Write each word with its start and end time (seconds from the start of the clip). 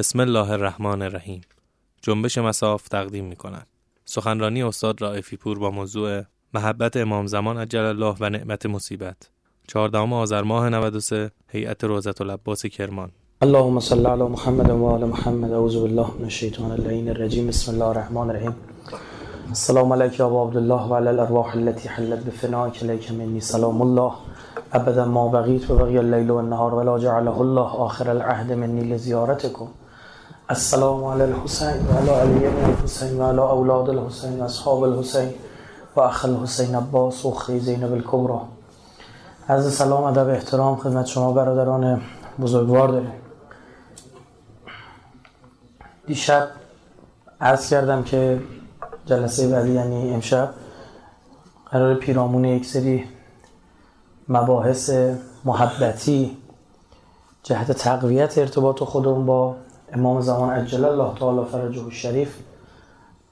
بسم 0.00 0.20
الله 0.20 0.50
الرحمن 0.50 1.02
الرحیم. 1.02 1.40
جنبش 2.02 2.38
مساف 2.38 2.88
تقدیم 2.88 3.24
می 3.24 3.36
کند 3.36 3.66
سخنرانی 4.04 4.62
استاد 4.62 5.02
رائفی 5.02 5.36
پور 5.36 5.58
با 5.58 5.70
موضوع 5.70 6.22
محبت 6.54 6.96
امام 6.96 7.26
زمان 7.26 7.58
عجل 7.58 7.84
الله 7.84 8.14
و 8.20 8.30
نعمت 8.30 8.66
مصیبت. 8.66 9.16
چهاردهم 9.68 10.12
آذر 10.12 10.42
ماه 10.42 10.68
93 10.68 11.30
هیئت 11.48 11.84
روزت 11.84 12.20
العباس 12.20 12.66
کرمان. 12.66 13.10
اللهم 13.42 13.80
صل 13.80 14.06
علی 14.06 14.22
محمد 14.22 14.70
و 14.70 14.86
آل 14.86 15.04
محمد. 15.04 15.52
اعوذ 15.52 15.76
بالله 15.76 16.06
من 16.18 16.24
الشیطان 16.24 16.70
اللعین 16.70 17.08
الرجیم. 17.08 17.46
بسم 17.46 17.72
الله 17.72 17.84
الرحمن 17.84 18.30
الرحیم. 18.30 18.54
السلام 19.48 19.92
علیک 19.92 20.20
ابا 20.20 20.46
عبدالله 20.46 20.82
و 20.82 20.94
علی 20.94 21.08
الارواح 21.08 21.56
التي 21.56 21.88
حلت 21.88 22.24
بفنائك 22.24 22.82
الیک 22.82 23.12
منی 23.12 23.40
سلام 23.40 23.82
الله. 23.82 24.12
ابدا 24.72 25.04
ما 25.04 25.28
بقیت 25.28 25.70
و 25.70 25.76
بقی 25.76 25.98
اللیل 25.98 26.30
و 26.30 26.36
النهار 26.36 26.74
ولا 26.74 26.98
جعله 26.98 27.40
الله 27.40 27.70
آخر 27.86 28.10
العهد 28.10 28.52
منی 28.52 28.80
لزیارتكم 28.80 29.68
السلام 30.50 31.04
علی 31.04 31.22
الحسین 31.22 31.86
و 32.06 32.12
علی 32.12 32.38
بن 32.38 33.20
علی 33.20 33.38
اولاد 33.38 33.90
الحسین 33.90 34.40
و 34.40 34.44
اصحاب 34.44 34.82
الحسین 34.82 35.34
و 35.96 36.00
اخ 36.00 36.24
الحسین 36.24 36.74
عباس 36.74 37.24
و 37.24 37.34
زینب 37.58 37.92
الکبرى 37.92 38.38
از 39.48 39.74
سلام 39.74 40.04
ادب 40.04 40.28
احترام 40.28 40.76
خدمت 40.76 41.06
شما 41.06 41.32
برادران 41.32 42.00
بزرگوار 42.40 42.88
داریم. 42.88 43.12
دیشب 46.06 46.48
عرض 47.40 47.68
کردم 47.68 48.02
که 48.02 48.40
جلسه 49.06 49.48
بعدی 49.48 49.72
یعنی 49.72 50.14
امشب 50.14 50.50
قرار 51.70 51.94
پیرامون 51.94 52.44
یک 52.44 52.66
سری 52.66 53.04
مباحث 54.28 54.90
محبتی 55.44 56.36
جهت 57.42 57.72
تقویت 57.72 58.38
ارتباط 58.38 58.82
خودمون 58.82 59.26
با 59.26 59.56
امام 59.92 60.20
زمان 60.20 60.50
عجل 60.50 60.84
الله 60.84 61.14
تعالی 61.14 61.44
فرجه 61.44 61.84
الشریف 61.84 62.38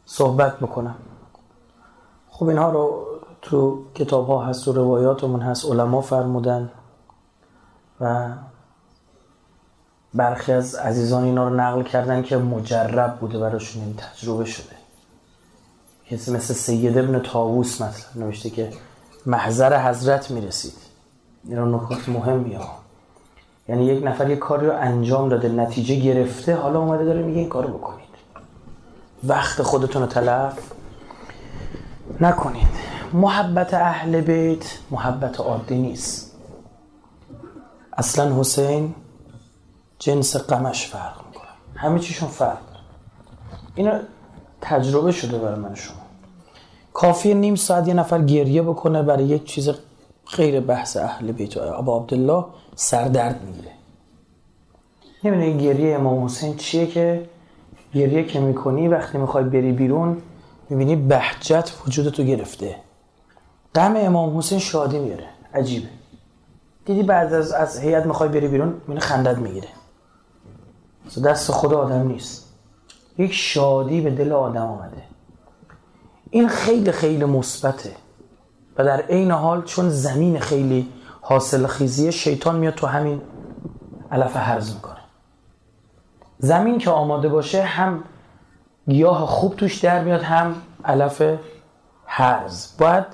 صحبت 0.05 0.57
بکنم 0.57 0.95
خب 2.29 2.49
اینها 2.49 2.71
رو 2.71 3.07
تو 3.43 3.85
کتاب 3.95 4.27
ها 4.27 4.45
هست 4.45 4.69
و 4.69 4.73
روایاتمون 4.73 5.41
هست 5.41 5.67
علما 5.67 6.01
فرمودن 6.01 6.71
و 8.01 8.29
برخی 10.15 10.53
از 10.53 10.75
عزیزان 10.75 11.25
اینا 11.25 11.49
رو 11.49 11.55
نقل 11.55 11.83
کردن 11.83 12.23
که 12.23 12.37
مجرب 12.37 13.19
بوده 13.21 13.39
براشون 13.39 13.83
این 13.83 13.95
تجربه 13.95 14.45
شده. 14.45 14.77
کسی 16.11 16.33
مثل 16.33 16.55
سید 16.55 16.99
ابن 16.99 17.19
تاووس 17.19 17.81
مثلا 17.81 18.25
نوشته 18.25 18.51
که 18.51 18.73
محضر 19.27 19.89
حضرت 19.89 20.31
می‌رسید. 20.31 20.75
این 21.45 21.59
رو 21.59 21.77
نکات 21.77 22.09
مهمی 22.09 22.55
ها 22.55 22.88
یعنی 23.69 23.85
یک 23.85 24.07
نفر 24.07 24.31
یک 24.31 24.39
کاری 24.39 24.67
رو 24.67 24.77
انجام 24.77 25.29
داده 25.29 25.49
نتیجه 25.49 25.95
گرفته 25.95 26.55
حالا 26.55 26.81
اومده 26.81 27.05
داره 27.05 27.23
میگه 27.23 27.39
این 27.39 27.49
کارو 27.49 27.69
بکنید. 27.69 28.09
وقت 29.25 29.63
خودتون 29.63 30.03
رو 30.03 30.09
تلف 30.09 30.73
نکنید. 32.21 32.69
محبت 33.13 33.75
اهل 33.75 34.21
بیت 34.21 34.79
محبت 34.91 35.41
عادی 35.41 35.79
نیست. 35.79 36.37
اصلا 37.93 38.41
حسین 38.41 38.95
جنس 39.99 40.37
قمش 40.37 40.87
فرق 40.87 41.17
می‌کنه. 41.27 41.49
همه 41.75 41.99
چیشون 41.99 42.29
فرق 42.29 42.59
اینا 43.75 43.93
تجربه 44.61 45.13
شده 45.13 45.39
برای 45.39 45.59
من 45.59 45.75
شما. 45.75 45.97
کافی 46.95 47.35
نیم 47.35 47.55
ساعت 47.55 47.89
یه 47.89 47.95
نفر 47.95 48.23
گریه 48.23 48.63
بکنه 48.63 49.03
برای 49.03 49.25
یک 49.25 49.45
چیز 49.45 49.71
غیر 50.37 50.61
بحث 50.61 50.97
اهل 50.97 51.33
بیت. 51.33 51.57
و 51.57 51.61
عبدالله 51.97 52.45
سردرد 52.81 53.45
می‌گیره. 53.45 53.71
نمی‌دونی 55.25 55.65
گریه 55.65 55.95
امام 55.95 56.25
حسین 56.25 56.57
چیه 56.57 56.87
که 56.87 57.29
گریه 57.95 58.25
که 58.25 58.41
می‌کنی 58.41 58.89
وقتی 58.89 59.19
می‌خوای 59.19 59.45
بری 59.45 59.73
بیرون 59.73 60.23
می‌بینی 60.69 60.97
بهجت 60.97 61.73
وجودتو 61.87 62.23
گرفته. 62.23 62.77
غم 63.75 63.97
امام 63.97 64.39
حسین 64.39 64.59
شادی 64.59 64.99
میاره 64.99 65.25
عجیبه. 65.55 65.89
دیدی 66.85 67.03
بعد 67.03 67.33
از 67.33 67.53
از 67.53 67.79
هیئت 67.79 68.07
می‌خوای 68.07 68.29
بری 68.29 68.49
بیرون 68.49 68.69
می‌بینی 68.69 69.01
خندت 69.01 69.39
می‌گیره. 69.39 69.69
دست 71.25 71.51
خدا 71.51 71.79
آدم 71.79 72.09
نیست. 72.09 72.55
یک 73.19 73.33
شادی 73.33 74.01
به 74.01 74.11
دل 74.11 74.33
آدم 74.33 74.67
آمده. 74.67 75.03
این 76.31 76.49
خیلی 76.49 76.93
خیلی 76.93 77.25
مثبته. 77.25 77.91
و 78.79 78.85
در 78.85 79.01
عین 79.01 79.31
حال 79.31 79.63
چون 79.63 79.89
زمین 79.89 80.39
خیلی 80.39 80.89
حاصل 81.29 81.67
خیزیه 81.67 82.11
شیطان 82.11 82.57
میاد 82.57 82.75
تو 82.75 82.87
همین 82.87 83.23
علف 84.13 84.37
هرز 84.37 84.75
می‌کنه. 84.75 84.97
زمین 86.39 86.79
که 86.79 86.91
آماده 86.91 87.29
باشه 87.29 87.63
هم 87.63 88.05
گیاه 88.89 89.27
خوب 89.27 89.57
توش 89.57 89.79
در 89.79 90.05
میاد 90.05 90.23
هم 90.23 90.55
علف 90.85 91.23
هرز 92.07 92.67
باید 92.79 93.05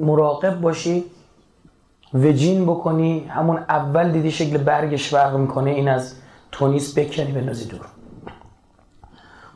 مراقب 0.00 0.60
باشی 0.60 1.04
وجین 2.14 2.66
بکنی 2.66 3.26
همون 3.26 3.56
اول 3.56 4.12
دیدی 4.12 4.30
شکل 4.30 4.58
برگش 4.58 5.08
فرق 5.08 5.36
می‌کنه 5.36 5.70
این 5.70 5.88
از 5.88 6.14
تونیس 6.52 6.98
بکنی 6.98 7.32
بندازی 7.32 7.64
دور. 7.64 7.86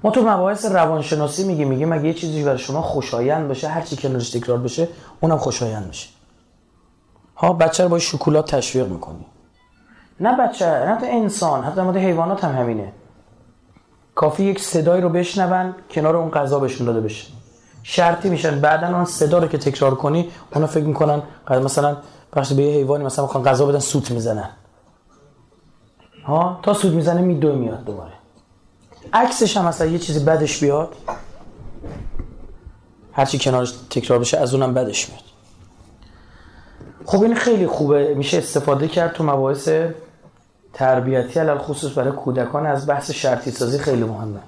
ما 0.02 0.10
تو 0.10 0.22
مباحث 0.22 0.64
روانشناسی 0.64 1.44
میگیم 1.44 1.68
میگیم 1.68 1.92
اگه 1.92 2.04
یه 2.04 2.14
چیزی 2.14 2.44
برای 2.44 2.58
شما 2.58 2.82
خوشایند 2.82 3.48
باشه 3.48 3.68
هر 3.68 3.80
چی 3.80 3.96
کنارش 3.96 4.30
تکرار 4.30 4.58
بشه 4.58 4.88
اونم 5.20 5.38
خوشایند 5.38 5.86
میشه. 5.86 6.17
ها 7.38 7.52
بچه 7.52 7.82
رو 7.82 7.88
با 7.88 7.98
شکلات 7.98 8.54
تشویق 8.54 8.88
می‌کنی. 8.88 9.26
نه 10.20 10.36
بچه 10.36 10.66
نه 10.66 10.94
حتی 10.94 11.06
انسان 11.06 11.64
حتی 11.64 11.80
مورد 11.80 11.96
حیوانات 11.96 12.44
هم 12.44 12.56
همینه. 12.56 12.92
کافی 14.14 14.44
یک 14.44 14.60
صدایی 14.60 15.02
رو 15.02 15.08
بشنون 15.08 15.74
کنار 15.90 16.16
اون 16.16 16.30
غذا 16.30 16.58
بهشون 16.58 16.86
داده 16.86 17.00
بشه. 17.00 17.26
شرطی 17.82 18.30
میشن 18.30 18.60
بعدا 18.60 18.86
اون 18.96 19.04
صدا 19.04 19.38
رو 19.38 19.46
که 19.46 19.58
تکرار 19.58 19.94
کنی 19.94 20.30
اونا 20.54 20.66
فکر 20.66 20.84
می‌کنن 20.84 21.22
مثلا 21.50 21.96
بخش 22.32 22.52
به 22.52 22.62
یه 22.62 22.74
حیوانی 22.74 23.04
مثلا 23.04 23.24
می‌خوان 23.24 23.44
غذا 23.44 23.66
بدن 23.66 23.78
سوت 23.78 24.10
می‌زنن. 24.10 24.50
ها؟ 26.24 26.60
تا 26.62 26.74
سود 26.74 26.94
می‌زنه 26.94 27.20
میدوه 27.20 27.54
میاد 27.54 27.84
دوباره. 27.84 28.12
عکسش 29.12 29.56
هم 29.56 29.64
مثلا 29.64 29.86
یه 29.86 29.98
چیزی 29.98 30.24
بدش 30.24 30.60
بیاد 30.60 30.94
هرچی 33.12 33.38
کنارش 33.38 33.74
تکرار 33.90 34.18
بشه 34.18 34.38
از 34.38 34.54
اونم 34.54 34.74
بدش 34.74 35.08
میاد. 35.08 35.22
خب 37.08 37.22
این 37.22 37.34
خیلی 37.34 37.66
خوبه. 37.66 38.14
میشه 38.14 38.38
استفاده 38.38 38.88
کرد 38.88 39.12
تو 39.12 39.24
مباحث 39.24 39.68
تربیتی 40.72 41.40
علال 41.40 41.58
خصوص 41.58 41.98
برای 41.98 42.12
کودکان. 42.12 42.66
از 42.66 42.86
بحث 42.86 43.10
شرطی 43.10 43.50
سازی 43.50 43.78
خیلی 43.78 44.04
مهمه. 44.04 44.40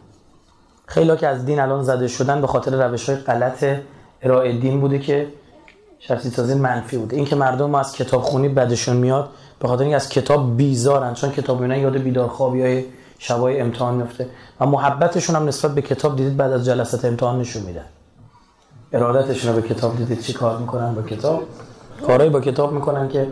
خیلی 0.87 1.17
که 1.17 1.27
از 1.27 1.45
دین 1.45 1.61
الان 1.61 1.83
زده 1.83 2.09
شدن 2.09 2.41
به 2.41 2.47
خاطر 2.47 2.89
روش 2.89 3.09
های 3.09 3.19
غلط 3.19 3.65
ارائه 4.23 4.59
دین 4.59 4.81
بوده 4.81 4.99
که 4.99 5.27
شرطی 5.99 6.31
سازی 6.31 6.55
منفی 6.55 6.97
بوده. 6.97 7.17
این 7.17 7.25
که 7.25 7.37
مردم 7.37 7.75
از 7.75 7.93
کتاب 7.93 8.23
خونی 8.23 8.49
بدشون 8.49 8.97
میاد 8.97 9.29
به 9.61 9.69
خاطر 9.69 9.83
اینکه 9.83 9.97
از 9.97 10.09
کتاب 10.09 10.57
بیزارن 10.57 11.15
چون 11.15 11.31
کتاب 11.31 11.61
میونن 11.61 11.79
یاد 11.79 11.97
بیدار 11.97 12.29
خوابی 12.29 12.63
های 12.63 12.85
شبای 13.19 13.61
امتحان 13.61 13.95
میفته 13.95 14.29
و 14.61 14.67
محبتشون 14.67 15.37
هم 15.37 15.49
نسبت 15.49 15.75
به 15.75 15.83
کتاب 15.83 16.17
دیدید 16.17 16.37
بعد 16.37 16.53
از 16.53 16.65
جلسات 16.65 17.05
امتحان 17.05 17.39
نشون 17.39 17.63
میدن. 17.63 17.87
ارادتشون 18.93 19.55
رو 19.55 19.61
به 19.61 19.69
کتاب 19.69 19.97
دیدید 19.97 20.21
چی 20.21 20.33
کار 20.33 20.59
می‌کنن 20.59 20.95
با 20.95 21.03
کتاب؟ 21.03 21.43
کارهایی 22.07 22.31
با 22.31 22.41
کتاب 22.41 22.73
می‌کنن 22.73 23.09
که 23.09 23.27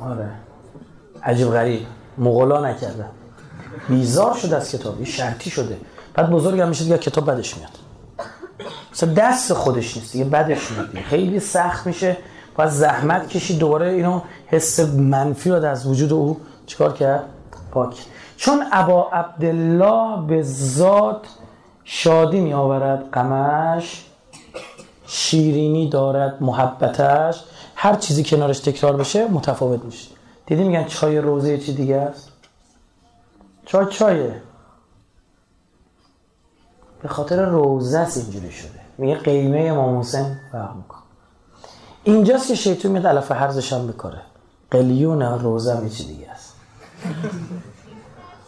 آره. 0.00 0.30
عجیب 1.22 1.50
غریب. 1.50 1.86
مغلا 2.18 2.60
نکردن. 2.60 3.08
بیزار 3.88 4.34
شده 4.34 4.56
از 4.56 4.70
کتاب. 4.70 4.96
این 4.96 5.04
شرطی 5.04 5.50
شده. 5.50 5.76
بعد 6.14 6.30
بزرگ 6.30 6.60
هم 6.60 6.68
میشه 6.68 6.84
دیگه 6.84 6.98
کتاب 6.98 7.30
بدش 7.30 7.56
میاد. 7.56 7.70
مثلا 8.92 9.14
دست 9.14 9.52
خودش 9.52 9.96
نیست. 9.96 10.12
دیگه 10.12 10.24
بدش 10.24 10.70
میاد. 10.70 11.04
خیلی 11.04 11.40
سخت 11.40 11.86
میشه. 11.86 12.16
باید 12.56 12.70
زحمت 12.70 13.28
کشید. 13.28 13.58
دوباره 13.58 13.88
اینو 13.88 14.20
حس 14.46 14.80
منفی 14.80 15.50
رو 15.50 15.64
از 15.64 15.86
وجود 15.86 16.12
او 16.12 16.40
چیکار 16.66 16.92
کرد؟ 16.92 17.24
پاک 17.70 17.96
چون 18.36 18.64
ابا 18.72 19.08
عبدالله 19.12 20.26
به 20.26 20.42
ذات 20.42 21.26
شادی 21.84 22.40
می 22.40 22.52
آورد 22.52 23.10
غمش 23.12 24.04
شیرینی 25.06 25.88
دارد 25.88 26.42
محبتش. 26.42 27.44
هر 27.76 27.94
چیزی 27.94 28.24
کنارش 28.24 28.60
تکرار 28.60 28.96
بشه 28.96 29.28
متفاوت 29.28 29.84
میشه. 29.84 30.10
دیدی 30.46 30.64
میگن 30.64 30.84
چای 30.84 31.18
روزه 31.18 31.58
چی 31.58 31.74
دیگه 31.74 31.96
است؟ 31.96 32.28
چای 33.66 33.86
چایه. 33.86 34.42
به 37.02 37.08
خاطر 37.08 37.44
روزه 37.44 37.98
است 37.98 38.16
اینجوری 38.16 38.52
شده. 38.52 38.80
میگه 38.98 39.14
قیمه 39.14 39.58
امام 39.60 40.00
حسین 40.00 40.36
فرق 40.52 40.76
میکن 40.76 40.98
اینجاست 42.04 42.48
که 42.48 42.54
شیطون 42.54 42.92
میاد 42.92 43.06
علف 43.06 43.32
حرزش 43.32 43.72
هم 43.72 43.86
بکاره. 43.86 44.20
قلیون 44.70 45.22
روزه 45.22 45.74
هم 45.74 45.88
چی 45.88 46.04
دیگه 46.06 46.30
است. 46.30 46.54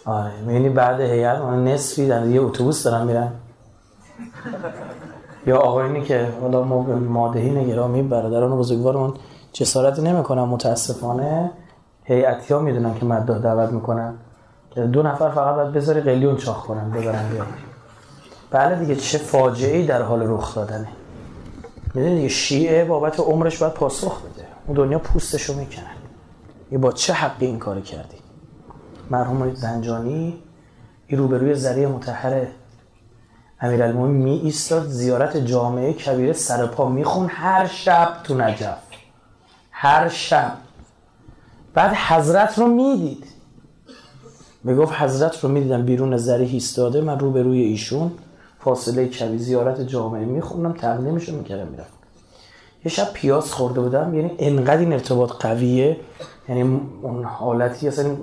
آره 0.05 0.41
می‌بینی 0.41 0.69
بعد 0.69 1.01
هیئت 1.01 1.41
نصفی 1.41 2.09
در 2.09 2.27
یه 2.27 2.41
اتوبوس 2.41 2.83
دارن 2.83 3.07
میرن. 3.07 3.33
یا 5.47 5.59
آقایونی 5.59 6.03
که 6.03 6.29
حالا 6.41 6.63
ما 6.63 6.83
به 6.83 6.95
مادهین 6.95 7.69
گرامی 7.69 8.03
برادران 8.03 8.59
بزرگوارمون 8.59 9.15
جسارتی 9.53 10.03
نمی‌کنن 10.03 10.43
متاسفانه 10.43 11.51
هیئتی 12.05 12.55
ها 12.55 12.61
می‌دونن 12.61 12.95
که 12.95 13.07
مدده 13.07 13.39
دعوت 13.39 13.73
می‌کنن. 13.73 14.15
دو 14.93 15.03
نفر 15.03 15.31
فقط 15.31 15.55
باید 15.55 15.73
بذاری 15.73 16.01
قلیون 16.01 16.37
چاخ 16.37 16.67
کنن 16.67 16.91
ببرن 16.91 17.29
بیاری 17.29 17.51
بله 18.51 18.79
دیگه 18.79 18.97
چه 18.97 19.19
فاجعه 19.19 19.77
ای 19.77 19.87
در 19.87 20.03
حال 20.03 20.23
رخ 20.23 20.55
دادنه. 20.55 20.89
می‌دونی 21.95 22.17
دیگه 22.17 22.29
شیعه 22.29 22.85
بابت 22.85 23.21
عمرش 23.21 23.59
باید 23.59 23.73
پاسخ 23.73 24.21
بده. 24.21 24.47
اون 24.67 24.77
دنیا 24.77 24.99
پوستشو 24.99 25.55
می‌کنن 25.55 25.97
یه 26.71 26.79
با 26.79 26.93
چه 26.93 27.13
حقی 27.13 27.47
این 27.47 27.59
کار 27.59 27.81
کردی؟ 27.81 28.17
مرحوم 29.11 29.55
زنجانی 29.55 30.43
این 31.07 31.19
روبروی 31.19 31.55
زریع 31.55 31.89
متحر 31.89 32.47
امیرالمومنین 33.61 34.23
می 34.23 34.41
ایستاد 34.45 34.87
زیارت 34.87 35.37
جامعه 35.37 35.93
کبیره 35.93 36.33
سر 36.33 36.67
پا 36.67 36.89
میخون 36.89 37.29
هر 37.31 37.67
شب 37.67 38.17
تو 38.25 38.35
نجف. 38.35 38.79
هر 39.71 40.09
شب. 40.09 40.53
بعد 41.75 41.95
حضرت 41.95 42.59
رو 42.59 42.67
می‌دید 42.67 43.25
می‌گفت 44.65 44.93
حضرت 44.93 45.45
رو 45.45 45.51
می‌دیدم 45.51 45.83
بیرون 45.83 46.17
زریح 46.17 46.53
ایستاده 46.53 47.01
من 47.01 47.19
روبروی 47.19 47.63
ایشون 47.63 48.13
فاصله 48.61 49.09
کبی 49.09 49.39
زیارت 49.39 49.81
جامعه 49.81 50.25
میخوندم 50.25 50.73
تقدیمش 50.73 51.29
رو 51.29 51.37
می‌کردم 51.37 51.67
می‌رفت 51.67 51.93
یه 52.85 52.93
شب 52.93 53.13
پیاز 53.13 53.53
خورده 53.53 53.81
بودم 53.81 54.15
یعنی 54.15 54.31
انقدر 54.39 54.79
این 54.79 54.93
ارتباط 54.93 55.31
قویه 55.31 55.97
یعنی 56.49 56.81
اون 57.03 57.25
حالتی 57.25 57.89
اصلا 57.89 58.17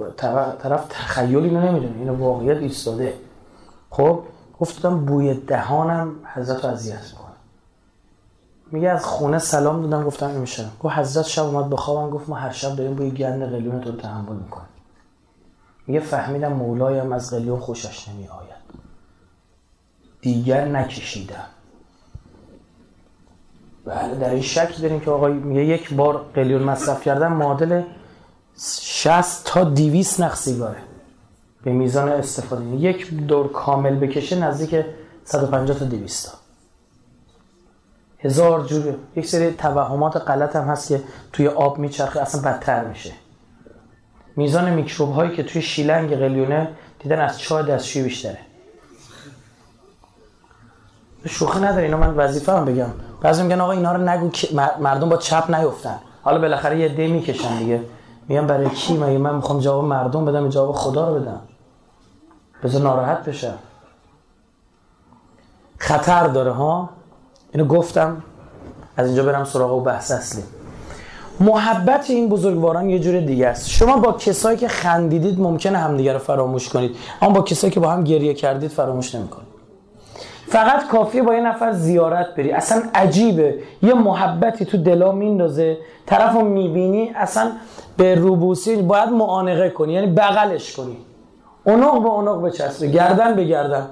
طرف 0.63 0.85
تخیلی 0.89 1.49
رو 1.49 1.59
نمی‌دونه 1.59 1.97
این 1.99 2.09
واقعیت 2.09 2.57
ایستاده. 2.57 3.13
خب 3.89 4.19
گفتم 4.63 5.05
بوی 5.05 5.33
دهانم 5.33 6.15
حضرت 6.33 6.65
رو 6.65 6.71
اذیت 6.71 7.03
می‌کنه. 7.11 7.35
میگه 8.71 8.89
از 8.89 9.05
خونه 9.05 9.39
سلام 9.39 9.81
دادم 9.81 10.03
گفتم 10.03 10.25
نمیشه 10.25 10.65
گفت 10.79 10.95
حضرت 10.95 11.25
شب 11.25 11.43
اومد 11.43 11.69
بخوابم 11.69 12.09
گفت 12.09 12.29
ما 12.29 12.35
هر 12.35 12.51
شب 12.51 12.75
داریم 12.75 12.93
بوی 12.95 13.11
گند 13.11 13.49
قلیون 13.51 13.81
تو 13.81 13.91
تحمل 13.91 14.35
می‌کنیم. 14.35 14.67
میگه 15.87 15.99
فهمیدم 15.99 16.53
مولایم 16.53 17.11
از 17.11 17.31
قلیون 17.31 17.59
خوشش 17.59 18.09
نمی 18.09 18.27
آید 18.27 18.63
دیگر 20.21 20.65
نکشیدم. 20.67 21.45
بله 23.85 24.15
در 24.15 24.29
این 24.29 24.41
شک 24.41 24.81
داریم 24.81 24.99
که 24.99 25.11
آقای 25.11 25.33
میگه 25.33 25.65
یک 25.65 25.93
بار 25.93 26.25
قلیون 26.33 26.63
مصرف 26.63 27.03
کردن 27.03 27.27
معادل 27.27 27.81
60 28.57 29.45
تا 29.45 29.63
200 29.63 30.21
نخ 30.21 30.35
سیگاره 30.35 30.92
به 31.63 31.71
میزان 31.71 32.09
استفاده. 32.09 32.65
یک 32.65 33.13
دور 33.13 33.51
کامل 33.51 33.95
بکشه 33.95 34.35
نزدیک 34.35 34.85
150 35.23 35.79
تا 35.79 35.85
200 35.85 36.31
تا. 36.31 36.37
هزار 38.19 38.63
جور 38.63 38.95
یک 39.15 39.25
سری 39.25 39.51
توهمات 39.51 40.17
غلط 40.17 40.55
هم 40.55 40.63
هست 40.63 40.87
که 40.87 41.01
توی 41.33 41.47
آب 41.47 41.77
میچرخه 41.77 42.21
اصلا 42.21 42.41
بدتر 42.41 42.85
میشه. 42.85 43.13
میزان 44.35 44.73
میکروب 44.73 45.13
هایی 45.13 45.31
که 45.31 45.43
توی 45.43 45.61
شیلنگ 45.61 46.15
قلیونه 46.15 46.69
دیدن 46.99 47.21
از 47.21 47.39
چای 47.39 47.63
دستشویی 47.63 48.03
بیشتره. 48.03 48.37
شوخی 51.25 51.59
نداره 51.59 51.83
اینا 51.83 51.97
من 51.97 52.13
وظیفه 52.13 52.51
هم 52.51 52.65
بگم. 52.65 52.89
بعضی 53.21 53.43
میگن 53.43 53.61
آقا 53.61 53.71
اینا 53.71 53.95
رو 53.95 54.09
نگو 54.09 54.29
مردم 54.79 55.09
با 55.09 55.17
چپ 55.17 55.55
نیفتن. 55.55 55.99
حالا 56.21 56.39
بالاخره 56.39 56.79
یه 56.79 56.89
دی 56.89 57.07
می‌کشن 57.07 57.57
دیگه. 57.57 57.81
میگم 58.27 58.47
برای 58.47 58.69
کی؟ 58.69 58.97
مگه 58.97 59.17
من 59.17 59.35
می‌خوام 59.35 59.59
جواب 59.59 59.85
مردم 59.85 60.25
بدم 60.25 60.49
جواب 60.49 60.75
خدا 60.75 61.09
رو 61.09 61.21
بدم. 61.21 61.41
بذار 62.63 62.81
ناراحت 62.81 63.25
بشه. 63.25 63.51
خطر 65.77 66.27
داره 66.27 66.51
ها؟ 66.51 66.89
اینو 67.51 67.65
گفتم. 67.65 68.23
از 68.97 69.07
اینجا 69.07 69.23
برم 69.23 69.43
سراغ 69.43 69.71
و 69.73 69.81
بحث 69.81 70.11
اصلی. 70.11 70.43
محبت 71.39 72.09
این 72.09 72.29
بزرگواران 72.29 72.89
یه 72.89 72.99
جور 72.99 73.19
دیگه 73.19 73.47
است. 73.47 73.69
شما 73.69 73.97
با 73.97 74.11
کسایی 74.11 74.57
که 74.57 74.67
خندیدید 74.67 75.39
ممکنه 75.39 75.77
همدیگه 75.77 76.13
رو 76.13 76.19
فراموش 76.19 76.69
کنید 76.69 76.95
اما 77.21 77.31
با 77.33 77.41
کسایی 77.41 77.73
که 77.73 77.79
با 77.79 77.89
هم 77.89 78.03
گریه 78.03 78.33
کردید 78.33 78.71
فراموش 78.71 79.15
نمی‌کنید. 79.15 79.47
فقط 80.47 80.87
کافیه 80.87 81.21
با 81.21 81.33
یه 81.33 81.41
نفر 81.41 81.71
زیارت 81.71 82.35
بری. 82.35 82.51
اصلا 82.51 82.83
عجیبه. 82.95 83.59
یه 83.81 83.93
محبتی 83.93 84.65
تو 84.65 84.77
دلا 84.77 85.11
میندازه 85.11 85.77
طرف 86.05 86.33
رو 86.33 86.41
می‌بینی 86.41 87.11
اصلا 87.15 87.51
به 87.97 88.15
روبوسی 88.15 88.81
باید 88.81 89.09
معانقه 89.09 89.69
کنی 89.69 89.93
یعنی 89.93 90.07
بغلش 90.07 90.75
کنی. 90.75 90.97
اونق 91.63 92.01
به 92.03 92.09
اونق 92.09 92.41
بچسبه. 92.41 92.87
گردن 92.87 93.35
به 93.35 93.43
گردن. 93.43 93.87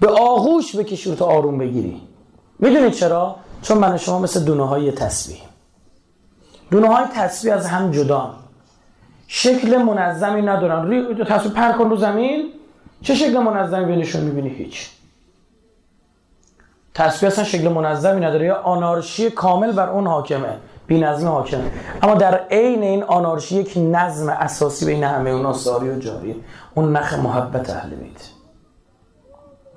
به 0.00 0.08
آغوش 0.08 0.76
بکشی 0.76 1.10
رو 1.10 1.16
تا 1.16 1.26
آروم 1.26 1.58
بگیری. 1.58 2.02
می‌دونید 2.58 2.92
چرا؟ 2.92 3.36
چون 3.62 3.78
من 3.78 3.96
شما 3.96 4.18
مثل 4.18 4.44
دونه 4.44 4.68
های 4.68 4.92
تسبیح 4.92 5.38
دونه 6.70 6.88
های 6.88 7.04
تسبیح 7.14 7.54
از 7.54 7.66
هم 7.66 7.90
جدا 7.90 8.34
شکل 9.26 9.76
منظمی 9.76 10.42
ندارن. 10.42 10.86
روی 10.86 11.24
تسبیح 11.24 11.52
پر 11.52 11.72
کن 11.78 11.90
رو 11.90 11.96
زمین. 11.96 12.50
چه 13.02 13.14
شکل 13.14 13.38
منظمی 13.38 13.84
بینشون 13.84 14.20
می‌بینی؟ 14.20 14.48
هیچ. 14.48 14.90
تسبیح 16.94 17.30
اصلا 17.30 17.44
شکل 17.44 17.68
منظمی 17.68 18.20
نداره. 18.20 18.46
یا 18.46 18.56
آنارشی 18.56 19.30
کامل 19.30 19.72
بر 19.72 19.90
اون 19.90 20.06
حاکمه. 20.06 20.58
بی 20.86 21.00
نظم 21.00 21.28
حاکمه 21.28 21.70
اما 22.02 22.14
در 22.14 22.34
عین 22.50 22.82
این 22.82 23.02
آنارشی 23.02 23.56
یک 23.56 23.72
نظم 23.76 24.28
اساسی 24.28 24.86
بین 24.86 25.04
همه 25.04 25.30
اونا 25.30 25.52
ساری 25.52 25.90
و 25.90 25.98
جاری. 25.98 26.44
اون 26.74 26.96
نخ 26.96 27.14
محبت 27.14 27.70
اهل 27.70 27.94
بیت. 27.94 28.28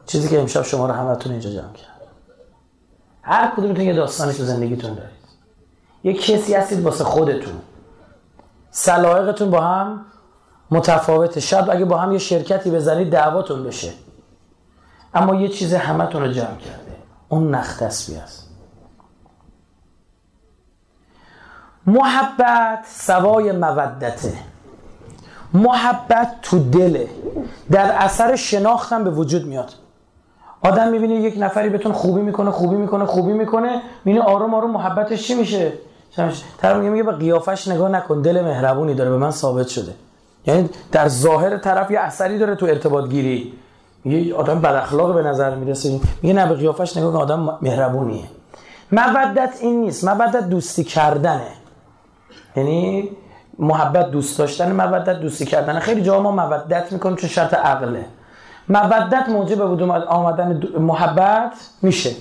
چیزی 0.06 0.30
که 0.30 0.40
امشب 0.40 0.62
شما 0.62 0.88
رو 0.88 0.94
همتون 0.94 1.32
اینجا 1.32 1.50
جمع 1.50 1.74
کرد. 1.74 2.02
هر 3.22 3.52
کدومتون 3.58 3.86
یه 3.86 3.94
داستانی 3.94 4.34
تو 4.34 4.44
زندگیتون 4.44 4.94
دارید. 4.94 5.12
یه 6.04 6.14
کسی 6.14 6.54
هستید 6.54 6.84
واسه 6.84 7.04
خودتون. 7.04 7.54
سلایقتون 8.72 9.52
با 9.52 9.62
هم 9.62 10.06
متفاوته. 10.72 11.40
شاید 11.40 11.70
اگه 11.70 11.86
با 11.86 11.98
هم 11.98 12.12
یه 12.12 12.18
شرکتی 12.18 12.72
بزنید 12.72 13.10
دعواتون 13.10 13.64
بشه. 13.64 13.94
اما 15.14 15.36
یه 15.36 15.48
چیز 15.48 15.74
همتون 15.74 16.22
رو 16.22 16.32
جمع 16.32 16.58
کرده. 16.58 16.96
اون 17.30 17.56
نخ 17.56 17.78
تسبیح 17.78 18.24
است. 18.24 18.47
محبت 21.88 22.80
سوای 22.96 23.52
مودته. 23.52 24.34
محبت 25.54 26.32
تو 26.42 26.60
دله. 26.60 27.08
در 27.72 27.92
اثر 27.92 28.36
شناختم 28.36 29.04
به 29.04 29.10
وجود 29.10 29.46
میاد. 29.46 29.72
آدم 30.62 30.88
می‌بینه 30.88 31.16
یک 31.16 31.36
نفری 31.38 31.70
بهتون 31.70 31.92
خوبی 31.92 32.22
می‌کنه 32.22 32.52
خوبی 32.52 32.76
می‌کنه 32.76 33.06
خوبی 33.06 33.34
می‌کنه 33.34 33.82
می‌بینه 34.06 34.26
آروم 34.26 34.54
آروم 34.54 34.72
محبتش 34.72 35.28
چی 35.28 35.36
میشه؟ 35.36 35.74
طرف 36.58 36.78
میگه 36.78 36.90
میگه 36.90 37.04
به 37.04 37.12
قیافش 37.12 37.68
نگاه 37.68 37.90
نکن 37.90 38.22
دل 38.22 38.42
مهربونی 38.42 38.94
داره 38.94 39.10
به 39.10 39.18
من 39.18 39.32
ثابت 39.32 39.68
شده. 39.68 39.94
یعنی 40.46 40.70
در 40.92 41.08
ظاهر 41.08 41.58
طرف 41.58 41.92
یه 41.92 42.00
اثری 42.00 42.38
داره 42.38 42.56
تو 42.56 42.66
ارتباط 42.66 43.10
گیری 43.10 43.54
یه 44.06 44.36
آدم 44.36 44.62
بد 44.62 44.76
اخلاق 44.76 45.14
به 45.14 45.24
نظر 45.24 45.56
می‌رسه. 45.56 46.00
میگه 46.22 46.36
نه 46.36 46.48
به 46.48 46.56
قیافش 46.56 46.98
نگاه 46.98 47.14
کن 47.14 47.20
آدم 47.20 47.58
مهربونیه. 47.62 48.24
مودت 48.92 49.58
این 49.62 49.82
نیست. 49.82 50.08
مودت 50.08 50.50
دوستی 50.50 50.84
کردنه. 50.84 51.48
یعنی 52.56 53.10
محبت 53.60 54.12
دوست 54.12 54.40
داشتن 54.40 54.72
مودت 54.72 55.20
دوستی 55.20 55.46
کردن. 55.46 55.80
خیلی 55.80 56.02
جا 56.02 56.22
ما 56.22 56.32
مودت 56.32 56.92
می‌کنیم 56.92 57.16
چون 57.16 57.30
شرط 57.30 57.54
عقله. 57.54 58.06
مودت 58.70 59.30
موجب 59.30 59.68
بود 59.68 59.82
آمدن 59.84 60.64
محبت 60.80 61.52
میشه. 61.82 62.12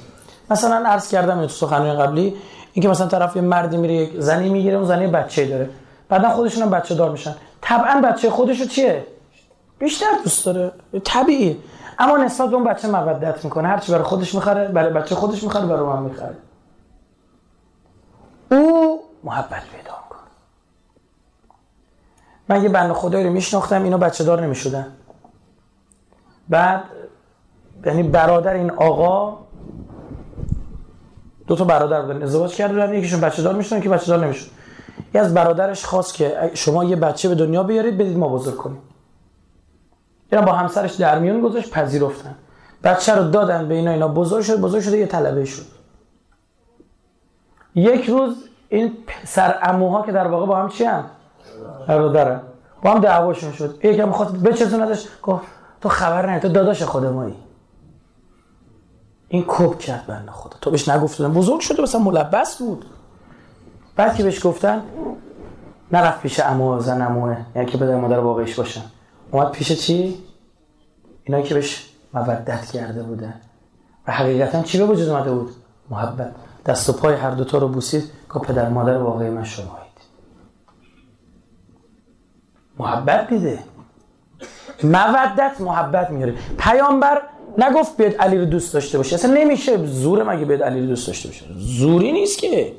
مثلا 0.51 0.89
عرض 0.89 1.11
کردم 1.11 1.43
تو 1.43 1.49
سخنرانی 1.49 1.93
قبلی 1.93 2.37
اینکه 2.73 2.89
مثلا 2.89 3.07
طرف 3.07 3.37
یه 3.37 3.43
مردی 3.43 3.77
میره 3.77 3.95
یک 3.95 4.21
زنی 4.21 4.49
می‌گیره 4.49 4.77
اون 4.77 4.85
زنی 4.85 5.07
بچه 5.07 5.47
داره. 5.47 5.71
بعدا 6.09 6.31
خودشون 6.31 6.63
هم 6.63 6.71
بچه 6.71 6.95
دار 6.95 7.11
میشن. 7.11 7.35
طبعا 7.61 8.01
بچه 8.01 8.31
خودشو 8.31 8.65
چیه؟ 8.65 9.07
بیشتر 9.79 10.07
دوست 10.25 10.47
داره. 10.47 10.73
طبیعی 11.05 11.59
اما 11.99 12.17
نسبت 12.17 12.51
به 12.51 12.57
اون 12.57 12.65
بچه 12.65 12.89
مودت 12.89 13.45
می‌کنه. 13.45 13.69
هرچی 13.69 13.93
برای 13.93 14.05
خودش 14.05 14.35
می‌خره 14.35 14.69
برای 14.69 14.93
بچه 14.93 15.15
خودش 15.15 15.43
می‌خره 15.43 15.67
برای 15.67 15.87
من 15.87 16.03
می‌خره. 16.03 16.37
او 18.51 19.01
محبت 19.25 19.63
من 22.49 22.63
یه 22.63 22.69
بند 22.69 22.93
خدایی 22.93 23.25
رو 23.25 23.33
میشناختم 23.33 23.83
اینا 23.83 23.99
بچه 23.99 24.25
دار 24.25 24.43
نمی‌شدن. 24.43 24.87
بعد 26.49 26.85
یعنی 27.87 28.03
برادر 28.03 28.55
این 28.55 28.71
آقا 28.71 29.39
دو 31.47 31.57
تا 31.57 31.65
برادر 31.65 32.03
بودن 32.03 32.23
ازدواج 32.23 32.55
کرده 32.55 32.99
یکیشون 32.99 33.21
بچه 33.21 33.43
دار 33.43 33.55
می‌شدن 33.55 33.81
که 33.81 33.89
بچه 33.89 34.07
دار 34.07 34.25
نمی‌شد. 34.25 34.47
یه 35.15 35.21
از 35.21 35.35
برادرش 35.35 35.85
خواست 35.85 36.15
که 36.15 36.51
شما 36.55 36.85
یه 36.85 36.97
بچه 36.97 37.29
به 37.29 37.35
دنیا 37.35 37.63
بیارید 37.63 37.99
بدید 37.99 38.17
ما 38.17 38.29
بزرگ 38.29 38.57
کنیم. 38.57 38.79
اینا 40.33 40.45
با 40.45 40.53
همسرش 40.53 40.95
در 40.95 41.19
میون 41.19 41.41
گذاشت 41.41 41.71
پذیرفتن. 41.71 42.35
بچه 42.85 43.15
رو 43.15 43.31
دادن 43.31 43.69
به 43.69 43.75
اینا 43.75 43.91
اینا 43.91 44.09
بزرگ 44.09 44.43
شد 44.43 44.61
بزرگ 44.61 44.83
شده 44.83 44.99
یه 44.99 45.07
طلبه 45.07 45.45
شد. 45.45 45.67
یک 47.75 48.07
روز 48.07 48.49
این 48.69 48.93
سر 49.25 49.59
اموها 49.63 50.03
که 50.03 50.13
در 50.13 50.27
واقع 50.27 50.47
با 50.47 50.57
هم 50.57 50.69
چی 50.69 50.85
هم؟ 50.85 51.05
برادرن 51.89 52.41
با 52.83 52.91
هم 52.91 53.01
دعواشون 53.01 53.53
شد. 53.53 53.85
یکم 53.85 54.13
خواست 54.13 54.35
بچتون 54.35 54.83
نداشت 54.83 55.09
گفت 55.23 55.45
تو 55.81 55.89
خبر 55.89 56.31
نه 56.31 56.41
تو 56.41 56.49
داداش 56.49 56.83
خود 56.83 57.05
مایی. 57.05 57.35
این 59.29 59.45
کوب 59.45 59.79
کرد 59.79 60.07
بنده 60.07 60.31
خدا. 60.31 60.57
تو 60.61 60.71
بهش 60.71 60.89
نگفتن. 60.89 61.33
بزرگ 61.33 61.61
شده 61.61 61.83
مثلا 61.83 62.01
ملبس 62.01 62.59
بود. 62.59 62.87
بعد 63.97 64.15
که 64.15 64.23
بهش 64.23 64.47
گفتن 64.47 64.83
نرفت 65.93 66.21
پیش 66.21 66.41
امو 66.41 66.81
زن 66.81 67.03
اموه 67.03 67.37
یعنی 67.55 67.69
که 67.69 67.79
پدر 67.79 67.97
مادر 67.97 68.19
واقعیش 68.19 68.55
باشن. 68.55 68.83
اومد 69.31 69.51
پیش 69.51 69.73
چی؟ 69.73 70.19
اینا 71.25 71.41
که 71.41 71.55
بهش 71.55 71.91
مودت 72.15 72.71
کرده 72.71 73.03
بودن 73.03 73.35
و 74.07 74.13
حقیقتا 74.13 74.63
چی 74.63 74.79
به 74.79 74.85
وجود 74.85 75.09
اومده 75.09 75.31
بود؟ 75.33 75.51
محبت. 75.91 76.35
دست 76.67 76.89
و 76.89 76.93
پای 76.93 77.15
هر 77.15 77.31
دوتا 77.31 77.59
رو 77.59 77.69
بوسید 77.69 78.11
که 78.33 78.39
پدر 78.39 78.69
مادر 78.69 78.99
واقعی 78.99 79.31
من 79.31 79.45
شمایید 79.45 79.86
محبت 82.79 83.29
دیده 83.29 83.59
مودت 84.83 85.61
محبت 85.61 86.11
میاره. 86.11 86.35
پیامبر 86.59 87.23
نگفت 87.59 87.97
بیاد 87.97 88.15
علی 88.15 88.39
رو 88.39 88.45
دوست 88.45 88.75
داشته 88.75 88.99
باشه. 88.99 89.15
اصلا 89.15 89.35
نمیشه 89.35 89.87
زوره 89.87 90.25
مگه 90.25 90.45
بیاد 90.45 90.63
علی 90.63 90.81
رو 90.81 90.87
دوست 90.87 91.07
داشته 91.07 91.29
باشه. 91.29 91.45
زوری 91.59 92.13
نیست 92.13 92.39
که. 92.39 92.73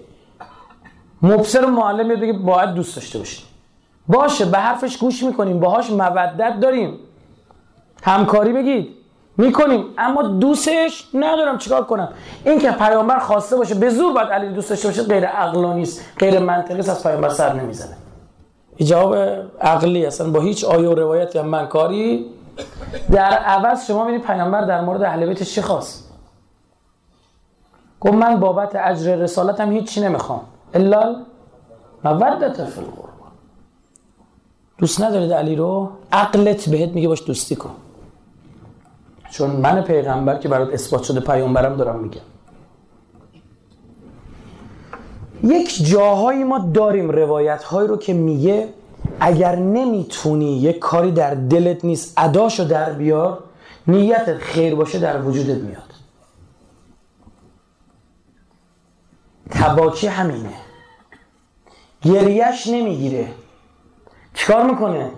مبصر 1.21 1.65
و 1.65 1.67
معلم 1.67 2.07
بیاد 2.07 2.19
بگه 2.19 2.33
باید 2.33 2.69
دوست 2.69 2.95
داشته 2.95 3.19
باشی 3.19 3.43
باشه 4.07 4.45
به 4.45 4.57
حرفش 4.57 4.97
گوش 4.97 5.23
می‌کنیم. 5.23 5.59
باهاش 5.59 5.89
مودت 5.91 6.59
داریم. 6.61 6.99
همکاری 8.03 8.53
بگید. 8.53 8.89
می‌کنیم. 9.37 9.85
اما 9.97 10.23
دوستش 10.23 11.07
ندارم. 11.13 11.57
چیکار 11.57 11.83
کنم؟ 11.83 12.09
این 12.45 12.59
که 12.59 12.71
پیامبر 12.71 13.19
خواسته 13.19 13.55
باشه 13.55 13.75
به 13.75 13.89
زور 13.89 14.13
باید 14.13 14.27
علی 14.27 14.49
دوست 14.49 14.69
داشته 14.69 14.87
باشه 14.87 15.03
غیر 15.03 15.25
عقلانی 15.25 15.81
است 15.81 16.01
غیر 16.19 16.39
منطقی 16.39 16.79
است 16.79 16.89
از 16.89 17.03
پیامبر 17.03 17.29
سر 17.29 17.53
نمی‌زنه. 17.53 17.97
جواب 18.83 19.15
عقلی 19.61 20.05
اصلا 20.05 20.29
با 20.29 20.39
هیچ 20.39 20.65
آیه 20.65 20.89
و 20.89 20.93
روایت 20.93 21.35
یا 21.35 21.43
من 21.43 21.67
کاری 21.67 22.25
در 23.11 23.31
عوض 23.33 23.87
شما 23.87 24.03
ببینید 24.03 24.21
پیامبر 24.21 24.61
در 24.61 24.81
مورد 24.81 25.03
اهل 25.03 25.25
بیتش 25.25 25.55
چی 25.55 25.61
خواست؟ 25.61 26.13
گفت 27.99 28.13
من 28.13 28.39
بابت 28.39 28.75
اجر 28.75 29.15
رسالتم 29.15 29.71
هیچی 29.71 30.01
نمی‌خوام. 30.01 30.41
الا 30.73 31.15
مودت 32.03 32.65
فی 32.65 32.79
القربان. 32.79 33.31
دوست 34.77 35.01
ندارید 35.01 35.33
علی 35.33 35.55
رو؟ 35.55 35.89
عقلت 36.11 36.69
بهت 36.69 36.89
میگه 36.89 37.07
باش 37.07 37.23
دوستی 37.27 37.55
کن. 37.55 37.75
چون 39.31 39.49
من 39.49 39.81
پیغمبر 39.81 40.37
که 40.37 40.49
برات 40.49 40.73
اثبات 40.73 41.03
شده 41.03 41.19
پیامبرم 41.19 41.77
دارم 41.77 41.99
میگم. 41.99 42.21
یک 45.47 45.85
جاهایی 45.85 46.43
ما 46.43 46.59
داریم 46.59 47.09
روایت 47.09 47.63
هایی 47.63 47.87
رو 47.87 47.97
که 47.97 48.13
میگه 48.13 48.69
اگر 49.19 49.55
نمی‌تونی 49.55 50.57
یک 50.57 50.79
کاری 50.79 51.11
در 51.11 51.33
دلت 51.33 51.85
نیست 51.85 52.13
اداشو 52.17 52.63
در 52.63 52.93
بیار 52.93 53.43
نیتت 53.87 54.37
خیر 54.37 54.75
باشه 54.75 54.99
در 54.99 55.21
وجودت 55.21 55.61
میاد. 55.61 55.83
تباکی 59.51 60.07
همینه. 60.07 60.53
گریش 62.01 62.67
نمی‌گیره. 62.67 63.27
چیکار 64.33 64.63
می‌کنه؟ 64.63 65.11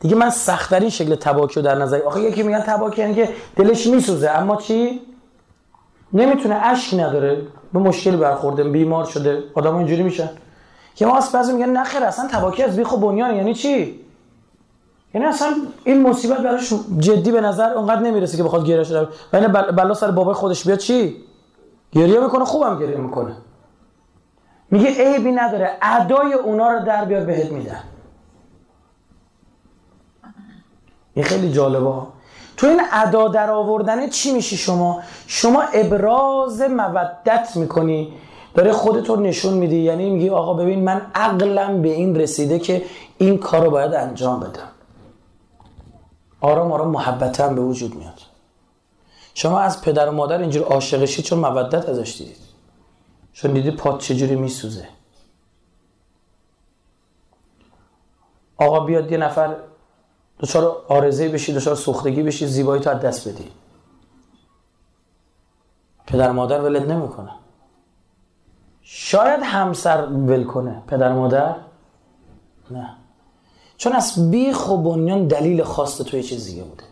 دیگه 0.00 0.16
من 0.16 0.30
سختترین 0.30 0.90
شکل 0.90 1.14
تباکی 1.14 1.54
رو 1.54 1.62
در 1.62 1.74
نظر 1.74 2.02
آخه 2.02 2.20
یکی 2.20 2.42
میگن 2.42 2.60
تباکی 2.60 3.00
یعنی 3.00 3.14
که 3.14 3.28
دلش 3.56 3.86
میسوزه 3.86 4.30
اما 4.30 4.56
چی؟ 4.56 5.00
نمی‌تونه 6.12 6.54
اشک 6.54 6.94
نداره. 6.94 7.46
به 7.74 7.80
مشکل 7.80 8.16
برخورده 8.16 8.64
بیمار 8.64 9.04
شده. 9.04 9.42
آدم 9.54 9.76
اینجوری 9.76 10.02
میشن 10.02 10.30
که 10.94 11.06
ما 11.06 11.20
بعضی 11.34 11.52
میگن 11.52 11.68
نخیر 11.70 12.04
اصلا 12.04 12.28
تباکی 12.28 12.62
از 12.62 12.76
بیخ 12.76 12.92
و 12.92 12.96
بنیان 12.96 13.36
یعنی 13.36 13.54
چی؟ 13.54 14.00
یعنی 15.14 15.26
اصلا 15.26 15.54
این 15.84 16.02
مصیبت 16.02 16.38
براش 16.38 16.72
جدی 16.98 17.32
به 17.32 17.40
نظر 17.40 17.72
اونقدر 17.72 18.00
نمی‌رسه 18.00 18.36
که 18.36 18.42
بخواد 18.42 18.66
گریه 18.66 18.84
شده. 18.84 19.08
و 19.32 19.36
این 19.36 19.46
بلا 19.48 19.94
سر 19.94 20.10
بابای 20.10 20.34
خودش 20.34 20.66
بیاد 20.66 20.78
چی؟ 20.78 21.16
گریه 21.92 22.20
می‌کنه 22.20 22.44
خوبم 22.44 22.78
گریه 22.78 22.96
می‌کنه. 22.96 23.36
میگه 24.70 24.90
عیبی 24.90 25.32
نداره. 25.32 25.70
ادای 25.82 26.32
اونا 26.32 26.68
رو 26.68 26.84
در 26.84 27.04
بیار 27.04 27.24
بهت 27.24 27.52
میدن. 27.52 27.80
این 31.14 31.24
خیلی 31.24 31.52
جالبه. 31.52 31.92
تو 32.64 32.70
این 32.70 32.80
ادا 32.92 33.28
در 33.28 33.50
آوردن 33.50 34.08
چی 34.08 34.32
میشی 34.32 34.56
شما؟ 34.56 35.02
شما 35.26 35.62
ابراز 35.62 36.62
مودت 36.62 37.56
می‌کنی. 37.56 38.12
داره 38.54 38.72
خودتو 38.72 39.16
نشون 39.16 39.54
میدی. 39.54 39.76
یعنی 39.76 40.10
میگی 40.10 40.30
آقا 40.30 40.54
ببین 40.54 40.84
من 40.84 41.06
عقلم 41.14 41.82
به 41.82 41.88
این 41.88 42.16
رسیده 42.16 42.58
که 42.58 42.84
این 43.18 43.38
کار 43.38 43.64
رو 43.64 43.70
باید 43.70 43.94
انجام 43.94 44.40
بدم. 44.40 44.68
آرام 46.40 46.72
آرام 46.72 46.88
محبتم 46.88 47.54
به 47.54 47.60
وجود 47.60 47.94
میاد. 47.94 48.20
شما 49.34 49.60
از 49.60 49.82
پدر 49.82 50.08
و 50.08 50.12
مادر 50.12 50.38
اینجور 50.38 50.62
عاشقشی 50.62 51.22
چون 51.22 51.38
مودت 51.38 51.88
ازش 51.88 52.16
دیدید. 52.18 52.36
چون 53.32 53.52
دیدی 53.52 53.70
پات 53.70 53.98
چجوری 53.98 54.36
میسوزه. 54.36 54.88
آقا 58.56 58.80
بیاد 58.80 59.12
یه 59.12 59.18
نفر 59.18 59.54
دچار 60.40 60.76
آرزه 60.88 61.28
بشی 61.28 61.52
دچار 61.52 61.74
سوختگی 61.74 62.22
بشی 62.22 62.46
زیبایی 62.46 62.82
تو 62.82 62.90
از 62.90 63.00
دست 63.00 63.28
بدی. 63.28 63.50
پدر 66.06 66.32
مادر 66.32 66.60
ولد 66.60 66.90
نمی‌کنه. 66.90 67.30
شاید 68.82 69.40
همسر 69.42 70.06
ول 70.06 70.44
کنه. 70.44 70.82
پدر 70.86 71.12
مادر؟ 71.12 71.54
نه. 72.70 72.90
چون 73.76 73.92
از 73.92 74.30
بیخ 74.30 74.68
و 74.70 74.76
بنیان 74.76 75.26
دلیل 75.26 75.62
خواست 75.62 76.02
تو 76.02 76.16
یه 76.16 76.22
چیز 76.22 76.46
دیگه 76.46 76.62
بوده. 76.62 76.84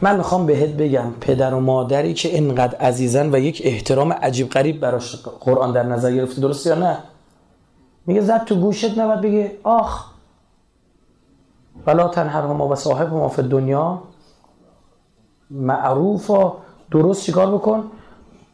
من 0.00 0.16
می‌خوام 0.16 0.46
بهت 0.46 0.70
بگم 0.70 1.12
پدر 1.20 1.54
و 1.54 1.60
مادری 1.60 2.14
که 2.14 2.28
اینقدر 2.28 2.78
عزیزن 2.78 3.34
و 3.34 3.38
یک 3.38 3.62
احترام 3.64 4.12
عجیب 4.12 4.50
غریب 4.50 4.80
براش 4.80 5.16
قرآن 5.16 5.72
در 5.72 5.82
نظر 5.82 6.12
گرفته 6.12 6.40
درست 6.40 6.66
یا 6.66 6.74
نه؟ 6.74 6.98
میگه 8.06 8.20
زد 8.20 8.44
تو 8.44 8.54
گوشت 8.54 8.98
نباید 8.98 9.20
بگه 9.20 9.58
آخ 9.62 10.15
ولا 11.86 12.08
تنهرهما 12.08 12.68
و 12.68 12.74
صاحب 12.74 13.12
ما 13.12 13.28
فی 13.28 13.42
دنیا 13.42 14.02
معروف 15.50 16.30
و 16.30 16.52
درست 16.90 17.22
چیکار 17.22 17.54
بکن؟ 17.54 17.84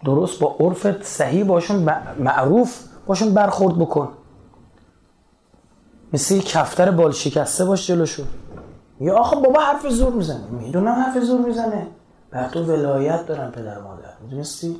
درست 0.05 0.41
با 0.41 0.57
عرفت 0.61 1.02
صحیح 1.02 1.45
باشون 1.45 1.88
معروف 2.19 2.81
باشون 3.07 3.35
برخورد 3.35 3.79
بکن. 3.79 4.09
مثل 6.12 6.41
کفتر 6.41 6.91
بال 6.91 7.12
شکسته 7.12 7.64
باش 7.64 7.87
جلوشون 7.87 8.26
یا 9.00 9.17
آخه 9.17 9.37
بابا 9.37 9.61
حرف 9.61 9.88
زور 9.88 10.12
می‌زنه. 10.12 10.47
می‌دونم 10.50 10.93
حرف 10.93 11.19
زور 11.19 11.41
می‌زنه. 11.41 11.87
بر 12.31 12.49
تو 12.49 12.64
ولایت 12.64 13.26
دارن 13.26 13.50
پدر 13.50 13.81
مادر. 13.81 14.14
می‌دونستی؟ 14.23 14.76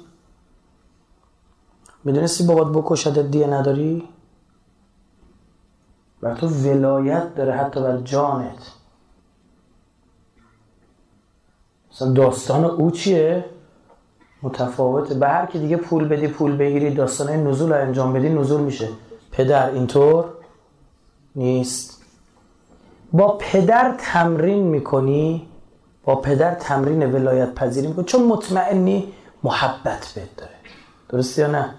می‌دونستی 2.05 2.45
بابات 2.45 2.69
بکشدت 2.73 3.31
دیه 3.31 3.47
نداری؟ 3.47 4.09
بر 6.23 6.35
تو 6.35 6.47
ولایت 6.49 7.35
داره 7.35 7.53
حتی 7.53 7.81
بر 7.81 7.97
جانت. 7.97 8.73
مثلا 11.93 12.13
داستان 12.13 12.65
او 12.65 12.91
چیه؟ 12.91 13.45
متفاوته. 14.43 15.15
به 15.15 15.29
هر 15.29 15.47
کی 15.47 15.59
دیگه 15.59 15.77
پول 15.77 16.09
بدی 16.09 16.29
پول 16.29 16.57
بگیری 16.57 16.95
داستان 16.95 17.47
نزول 17.47 17.73
انجام 17.73 18.13
بدی 18.13 18.29
نزول 18.29 18.61
میشه. 18.61 18.89
پدر 19.33 19.71
اینطور 19.71 20.25
نیست. 21.37 22.03
با 23.13 23.39
پدر 23.41 23.95
تمرین 23.99 24.63
می‌کنی 24.63 25.49
با 26.05 26.17
پدر 26.17 26.55
تمرین 26.55 27.13
ولایت 27.13 27.55
پذیری 27.55 27.87
می‌کنی. 27.87 28.05
چون 28.05 28.27
مطمئنی 28.27 29.13
محبت 29.43 30.13
بهت 30.15 30.37
داره. 30.37 30.53
درست 31.09 31.39
یا 31.39 31.47
نه؟ 31.47 31.75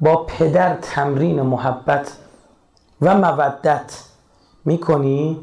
با 0.00 0.24
پدر 0.24 0.76
تمرین 0.82 1.42
محبت 1.42 2.12
و 3.02 3.14
مودت 3.14 4.02
می‌کنی 4.64 5.38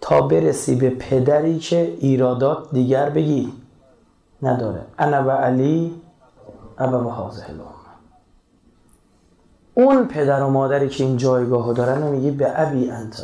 تا 0.00 0.20
برسی 0.20 0.74
به 0.74 0.90
پدری 0.90 1.58
که 1.58 1.96
ایرادات 2.00 2.70
دیگر 2.72 3.10
بگی. 3.10 3.52
نداره. 4.42 4.80
انا 4.98 5.26
و 5.26 5.30
علی 5.30 5.94
ابا 6.78 7.04
و 7.04 7.10
حاضر 7.10 7.44
اون 9.74 10.04
پدر 10.08 10.42
و 10.42 10.50
مادری 10.50 10.88
که 10.88 11.04
این 11.04 11.16
جایگاه 11.16 11.72
دارن 11.72 12.02
رو 12.02 12.10
میگی 12.10 12.30
به 12.30 12.60
ابی 12.60 12.90
انت 12.90 13.22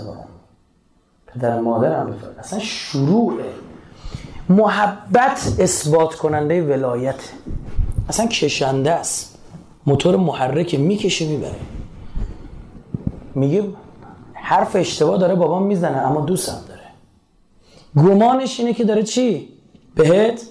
پدر 1.26 1.58
و 1.58 1.62
مادرم 1.62 2.06
بفرد 2.06 2.38
اصلا 2.38 2.58
شروع 2.58 3.32
محبت 4.48 5.56
اثبات 5.58 6.14
کننده 6.14 6.62
ولایت. 6.62 7.20
اصلا 8.08 8.26
کشنده 8.26 8.90
است. 8.90 9.38
موتور 9.86 10.16
محرک 10.16 10.74
می‌کشه 10.74 11.28
می‌بره. 11.28 11.56
میگه 13.34 13.64
حرف 14.32 14.76
اشتباه 14.76 15.18
داره 15.18 15.34
بابام 15.34 15.62
می‌زنه 15.62 15.96
اما 15.96 16.20
دوستم 16.20 16.58
داره. 16.68 16.80
گمانش 18.08 18.60
اینه 18.60 18.72
که 18.72 18.84
داره 18.84 19.02
چی؟ 19.02 19.48
بهت 19.94 20.46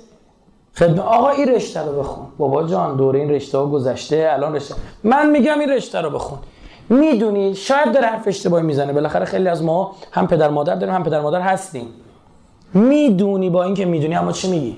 خدمت 0.76 1.00
آقا 1.00 1.30
این 1.30 1.48
رشته 1.48 1.82
رو 1.82 2.00
بخون. 2.00 2.26
بابا 2.38 2.64
جان 2.64 2.98
دوره 2.98 3.20
این 3.20 3.30
رشته 3.30 3.58
ها 3.58 3.66
گذشته 3.66 4.30
الان 4.34 4.56
رشته 4.56 4.76
من 5.04 5.30
میگم 5.30 5.60
این 5.60 5.70
رشته 5.70 6.02
رو 6.02 6.10
بخون. 6.10 6.40
می‌دونی 6.90 7.56
شاید 7.56 7.94
داره 7.94 8.08
حرف 8.08 8.28
اشتباهی 8.28 8.64
می‌زنه. 8.64 8.94
بالاخره 8.94 9.26
خیلی 9.26 9.48
از 9.48 9.64
ما 9.64 9.96
هم 10.12 10.28
پدر 10.28 10.50
مادر 10.50 10.76
داریم 10.76 10.96
هم 10.96 11.04
پدر 11.04 11.22
مادر 11.22 11.42
هستیم. 11.42 11.88
می‌دونی 12.74 13.50
با 13.50 13.64
اینکه 13.64 13.86
می‌دونی 13.86 14.16
اما 14.16 14.32
چی 14.32 14.52
میگی؟ 14.52 14.78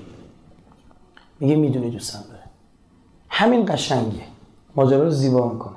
میگه 1.40 1.56
می‌دونی 1.56 1.90
دوستم 1.90 2.24
داره. 2.28 2.42
همین 3.28 3.66
قشنگه. 3.68 4.22
ماجرا 4.76 5.02
رو 5.02 5.10
زیبا 5.10 5.48
می‌کنه. 5.48 5.74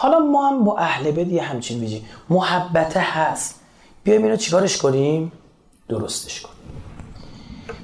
حالا 0.00 0.18
ما 0.18 0.48
هم 0.48 0.64
با 0.64 0.76
اهل 0.76 1.10
بیت 1.10 1.28
یه 1.28 1.42
همچین 1.42 1.80
ویژه 1.80 2.00
محبت 2.30 2.96
هست. 2.96 3.60
بیایم 4.04 4.22
اینو 4.22 4.36
چیکارش 4.36 4.76
کنیم؟ 4.76 5.32
درستش 5.88 6.40
کنیم. 6.40 6.56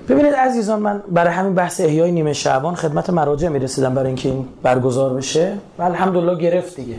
ببینید 0.09 0.35
عزیزان 0.35 0.81
من 0.81 1.03
برای 1.09 1.33
همین 1.33 1.55
بحث 1.55 1.81
احیای 1.81 2.13
نیمه 2.13 2.33
شعبان 2.33 2.75
خدمت 2.75 3.11
مراجع 3.11 3.49
می‌رسیدم 3.49 3.95
برای 3.95 4.07
اینکه 4.07 4.29
این 4.29 4.49
برگزار 4.63 5.15
بشه. 5.15 5.59
و 5.79 5.83
الحمدلله 5.83 6.39
گرفت 6.39 6.77
دیگه. 6.77 6.97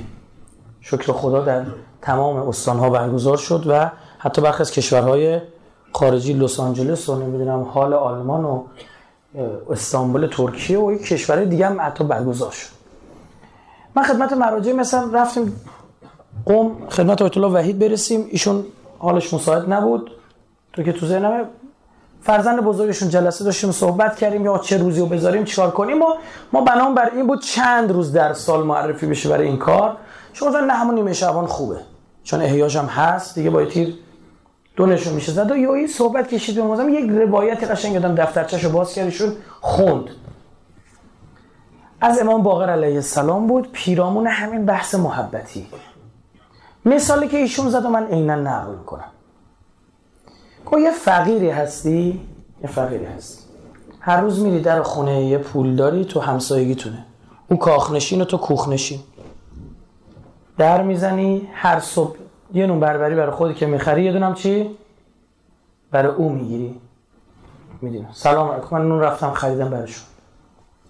شکر 0.82 1.12
خدا 1.12 1.42
در 1.42 1.66
تمام 2.02 2.50
استانها 2.50 2.90
برگزار 2.90 3.38
شد 3.38 3.64
و 3.68 3.92
حتی 4.18 4.42
برخی 4.42 4.62
از 4.62 4.72
کشورهای 4.72 5.42
خارجی 5.94 6.34
لس 6.34 6.60
آنجلس 6.60 7.10
و 7.10 7.16
نمی‌دونم 7.16 7.62
حال 7.62 7.94
آلمان 7.94 8.46
و 8.46 8.64
استانبول 9.70 10.28
ترکیه 10.28 10.80
و 10.80 10.92
یک 10.92 11.02
کشور 11.02 11.44
دیگه 11.44 11.68
هم 11.68 11.82
حتی 11.82 12.04
برگزار 12.04 12.52
شد. 12.52 12.85
من 13.96 14.04
خدمت 14.04 14.34
مراجع 14.34 14.74
مثلا 14.74 15.10
رفتیم 15.14 15.62
قوم 16.46 16.90
خدمت 16.90 17.22
آیت 17.22 17.38
الله 17.38 17.50
وحید 17.50 17.80
برسیم 17.80 18.28
ایشون 18.30 18.66
حالش 19.00 19.34
مساعد 19.34 19.74
نبود. 19.74 20.12
تو 20.74 20.84
که 20.84 20.94
تو 20.94 21.06
ذهنمه 21.06 21.44
فرزند 22.22 22.60
بزرگشون 22.64 23.10
جلسه 23.10 23.46
داشتیم 23.46 23.72
صحبت 23.72 24.16
کردیم 24.16 24.46
یا 24.46 24.58
چه 24.58 24.78
روزی 24.78 25.00
رو 25.00 25.06
بذاریم 25.06 25.44
چیکار 25.44 25.72
کنیم؟ 25.72 25.98
ما 25.98 26.18
ما 26.54 26.62
بنام 26.62 26.96
بر 26.96 27.10
این 27.10 27.28
بود 27.28 27.42
چند 27.42 27.92
روز 27.92 28.12
در 28.12 28.34
سال 28.34 28.64
معرفی 28.64 29.06
بشه 29.08 29.30
برای 29.30 29.48
این 29.48 29.58
کار. 29.58 29.98
شما 30.34 30.50
نه 30.50 30.74
همون 30.74 30.96
نیمه 30.96 31.14
شعبان 31.14 31.46
خوبه. 31.46 31.78
چون 32.24 32.42
احیاش 32.42 32.76
هم 32.76 32.86
هست 32.86 33.36
دیگه 33.36 33.50
با 33.50 33.66
تیر 33.66 33.96
دو 34.76 34.86
نشون 34.86 35.14
میشه. 35.14 35.32
زد 35.32 35.52
و 35.52 35.58
یه 35.58 35.88
صحبت 35.88 36.28
کشید 36.28 36.56
به 36.56 36.92
یک 36.92 37.10
روایت 37.10 37.72
قشنگ 37.72 37.98
دفترچه 37.98 38.24
دفترچه‌شو 38.24 38.70
باز 38.70 38.94
کردشون 38.94 39.32
خوند. 39.62 40.10
از 42.02 42.20
امام 42.20 42.44
باقر 42.44 42.70
علیه 42.70 42.96
السلام 42.96 43.48
بود 43.48 43.72
پیرامون 43.72 44.28
همین 44.28 44.66
بحث 44.66 44.96
محبتی. 44.96 45.68
مثالی 46.86 47.28
که 47.28 47.38
ایشون 47.38 47.70
زد 47.70 47.86
و 47.86 47.90
من 47.90 48.08
عینا 48.08 48.36
نقل 48.36 48.76
می‌کنم 48.76 49.12
گو 50.66 50.80
یه 50.80 50.92
فقیری 50.92 51.50
هستی؟ 51.50 52.22
یه 52.62 52.70
فقیری 52.70 53.06
هستی. 53.06 53.44
هر 54.00 54.22
روز 54.22 54.40
میری 54.40 54.62
در 54.62 54.82
خونه 54.82 55.26
یه 55.26 55.38
پول 55.38 55.76
داری 55.76 56.06
تو 56.06 56.20
همسایگیتونه. 56.20 57.06
اون 57.50 57.60
کاخنشین 57.60 58.22
و 58.22 58.26
تو 58.26 58.38
کوخنشین. 58.38 59.00
در 60.58 60.84
می‌زنی 60.84 61.50
هر 61.54 61.80
صبح 61.80 62.16
یه 62.54 62.68
نون 62.68 62.80
بربری 62.80 63.16
برای 63.16 63.32
خودی 63.32 63.54
که 63.54 63.66
می‌خری 63.66 64.04
یه 64.04 64.12
دونم 64.12 64.34
چی؟ 64.34 64.78
برای 65.92 66.16
او 66.16 66.30
می‌گیری. 66.30 66.82
می‌دونم. 67.82 68.10
سلام 68.14 68.52
علیکم. 68.52 68.76
من 68.76 68.88
نون 68.88 69.00
رفتم 69.00 69.32
خریدم 69.32 69.70
برایشون 69.70 70.04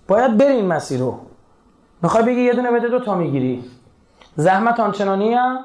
باید 0.07 0.38
بری 0.38 0.53
این 0.53 0.65
مسیر 0.65 1.00
رو. 1.00 1.19
می‌خوای 2.01 2.24
بگی 2.24 2.41
یه 2.41 2.53
دونه 2.53 2.71
بده 2.71 2.88
دو 2.88 3.00
تا 3.00 3.15
می‌گیری. 3.15 3.63
زحمت 4.35 4.79
آنچنانی 4.79 5.33
هم 5.33 5.59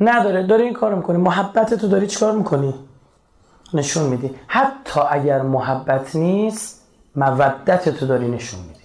نداره. 0.00 0.46
داری 0.46 0.62
این 0.62 0.72
کار 0.72 0.94
می‌کنی. 0.94 1.16
محبت 1.16 1.74
تو 1.74 1.88
داری 1.88 2.06
چیکار 2.06 2.32
می‌کنی؟ 2.32 2.74
نشون 3.74 4.02
میدی. 4.02 4.34
حتی 4.46 5.00
اگر 5.10 5.42
محبت 5.42 6.16
نیست 6.16 6.86
مودت 7.16 7.88
تو 7.88 8.06
داری 8.06 8.28
نشون 8.28 8.60
میدی. 8.60 8.80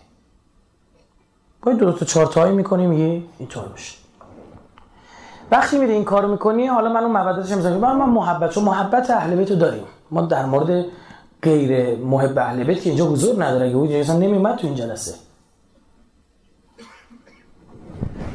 باید 1.61 1.77
دو 1.77 1.91
تا 1.91 2.05
چهار 2.05 2.25
تایی 2.25 2.55
می‌کنی 2.55 2.87
میگی 2.87 3.29
اینطور 3.39 3.63
باشه 3.63 3.97
وقتی 5.51 5.77
میری 5.77 5.93
این 5.93 6.05
کارو 6.05 6.27
می‌کنی 6.27 6.67
حالا 6.67 6.93
من 6.93 7.03
اون 7.03 7.11
مودتش 7.11 7.51
می‌ذارم. 7.51 7.77
من 7.77 8.09
محبت 8.09 8.51
چون 8.51 8.63
محبت 8.63 9.09
اهل 9.09 9.35
بیتو 9.35 9.55
داریم. 9.55 9.83
ما 10.11 10.21
در 10.21 10.45
مورد 10.45 10.85
غیر 11.43 11.95
محب 11.95 12.37
اهل 12.37 12.63
بیت 12.63 12.81
که 12.81 12.89
اینجا 12.89 13.05
حضور 13.05 13.43
نداره 13.43 13.65
اگه 13.65 13.75
بود 13.75 13.91
اصلا 13.91 14.17
نمیومد 14.17 14.55
تو 14.55 14.67
این 14.67 14.75
جلسه. 14.75 15.15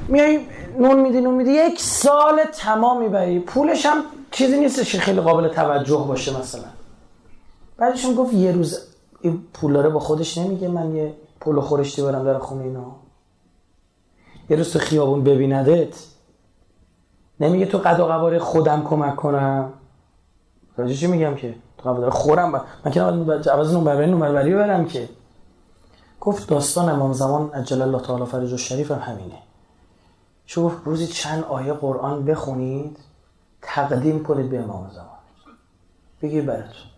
میای 0.08 0.40
نون 0.78 1.00
میدی 1.00 1.20
نون 1.20 1.34
میدی. 1.34 1.50
یک 1.50 1.80
سال 1.80 2.44
تمام 2.52 3.02
می‌بری 3.02 3.40
پولش 3.40 3.86
هم 3.86 4.02
چیزی 4.30 4.60
نیستش 4.60 4.92
که 4.92 4.98
خیلی 4.98 5.20
قابل 5.20 5.48
توجه 5.48 6.04
باشه 6.08 6.40
مثلا. 6.40 6.64
بعدشون 7.78 8.14
گفت 8.14 8.34
یه 8.34 8.52
روز 8.52 8.80
این 9.20 9.44
پولاره 9.54 9.88
با 9.88 10.00
خودش 10.00 10.38
نمیگه 10.38 10.68
من 10.68 10.96
یه 10.96 11.14
پول 11.40 11.60
خورشتی 11.60 12.02
برم 12.02 12.24
در 12.24 12.38
خونه 12.38 12.64
اینا. 12.64 12.96
یه 14.50 14.56
روز 14.56 14.72
تو 14.72 14.78
خیابون 14.78 15.24
ببیندت. 15.24 15.94
نمیگه 17.40 17.66
تو 17.66 17.78
قد 17.78 18.00
و 18.00 18.04
قواره 18.04 18.38
خودم 18.38 18.84
کمک 18.84 19.16
کنم. 19.16 19.72
راجع 20.76 20.94
چی 20.94 21.06
میگم 21.06 21.34
که؟ 21.34 21.54
قد 21.84 22.08
خورم 22.08 22.52
با... 22.52 22.60
من 22.84 22.92
که 22.92 23.02
عوض 23.50 23.74
نمبر 23.74 24.06
نمبر 24.06 24.54
برم 24.54 24.84
که. 24.84 25.08
گفت 26.20 26.48
داستان 26.48 26.88
امام 26.88 27.12
زمان 27.12 27.50
عجل 27.50 27.82
الله 27.82 28.00
تعالی 28.00 28.24
فرج 28.24 28.52
و 28.52 28.56
شریف 28.56 28.90
هم 28.90 28.98
همینه. 28.98 29.38
شوف 30.46 30.84
روزی 30.84 31.06
چند 31.06 31.44
آیه 31.44 31.72
قرآن 31.72 32.24
بخونید 32.24 32.98
تقدیم 33.62 34.24
کنید 34.24 34.50
به 34.50 34.58
امام 34.58 34.90
زمان. 34.94 35.06
بگیر 36.22 36.44
براتون 36.44 36.90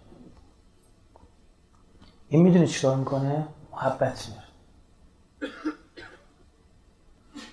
این 2.28 2.42
می‌دونی 2.42 2.66
چیکار 2.66 2.96
می‌کنه؟ 2.96 3.46
محبت 3.72 4.28
میاره 4.28 4.48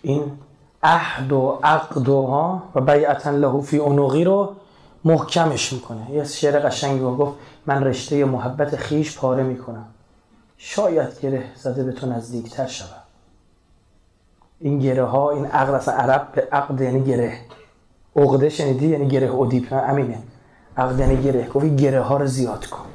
این 0.01 0.39
عهد 0.83 1.31
و 1.31 1.59
عقد 1.63 2.09
و 2.09 2.21
ها 2.21 2.63
و 2.75 2.81
بیعتا 2.81 3.29
له 3.29 3.61
فی 3.61 3.77
عنقی 3.77 4.23
رو 4.23 4.55
محکمش 5.05 5.73
می‌کنه. 5.73 6.11
یه 6.11 6.23
شعر 6.23 6.59
قشنگی 6.59 6.99
گفت 6.99 7.37
من 7.65 7.83
رشته 7.83 8.25
محبت 8.25 8.75
خیش 8.75 9.17
پاره 9.17 9.43
می‌کنم. 9.43 9.85
شاید 10.57 11.19
گره 11.21 11.43
زده 11.55 11.83
به 11.83 11.91
تو 11.91 12.07
نزدیکتر 12.07 12.67
شود 12.67 13.03
این 14.59 14.79
گره 14.79 15.03
ها 15.03 15.31
این 15.31 15.45
عقد 15.45 15.73
اصلا 15.73 15.93
عرب 15.93 16.31
به 16.31 16.47
عقد 16.51 16.81
یعنی 16.81 17.03
گره. 17.03 17.37
عقده 18.15 18.49
شنیدی 18.49 18.87
یعنی 18.87 19.07
گره 19.07 19.35
ادیپ 19.35 19.73
امینه 19.73 20.23
عقد 20.77 20.99
یعنی 20.99 21.23
گره. 21.23 21.47
گفت 21.47 21.65
گره 21.65 22.01
ها 22.01 22.17
رو 22.17 22.27
زیاد 22.27 22.65
کن. 22.65 22.85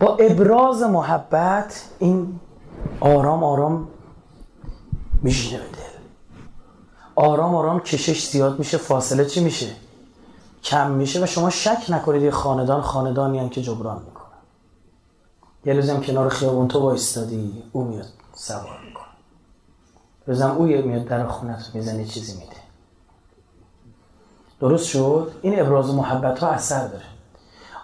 با 0.00 0.16
ابراز 0.16 0.82
محبت 0.82 1.84
این 1.98 2.40
آرام 3.00 3.44
آرام 3.44 3.88
میشینه 5.22 5.58
به 5.62 5.68
دل. 5.68 5.98
آرام 7.14 7.54
آرام 7.54 7.80
کشش 7.80 8.28
زیاد 8.28 8.58
میشه. 8.58 8.78
فاصله 8.78 9.24
چی 9.24 9.44
میشه؟ 9.44 9.66
کم 10.62 10.90
میشه 10.90 11.22
و 11.22 11.26
شما 11.26 11.50
شک 11.50 11.84
نکنید 11.88 12.22
یه 12.22 12.30
خاندان 12.30 12.80
خاندانی 12.80 13.38
هم 13.38 13.48
که 13.48 13.62
جبران 13.62 14.02
می‌کنن 14.02 14.28
یه 15.64 15.72
لازم 15.72 16.00
کنار 16.00 16.28
خیابون 16.28 16.68
تو 16.68 16.84
ایستادی 16.84 17.62
او 17.72 17.84
میاد 17.84 18.08
سوار 18.34 18.80
می‌کنه. 18.86 19.04
روزم 20.26 20.50
او 20.50 20.64
میاد 20.64 21.04
در 21.04 21.26
خونت 21.26 21.70
می‌زنی 21.74 22.06
چیزی 22.06 22.32
میده. 22.32 22.56
درست 24.60 24.86
شد؟ 24.86 25.32
این 25.42 25.60
ابراز 25.60 25.94
محبت 25.94 26.38
ها 26.38 26.48
اثر 26.48 26.86
داره. 26.86 27.04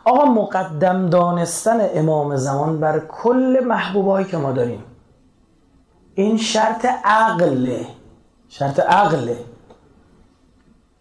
آقا 0.04 0.24
مقدم 0.24 1.10
دانستن 1.10 1.88
امام 1.94 2.36
زمان 2.36 2.80
بر 2.80 2.98
کل 2.98 3.60
محبوبایی 3.66 4.26
که 4.26 4.36
ما 4.36 4.52
داریم. 4.52 4.84
این 6.14 6.36
شرط 6.36 6.86
عقله 7.04 7.86
شرط 8.48 8.80
عقله. 8.80 9.44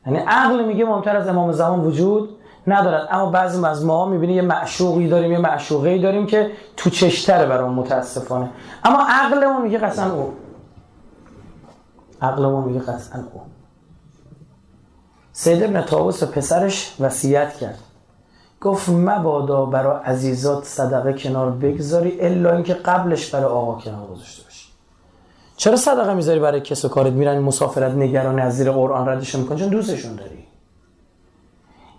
یعنی 0.06 0.20
عقل 0.20 0.66
میگه 0.66 0.86
مهمتر 0.86 1.18
از 1.18 1.28
امام 1.28 1.52
زمان 1.52 1.80
وجود 1.80 2.38
ندارد. 2.68 3.08
اما 3.12 3.26
بعضی 3.26 3.66
از 3.66 3.86
ما 3.86 4.06
می‌بینی 4.06 4.34
یه 4.34 4.42
معشوقی 4.42 5.08
داریم 5.08 5.32
یه 5.32 5.38
معشوقی 5.38 6.00
داریم 6.00 6.26
که 6.26 6.52
تو 6.78 6.90
چشتره 6.90 7.46
برام 7.46 7.74
متاسفانه. 7.74 8.50
اما 8.84 9.00
عقلمون 9.10 9.62
میگه 9.62 9.78
قطعا 9.78 10.12
او. 10.12 10.34
عقلمون 12.22 12.64
میگه 12.64 12.80
قطعا 12.80 13.22
او. 13.34 13.42
سید 15.32 15.64
ابن 15.64 15.82
طاووس 15.82 16.24
پسرش 16.24 16.96
وصیت 17.00 17.54
کرد. 17.54 17.80
گفت 18.62 18.90
مبادا 18.90 19.66
برای 19.66 20.00
عزیزات 20.06 20.64
صدقه 20.64 21.14
کنار 21.14 21.52
بگذاری 21.52 22.22
الا 22.22 22.54
اینکه 22.54 22.74
قبلش 22.74 23.30
برای 23.30 23.46
آقا 23.46 23.82
کنار 23.82 24.08
گذاشته 24.08 24.44
چرا 25.64 25.76
صدقه 25.76 26.14
می‌ذاری 26.14 26.40
برای 26.40 26.62
کس 26.62 26.86
و 26.86 26.90
کارت؟ 26.90 27.14
میرن 27.14 27.40
مسافرت 27.40 27.92
نگران 27.94 28.40
از 28.40 28.58
زیر 28.58 28.72
قرآن 28.72 29.10
ردشون 29.10 29.42
می‌کنی 29.42 29.60
چون 29.60 29.70
دوستشون 29.70 30.16
داری. 30.16 30.48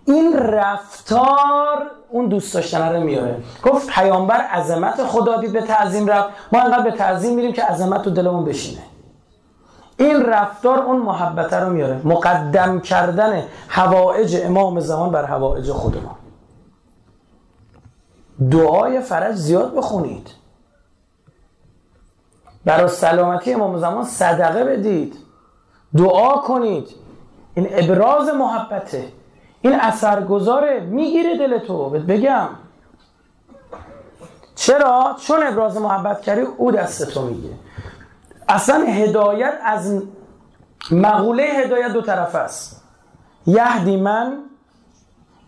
این 0.05 0.37
رفتار 0.37 1.91
اون 2.09 2.27
دوست 2.27 2.53
داشتن 2.53 2.93
رو 2.93 3.03
میاره. 3.03 3.37
گفت 3.63 3.89
پیامبر 3.89 4.35
عظمت 4.35 5.03
خدا 5.03 5.37
دید 5.37 5.53
به 5.53 5.61
تعظیم 5.61 6.07
رفت. 6.07 6.29
ما 6.51 6.61
انقدر 6.61 6.83
به 6.83 6.91
تعظیم 6.91 7.35
میریم 7.35 7.53
که 7.53 7.63
عظمت 7.63 8.01
تو 8.01 8.09
دلمون 8.09 8.45
بشینه. 8.45 8.81
این 9.97 10.25
رفتار 10.25 10.79
اون 10.79 10.97
محبت 11.01 11.53
رو 11.53 11.69
میاره. 11.69 12.01
مقدم 12.03 12.79
کردن 12.79 13.43
هوایج 13.67 14.37
امام 14.43 14.79
زمان 14.79 15.11
بر 15.11 15.25
هوایج 15.25 15.71
خود 15.71 16.03
ما 16.03 16.17
دعای 18.49 19.01
فرج 19.01 19.35
زیاد 19.35 19.75
بخونید. 19.75 20.29
برای 22.65 22.87
سلامتی 22.87 23.53
امام 23.53 23.77
زمان 23.77 24.03
صدقه 24.03 24.63
بدید. 24.63 25.15
دعا 25.97 26.37
کنید. 26.37 26.87
این 27.53 27.67
ابراز 27.71 28.29
محبته. 28.29 29.07
این 29.61 29.75
اثرگذاره. 29.75 30.79
می‌گیره 30.79 31.37
دل 31.37 31.57
تو. 31.57 31.89
بگم. 31.89 32.47
چرا؟ 34.55 35.15
چون 35.27 35.43
ابراز 35.47 35.77
محبت 35.77 36.21
کردی 36.21 36.41
او 36.41 36.71
دست 36.71 37.11
تو 37.13 37.21
می‌گیره. 37.25 37.55
اصلا 38.49 38.85
هدایت 38.85 39.53
از 39.63 40.03
مقوله 40.91 41.43
هدایت 41.43 41.93
دو 41.93 42.01
طرف 42.01 42.35
است. 42.35 42.83
یهدی 43.47 43.97
من 43.97 44.37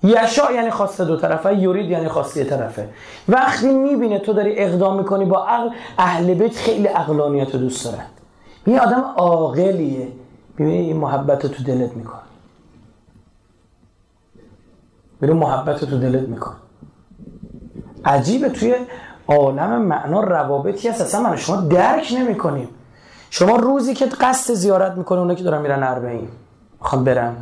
یشا 0.07 0.51
یعنی 0.51 0.71
خواسته 0.71 1.05
دو 1.05 1.17
طرفه 1.17 1.55
یورید 1.55 1.89
یعنی 1.89 2.07
خواسته 2.07 2.43
طرفه. 2.43 2.89
وقتی 3.29 3.73
می‌بینه 3.73 4.19
تو 4.19 4.33
داری 4.33 4.53
اقدام 4.57 4.97
می‌کنی 4.97 5.25
با 5.25 5.45
عقل 5.45 5.69
اهل 5.97 6.33
بیت 6.33 6.55
خیلی 6.55 6.87
عقلانیت 6.87 7.53
رو 7.53 7.59
دوست 7.59 7.85
دارن. 7.85 8.05
این 8.65 8.79
آدم 8.79 9.01
عاقلیه. 9.17 10.07
ببینی 10.55 10.77
این 10.77 10.97
محبت 10.97 11.45
تو 11.45 11.63
دلت 11.63 11.93
میکن 11.93 12.19
ببین 15.21 15.37
محبت 15.37 15.85
تو 15.85 15.99
دلت 15.99 16.27
میکن 16.29 16.55
عجیبه 18.05 18.49
توی 18.49 18.75
عالم 19.27 19.81
معنا 19.81 20.21
روابطی 20.21 20.87
هست. 20.87 21.01
اصلا 21.01 21.21
من 21.21 21.35
شما 21.35 21.55
درک 21.55 22.13
نمی‌کنیم. 22.17 22.69
شما 23.29 23.55
روزی 23.55 23.93
که 23.93 24.05
قصد 24.05 24.53
زیارت 24.53 24.97
می‌کنه 24.97 25.19
اونا 25.19 25.35
که 25.35 25.43
دارن 25.43 25.61
میرن 25.61 25.83
اربعین 25.83 26.27
می‌خوام 26.81 27.03
برن 27.03 27.35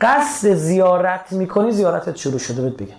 قصد 0.00 0.54
زیارت 0.54 1.32
می‌کنی 1.32 1.70
زیارتت 1.70 2.16
شروع 2.16 2.38
شده 2.38 2.62
بهت 2.62 2.76
بگم. 2.76 2.94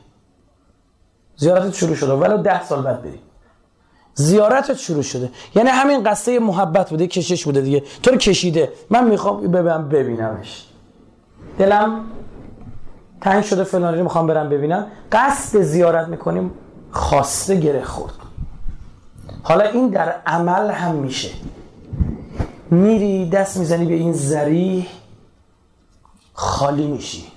زیارتت 1.36 1.74
شروع 1.74 1.96
شده 1.96 2.14
ولو 2.14 2.38
ده 2.38 2.64
سال 2.64 2.82
بعد 2.82 3.02
بری 3.02 3.20
زیارتت 4.14 4.78
شروع 4.78 5.02
شده. 5.02 5.30
یعنی 5.56 5.70
همین 5.70 6.04
قصه 6.04 6.40
محبت 6.40 6.90
بوده 6.90 7.08
کشش 7.08 7.46
بوده 7.46 7.62
دیگه. 7.62 7.84
تو 8.04 8.12
رو 8.12 8.18
کشیده. 8.18 8.72
من 8.90 9.08
می‌خوام 9.08 9.42
ببینم 9.42 9.90
ببینمش. 9.90 10.66
دلم 11.58 12.04
تنگ 13.22 13.44
شده 13.44 13.64
فلانی 13.64 14.02
می‌خوام 14.02 14.28
برم 14.28 14.50
ببینم. 14.50 14.88
قصد 15.12 15.62
زیارت 15.62 16.08
می‌کنیم 16.08 16.52
خواسته 16.92 17.56
گره 17.56 17.84
خورد. 17.84 18.14
حالا 19.44 19.64
این 19.64 19.90
در 19.90 20.16
عمل 20.26 20.70
هم 20.70 20.96
میشه. 20.96 21.30
میری 22.72 23.30
دست 23.30 23.58
می‌زنی 23.58 23.86
به 23.86 23.94
این 23.94 24.14
زری. 24.14 24.88
خالی 26.42 26.88
میشی. 26.88 27.32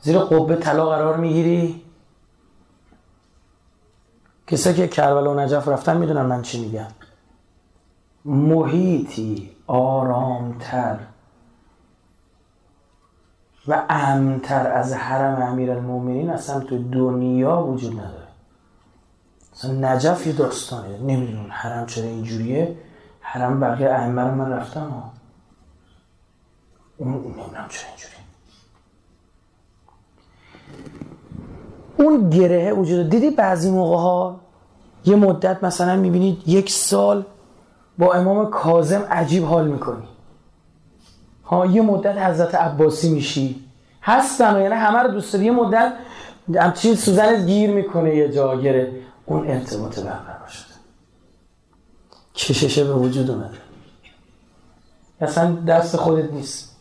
زیر 0.00 0.18
قبه 0.18 0.56
طلا 0.56 0.86
قرار 0.86 1.16
می‌گیری. 1.16 1.82
کسایی 4.46 4.76
که 4.76 4.88
کربلا 4.88 5.34
و 5.34 5.40
نجف 5.40 5.68
رفتن 5.68 5.96
می‌دونن 5.96 6.22
من 6.22 6.42
چی 6.42 6.60
میگم. 6.60 6.88
محیطی 8.24 9.50
آرامتر 9.66 10.98
و 13.68 13.84
امتر 13.88 14.70
از 14.70 14.92
حرم 14.92 15.42
امیر 15.42 15.70
المومنین 15.70 16.30
اصلا 16.30 16.60
تو 16.60 16.78
دنیا 16.78 17.62
وجود 17.62 17.92
نداره. 17.92 18.28
اصلا 19.52 19.72
نجف 19.72 20.26
یه 20.26 20.32
داستانه. 20.32 20.98
نمی‌دونم 20.98 21.46
حرم 21.50 21.86
چرا 21.86 22.04
اینجوریه. 22.04 22.76
حرم 23.20 23.60
بقیه 23.60 23.90
ائمه 23.90 24.22
رو 24.22 24.34
من 24.34 24.52
رفتم 24.52 24.88
ها. 24.88 25.15
اون 26.98 27.12
نمی‌دونم 27.12 27.66
چرا 27.68 27.88
اینجوری؟ 27.88 28.16
اون 31.96 32.30
گره 32.30 32.72
وجود 32.72 33.08
دیدی 33.08 33.30
بعضی 33.30 33.70
موقع 33.70 33.96
ها 33.96 34.40
یه 35.04 35.16
مدت 35.16 35.64
مثلا 35.64 35.96
می‌بینید 35.96 36.48
یک 36.48 36.70
سال 36.70 37.24
با 37.98 38.12
امام 38.14 38.50
کازم 38.50 39.02
عجیب 39.10 39.44
حال 39.44 39.68
می‌کنی. 39.68 40.08
ها 41.44 41.66
یه 41.66 41.82
مدت 41.82 42.18
حضرت 42.18 42.54
عباسی 42.54 43.10
میشی. 43.10 43.64
هستن 44.02 44.60
یعنی 44.60 44.74
همه 44.74 44.98
رو 44.98 45.08
دوست 45.08 45.32
داری. 45.32 45.44
یه 45.44 45.50
مدت 45.50 45.92
همچین 46.54 46.94
سوزنت 46.94 47.46
گیر 47.46 47.70
می‌کنه 47.70 48.16
یه 48.16 48.32
جا 48.32 48.56
گره. 48.60 48.92
اون 49.26 49.48
ارتباط 49.48 49.98
برقرار 49.98 50.48
شده. 50.48 50.74
کششه 52.34 52.84
به 52.84 52.94
وجود 52.94 53.30
اومده. 53.30 53.58
اصلا 55.20 55.54
دست 55.54 55.96
خودت 55.96 56.32
نیست. 56.32 56.75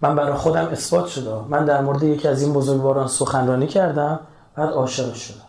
من 0.00 0.16
برای 0.16 0.34
خودم 0.34 0.66
اثبات 0.66 1.06
شده 1.06 1.30
من 1.48 1.64
در 1.64 1.80
مورد 1.80 2.02
یکی 2.02 2.28
از 2.28 2.42
این 2.42 2.52
بزرگواران 2.52 3.08
سخنرانی 3.08 3.66
کردم 3.66 4.20
بعد 4.56 4.68
عاشق 4.68 5.14
شدم. 5.14 5.40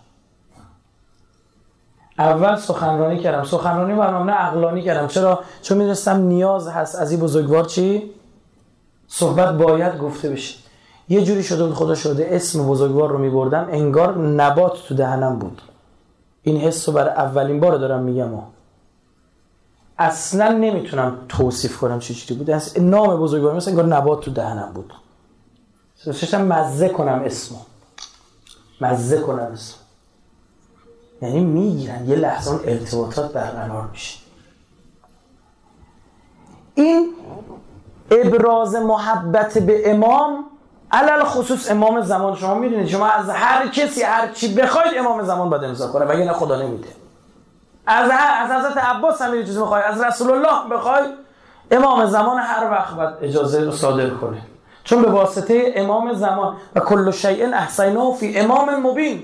اول 2.20 2.56
سخنرانی 2.56 3.20
کردم. 3.20 3.44
سخنرانی 3.44 3.94
برنامه 3.94 4.32
عقلانی 4.32 4.84
کردم. 4.84 5.08
چرا؟ 5.08 5.40
چون 5.62 5.78
می‌دونستم 5.78 6.18
نیاز 6.18 6.68
هست 6.68 6.96
از 6.96 7.12
این 7.12 7.20
بزرگوار 7.20 7.64
چی؟ 7.64 8.12
صحبت 9.08 9.58
باید 9.58 9.98
گفته 9.98 10.30
بشه. 10.30 10.56
یه 11.10 11.24
جوری 11.24 11.44
شده 11.44 11.66
بود 11.66 11.74
خدا 11.74 11.96
شده 11.96 12.28
اسم 12.32 12.68
بزرگوار 12.68 13.10
رو 13.10 13.18
میبردم. 13.18 13.68
انگار 13.72 14.18
نبات 14.18 14.88
تو 14.88 14.96
دهنم 14.96 15.40
بود. 15.40 15.62
این 16.44 16.58
حس 16.58 16.90
رو 16.90 16.96
برای 16.96 17.10
اولین 17.10 17.60
بار 17.60 17.78
دارم 17.78 18.02
میگم. 18.02 18.34
ها. 18.34 18.44
اصلا 20.00 20.52
نمی‌تونم 20.52 21.18
توصیف 21.30 21.78
کنم 21.78 22.00
چه 22.00 22.14
چیزی 22.14 22.34
بود 22.34 22.62
نام 22.80 23.18
بزرگوار 23.18 23.56
مثل 23.56 23.70
انگار 23.70 23.86
نبات 23.86 24.22
تو 24.22 24.32
دهنم 24.32 24.72
بود. 24.74 24.94
داشتم 26.06 26.46
مزه 26.46 26.90
کنم 26.90 27.22
اسمو. 27.26 27.58
مزه 28.82 29.18
کنم 29.18 29.40
اسم 29.54 29.76
یعنی 31.22 31.40
می‌گیرن 31.40 32.10
یه 32.10 32.16
لحظه 32.16 32.52
اون 32.52 32.60
ارتباطات 32.66 33.34
برقرار 33.34 33.88
میشه. 33.92 34.20
این 36.76 37.14
ابراز 38.12 38.76
محبت 38.76 39.58
به 39.58 39.92
امام 39.92 40.46
علل 40.92 41.24
خصوص 41.24 41.72
امام 41.72 42.02
زمان. 42.02 42.36
شما 42.36 42.56
می‌دونید 42.56 42.88
شما 42.88 43.08
از 43.08 43.30
هر 43.30 43.68
کسی 43.68 44.04
هر 44.04 44.32
چی 44.32 44.56
بخواید 44.56 44.98
امام 44.98 45.24
زمان 45.24 45.50
باید 45.50 45.64
امضا 45.64 45.88
کنه. 45.88 46.06
وگرنه 46.06 46.34
خدا 46.34 46.62
نمیده؟ 46.62 46.99
از 47.90 48.12
از 48.42 48.52
حضرت 48.52 48.78
عباس 48.78 49.22
هم 49.22 49.44
چیزی 49.46 49.60
می‌خوای؟ 49.60 49.84
از 49.84 50.02
رسول 50.02 50.32
الله 50.32 50.70
بخوای 50.70 51.04
امام 51.72 52.06
زمان 52.06 52.38
هر 52.38 52.72
وقت 52.72 52.96
باید 52.96 53.14
اجازه 53.22 53.64
رو 53.64 53.72
صادر 53.72 54.10
کنه. 54.10 54.42
چون 54.84 55.02
به 55.02 55.12
واسطه 55.12 55.74
امام 55.76 56.14
زمان 56.14 56.58
و 56.76 56.80
کل 56.80 57.12
شیء 57.12 57.54
احسیناه 57.54 58.16
فی 58.16 58.40
امام 58.40 58.76
مبین. 58.76 59.24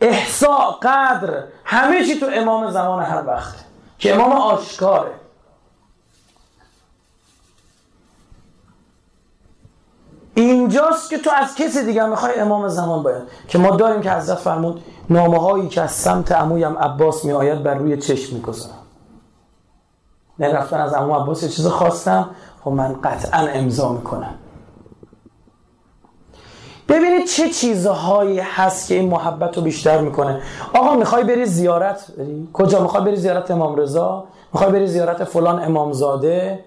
احسا 0.00 0.56
قدر 0.82 1.44
همه 1.64 2.04
چی 2.04 2.20
تو 2.20 2.26
امام 2.32 2.70
زمان 2.70 3.02
هر 3.02 3.26
وقت. 3.26 3.54
که 3.98 4.14
امام 4.14 4.32
آشکاره. 4.32 5.10
اینجاست 10.34 11.10
که 11.10 11.18
تو 11.18 11.30
از 11.36 11.54
کسی 11.54 11.84
دیگه 11.84 12.06
می‌خوای 12.06 12.40
امام 12.40 12.68
زمان 12.68 13.02
باید. 13.02 13.22
که 13.48 13.58
ما 13.58 13.76
داریم 13.76 14.00
که 14.00 14.12
حضرت 14.12 14.38
فرمود 14.38 14.82
نامه 15.10 15.38
هایی 15.38 15.68
که 15.68 15.80
از 15.80 15.90
سمت 15.90 16.32
عمویم 16.32 16.78
عباس 16.78 17.24
می 17.24 17.32
آید 17.32 17.62
بر 17.62 17.74
روی 17.74 17.96
چشم 17.96 18.34
می‌گذارم. 18.34 18.74
نه 20.38 20.52
رفتن 20.52 20.80
از 20.80 20.92
عمو 20.92 21.14
عباس 21.14 21.44
چیز 21.44 21.66
خواستم 21.66 22.30
خب 22.64 22.70
من 22.70 22.92
قطعا 22.92 23.46
امضا 23.46 23.92
می‌کنم. 23.92 24.34
ببینید 26.88 27.26
چه 27.26 27.50
چیزهایی 27.50 28.38
هست 28.38 28.88
که 28.88 28.94
این 28.94 29.10
محبت 29.10 29.56
رو 29.56 29.62
بیشتر 29.62 30.00
می‌کنه. 30.00 30.42
آقا 30.74 30.94
می‌خوای 30.94 31.24
بری 31.24 31.46
زیارت 31.46 32.10
بری؟ 32.18 32.48
کجا؟ 32.52 32.82
می‌خوای 32.82 33.04
بری 33.04 33.16
زیارت 33.16 33.50
امام 33.50 33.76
رضا؟ 33.76 34.24
می‌خوای 34.52 34.72
بری 34.72 34.86
زیارت 34.86 35.24
فلان 35.24 35.64
امامزاده؟ 35.64 36.64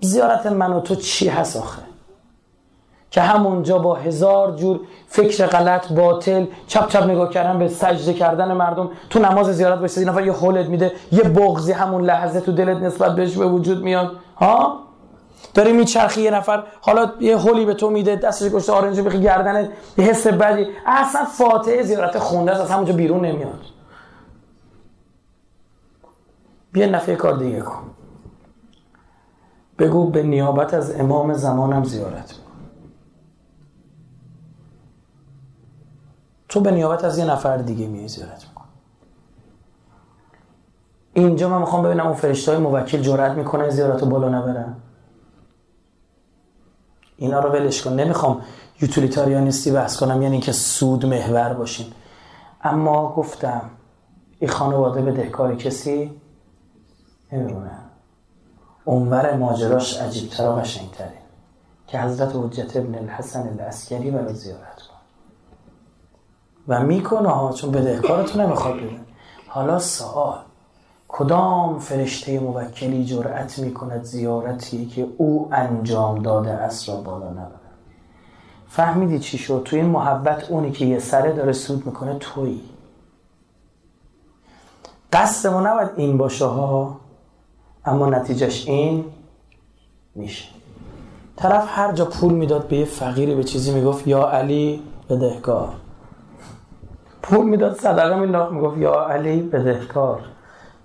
زیارت 0.00 0.46
من 0.46 0.72
و 0.72 0.80
تو 0.80 0.94
چی 0.94 1.28
هست 1.28 1.56
آخه؟ 1.56 1.82
که 3.14 3.20
همونجا 3.20 3.78
با 3.78 3.94
هزار 3.94 4.52
جور 4.52 4.80
فکر 5.06 5.46
غلط 5.46 5.92
باطل 5.92 6.46
چپ 6.66 6.88
چپ 6.88 7.02
نگاه 7.02 7.30
کردن 7.30 7.58
به 7.58 7.68
سجده 7.68 8.12
کردن 8.14 8.52
مردم 8.52 8.90
تو 9.10 9.18
نماز 9.18 9.46
زیارت 9.46 9.78
باشید 9.78 9.98
این 9.98 10.08
نفر 10.08 10.26
یه 10.26 10.32
حولت 10.32 10.66
میده 10.66 10.92
یه 11.12 11.22
بغضی 11.22 11.72
همون 11.72 12.04
لحظه 12.04 12.40
تو 12.40 12.52
دلت 12.52 12.82
نسبت 12.82 13.16
بهش 13.16 13.36
به 13.36 13.46
وجود 13.46 13.82
میاد. 13.82 14.12
ها؟ 14.36 14.80
داری 15.54 15.72
میچرخی 15.72 16.22
یه 16.22 16.30
نفر 16.30 16.64
حالا 16.80 17.12
یه 17.20 17.36
هولی 17.36 17.64
به 17.64 17.74
تو 17.74 17.90
میده 17.90 18.16
دستش 18.16 18.50
گشته 18.52 18.72
آرنج 18.72 19.00
بخی 19.00 19.20
گردنت 19.20 19.70
یه 19.98 20.04
حس 20.04 20.26
بدی. 20.26 20.66
اصلا 20.86 21.24
فاتحه 21.24 21.82
زیارت 21.82 22.18
خونده 22.18 22.62
از 22.62 22.70
همونجا 22.70 22.92
بیرون 22.92 23.24
نمیاد. 23.24 23.60
بیا 26.72 26.86
نفع 26.86 27.14
کار 27.14 27.36
دیگه 27.36 27.60
کن. 27.60 27.82
بگو 29.78 30.10
به 30.10 30.22
نیابت 30.22 30.74
از 30.74 31.00
امام 31.00 31.32
زمانم 31.32 31.84
زیارت 31.84 32.43
تو 36.54 36.60
به 36.60 36.70
نیابت 36.70 37.04
از 37.04 37.18
یه 37.18 37.24
نفر 37.24 37.56
دیگه 37.56 37.86
میای 37.86 38.08
زیارت 38.08 38.44
میکن 38.48 38.64
اینجا 41.12 41.48
من 41.48 41.58
می‌خوام 41.58 41.82
ببینم 41.82 42.06
اون 42.06 42.16
فرشته 42.16 42.52
های 42.52 42.60
موکل 42.60 43.00
جرأت 43.00 43.32
می‌کنه 43.32 43.70
زیارت 43.70 44.00
رو 44.00 44.08
بالا 44.08 44.28
نبرن. 44.28 44.76
اینا 47.16 47.40
رو 47.40 47.50
ولش 47.50 47.82
کن. 47.82 47.92
نمی‌خوام 47.92 48.40
یوتیلیتاریانیستی 48.80 49.70
بحث 49.70 49.96
کنم 49.96 50.22
یعنی 50.22 50.40
که 50.40 50.52
سود 50.52 51.06
محور 51.06 51.52
باشین. 51.54 51.86
اما 52.62 53.12
گفتم 53.12 53.70
این 54.38 54.50
خانواده 54.50 55.02
به 55.02 55.12
دهکار 55.12 55.54
کسی 55.54 56.20
نمیمونه. 57.32 57.78
اونور 58.84 59.36
ماجراش 59.36 59.96
عجیبتر 59.96 60.48
و 60.48 60.52
قشنگتره 60.52 61.18
که 61.86 62.00
حضرت 62.00 62.32
حجت 62.36 62.76
ابن 62.76 62.94
الحسن 62.94 63.48
الاسکری 63.48 64.10
برای 64.10 64.34
زیارت 64.34 64.82
کن 64.82 64.93
و 66.68 66.80
می‌کنه 66.80 67.28
ها 67.28 67.52
چون 67.52 67.70
بدهکارتون 67.70 68.42
نمی‌خواد 68.42 68.74
بده. 68.74 69.00
حالا 69.48 69.78
سوال 69.78 70.38
کدام 71.08 71.78
فرشته 71.78 72.40
موکلی 72.40 73.04
جرأت 73.04 73.58
می 73.58 73.74
کند 73.74 74.02
زیارتی 74.02 74.86
که 74.86 75.08
او 75.18 75.48
انجام 75.52 76.22
داده 76.22 76.50
است 76.50 76.88
را 76.88 76.96
بالا 76.96 77.30
نبرد؟ 77.30 77.60
فهمیدی 78.68 79.18
چی 79.18 79.38
شد؟ 79.38 79.62
تو 79.64 79.76
این 79.76 79.86
محبت 79.86 80.50
اونی 80.50 80.72
که 80.72 80.84
یه 80.84 80.98
سره 80.98 81.32
داره 81.32 81.52
سود 81.52 81.86
می‌کنه 81.86 82.18
تویی. 82.18 82.60
ما 85.46 85.60
نباید 85.60 85.90
این 85.96 86.18
باشه 86.18 86.44
ها 86.44 87.00
اما 87.84 88.06
نتیجهش 88.06 88.68
این 88.68 89.04
میشه. 90.14 90.48
طرف 91.36 91.64
هر 91.68 91.92
جا 91.92 92.04
پول 92.04 92.32
می‌داد 92.32 92.68
به 92.68 92.76
یه 92.76 92.84
فقیری 92.84 93.34
به 93.34 93.44
چیزی 93.44 93.74
می‌گفت 93.74 94.06
یا 94.06 94.28
علی 94.28 94.82
بدهکار. 95.10 95.74
پول 97.24 97.46
می‌داد 97.46 97.80
صدقه 97.80 98.16
مینداخت. 98.16 98.52
می‌گفت 98.52 98.78
یا 98.78 99.04
علی 99.04 99.42
بدهکار. 99.42 100.20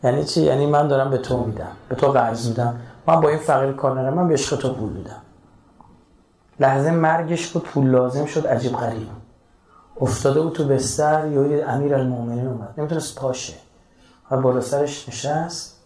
یعنی 0.04 0.24
چی؟ 0.24 0.42
یعنی 0.42 0.66
من 0.66 0.88
دارم 0.88 1.12
به 1.12 1.18
تو 1.18 1.38
میدم 1.38 1.72
به 1.90 1.96
تو 1.96 2.08
قرض 2.08 2.48
میدم. 2.48 2.80
من 3.08 3.22
با 3.22 3.30
این 3.30 3.38
فقیر 3.38 3.72
کار 3.72 4.00
ندارم 4.00 4.14
من 4.14 4.28
به 4.28 4.34
عشق 4.34 4.58
تو 4.58 4.74
پول 4.74 4.90
میدم. 4.90 5.22
لحظه 6.60 6.92
مرگش 6.92 7.48
بود 7.48 7.64
پول 7.64 7.88
لازم 7.88 8.26
شد 8.26 8.48
عجیب 8.48 8.72
غریب. 8.72 9.08
افتاده 10.02 10.42
بود 10.42 10.54
تو 10.54 10.66
بستر 10.66 11.28
یا 11.28 11.68
امیر 11.68 11.96
المومنین 11.96 12.48
اومد. 12.48 12.74
نمی‌تونست 12.78 13.16
پاشه. 13.16 13.54
و 14.32 14.42
بالا 14.42 14.62
سرش 14.62 15.10
نشست. 15.10 15.80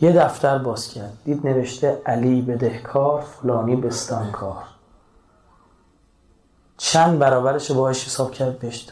یه 0.00 0.12
دفتر 0.12 0.58
باز 0.58 0.88
کرد. 0.88 1.12
دید 1.24 1.46
نوشته 1.46 2.02
علی 2.06 2.42
بدهکار 2.42 3.20
فلانی 3.20 3.76
بستانکار. 3.76 4.62
چند 6.76 7.18
برابرش 7.18 7.70
باهاش 7.70 8.06
حساب 8.06 8.30
کرد 8.30 8.58
بهش 8.58 8.82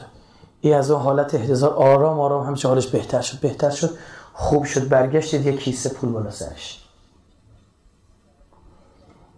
ای 0.61 0.73
از 0.73 0.91
اون 0.91 1.03
حالت 1.03 1.35
احتضار 1.35 1.71
آرام 1.71 2.21
آرام 2.21 2.47
همچه 2.47 2.69
حالش 2.69 2.87
بهتر 2.87 3.21
شد. 3.21 3.41
بهتر 3.41 3.71
شد. 3.71 3.99
خوب 4.33 4.65
شد. 4.65 4.89
برگشتید 4.89 5.47
یه 5.47 5.57
کیسه 5.57 5.91
پول 5.91 6.11
بالا 6.11 6.31
سرش. 6.31 6.81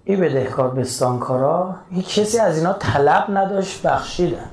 این 0.05 0.21
بدهکار 0.21 0.71
بستانکارا 0.71 1.77
هیچ 1.91 2.19
کسی 2.19 2.39
از 2.39 2.59
اینا 2.59 2.73
طلب 2.73 3.27
نداشت 3.29 3.83
بخشیدن. 3.83 4.51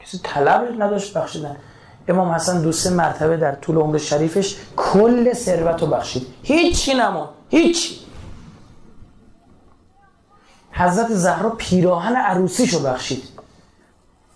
کسی 0.00 0.20
طلب 0.22 0.82
نداشت 0.82 1.14
بخشیدن. 1.14 1.56
امام 2.08 2.28
حسن 2.28 2.62
دو 2.62 2.72
سه 2.72 2.90
مرتبه 2.90 3.36
در 3.36 3.54
طول 3.54 3.76
عمر 3.76 3.98
شریفش 3.98 4.56
کل 4.76 5.32
ثروت 5.32 5.82
رو 5.82 5.86
بخشید. 5.86 6.26
هیچی 6.42 6.94
نمون 6.94 7.28
هیچی. 7.48 8.00
حضرت 10.72 11.14
زهرا 11.14 11.50
پیراهن 11.50 12.16
عروسیشو 12.16 12.82
بخشید. 12.82 13.39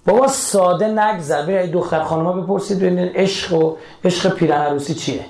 بابا 0.07 0.29
ساده 0.29 0.89
نگذر 0.89 1.47
برای 1.47 1.71
دختر 1.71 2.03
خانما 2.03 2.33
بپرسید 2.33 2.79
ببینید 2.79 3.13
عشق 3.15 3.55
و 3.55 3.77
عشق 4.05 4.35
پیراهن 4.35 4.63
عروسی 4.63 4.95
چیه. 4.95 5.25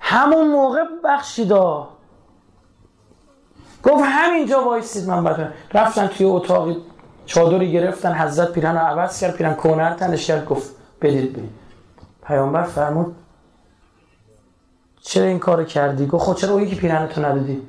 همون 0.00 0.48
موقع 0.48 0.84
بخشیدا 1.04 1.88
گفت 3.82 4.04
همینجا 4.04 4.64
وایسید 4.64 5.08
من 5.08 5.24
بعد 5.24 5.52
رفتن 5.74 6.06
توی 6.06 6.26
اتاقی 6.26 6.76
چادری 7.26 7.72
گرفتن 7.72 8.12
حضرت 8.14 8.52
پیرن 8.52 8.74
رو 8.74 8.78
عوض 8.78 9.20
کرد 9.20 9.34
پیرن 9.34 9.54
کونر 9.54 9.94
تنش 9.94 10.26
کرد 10.26 10.46
گفت 10.46 10.70
بدید 11.02 11.32
بدید 11.32 11.50
پیامبر 12.26 12.62
فرمود 12.62 13.16
چرا 15.00 15.24
این 15.24 15.38
کار 15.38 15.64
کردی؟ 15.64 16.06
گفت 16.06 16.24
خود 16.24 16.36
خب 16.36 16.40
چرا 16.40 16.54
او 16.54 16.60
یکی 16.60 16.76
پیرن 16.76 17.06
تو 17.06 17.20
ندادی؟ 17.20 17.62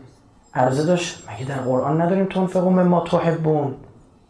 عرضه 0.53 0.85
داشت 0.85 1.29
مگه 1.29 1.45
در 1.45 1.57
قرآن 1.57 2.01
نداریم 2.01 2.25
تنفقون 2.25 2.83
ما 2.83 3.01
تحبون؟ 3.01 3.75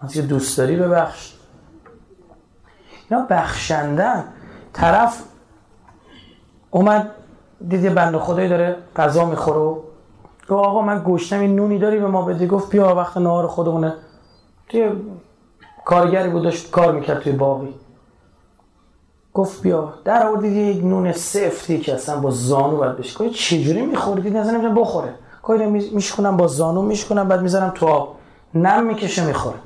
از 0.01 0.13
که 0.13 0.21
دوست 0.21 0.57
داری 0.57 0.75
ببخش. 0.75 1.33
اینا 3.09 3.25
بخشندن. 3.29 4.23
طرف 4.73 5.23
اومد 6.71 7.11
دیدی 7.67 7.89
بند 7.89 8.17
خدایی 8.17 8.49
داره 8.49 8.75
غذا 8.95 9.25
می‌خوره 9.25 9.59
گفت 9.59 10.51
آقا 10.51 10.81
من 10.81 10.99
گوشتم 10.99 11.39
این 11.39 11.55
نونی 11.55 11.79
داری 11.79 11.99
به 11.99 12.07
ما 12.07 12.21
بدی 12.21 12.47
گفت 12.47 12.71
بیا 12.71 12.95
وقت 12.95 13.17
نهار 13.17 13.47
خودمونه. 13.47 13.93
توی 14.69 14.91
کارگری 15.85 16.29
بود 16.29 16.43
داشت 16.43 16.71
کار 16.71 16.91
می‌کرد 16.91 17.19
توی 17.19 17.31
باقی. 17.31 17.75
گفت 19.33 19.61
بیا. 19.61 19.93
در 20.05 20.27
آوردید 20.27 20.53
یک 20.53 20.83
نون 20.83 21.11
سفتی 21.11 21.79
که 21.79 21.93
اصلا 21.93 22.19
با 22.19 22.31
زانو 22.31 22.77
باید 22.77 22.97
بشه. 22.97 23.29
چجوری 23.29 23.85
میخوردید؟ 23.85 24.37
نمی‌دونم 24.37 24.75
بخوره. 24.75 25.13
گاهی 25.43 25.65
میشکنم 25.65 26.37
با 26.37 26.47
زانو 26.47 26.81
میشکنم 26.81 27.27
بعد 27.27 27.41
می‌ذارم 27.41 27.71
تو 27.75 27.87
آب. 27.87 28.15
نم 28.53 28.83
می‌کشه 28.83 29.25
می‌خوره. 29.25 29.59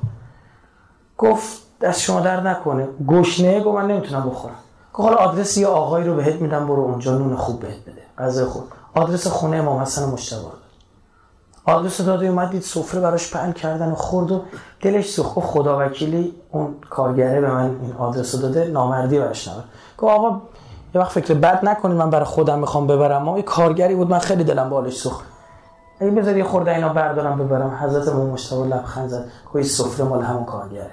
گفت 1.18 1.62
دست 1.80 2.00
شما 2.00 2.20
در 2.20 2.40
نکنه. 2.40 2.88
گشنه 3.08 3.60
گفت 3.60 3.76
من 3.76 3.86
نمی‌تونم 3.86 4.30
بخورم. 4.30 4.54
گفت 4.94 5.08
حالا 5.08 5.20
آدرس 5.20 5.56
یه 5.56 5.66
آقایی 5.66 6.06
رو 6.06 6.14
بهت 6.14 6.34
میدم 6.34 6.66
برو 6.66 6.82
اونجا 6.82 7.18
نون 7.18 7.36
خوب 7.36 7.60
بهت 7.60 7.82
بده. 7.82 8.02
غذا 8.18 8.46
خوب 8.46 8.62
آدرس 8.94 9.26
خونه 9.26 9.56
امام 9.56 9.80
حسن 9.80 10.08
مشتبه. 10.08 10.40
آدرس 11.64 12.00
داده 12.00 12.26
اومد 12.26 12.50
دید 12.50 12.62
سفره 12.62 13.00
براش 13.00 13.32
پهن 13.32 13.52
کردن 13.52 13.92
و 13.92 13.94
خورد 13.94 14.32
و 14.32 14.42
دلش 14.80 15.10
سوخت. 15.10 15.40
خدا 15.40 15.78
وکیلی 15.78 16.34
اون 16.50 16.74
کارگره 16.90 17.40
به 17.40 17.50
من 17.50 17.64
این 17.64 17.92
آدرس 17.98 18.34
داده 18.34 18.64
نامردی 18.64 19.18
براش 19.18 19.48
نبود 19.48 19.64
گفت 19.98 20.12
آقا 20.12 20.40
یه 20.94 21.00
وقت 21.00 21.12
فکر 21.12 21.34
بد 21.34 21.60
نکنید 21.64 21.96
من 21.96 22.10
برای 22.10 22.24
خودم 22.24 22.58
می‌خوام 22.58 22.86
ببرم. 22.86 23.22
ما 23.22 23.36
یه 23.36 23.42
کارگری 23.42 23.94
بود 23.94 24.10
من 24.10 24.18
خیلی 24.18 24.44
دلم 24.44 24.70
بالش 24.70 24.96
سوخت. 24.96 25.24
اگه 26.00 26.10
بذاری 26.10 26.42
خورده 26.42 26.74
اینا 26.74 26.92
بردارم 26.92 27.38
ببرم 27.38 27.78
حضرت 27.82 28.08
مو 28.08 28.32
مشتبه 28.32 28.64
لبخند 28.64 29.08
زد. 29.08 29.30
کوی 29.52 29.62
سفره 29.62 30.04
مال 30.04 30.22
همون 30.22 30.44
کارگره. 30.44 30.90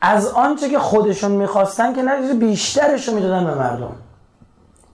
از 0.00 0.26
آنچه 0.26 0.70
که 0.70 0.78
خودشون 0.78 1.30
می‌خواستن 1.30 1.94
که 1.94 2.02
نه 2.02 2.34
بیشترش 2.34 3.08
رو 3.08 3.14
می‌دادن 3.14 3.44
به 3.44 3.54
مردم. 3.54 3.92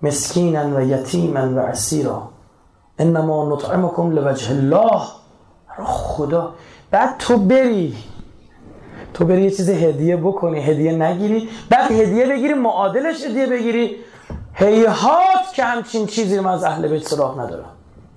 مسکینا 0.03 0.77
و 0.77 0.81
یتیما 0.81 1.55
و 1.55 1.59
اسیرا. 1.59 2.29
انما 2.99 3.55
نطعمکم 3.55 4.11
لوجه 4.11 4.51
الله. 4.51 5.03
خدا. 5.85 6.55
بعد 6.91 7.19
تو 7.19 7.39
بری. 7.39 7.97
تو 9.15 9.25
بری 9.25 9.43
یه 9.43 9.51
چیز 9.51 9.71
هدیه 9.71 10.17
بکنی. 10.17 10.61
هدیه 10.61 10.93
نگیری. 10.93 11.49
بعد 11.71 11.91
هدیه 11.91 12.27
بگیری 12.27 12.55
معادلش 12.55 13.25
هدیه 13.25 13.47
بگیری. 13.47 13.97
هیهات 14.55 15.53
که 15.55 15.65
همچین 15.65 16.07
چیزی 16.07 16.41
من 16.41 16.51
از 16.51 16.65
اهل 16.65 16.89
بیت 16.89 17.09
سراغ 17.09 17.41
ندارم. 17.41 17.71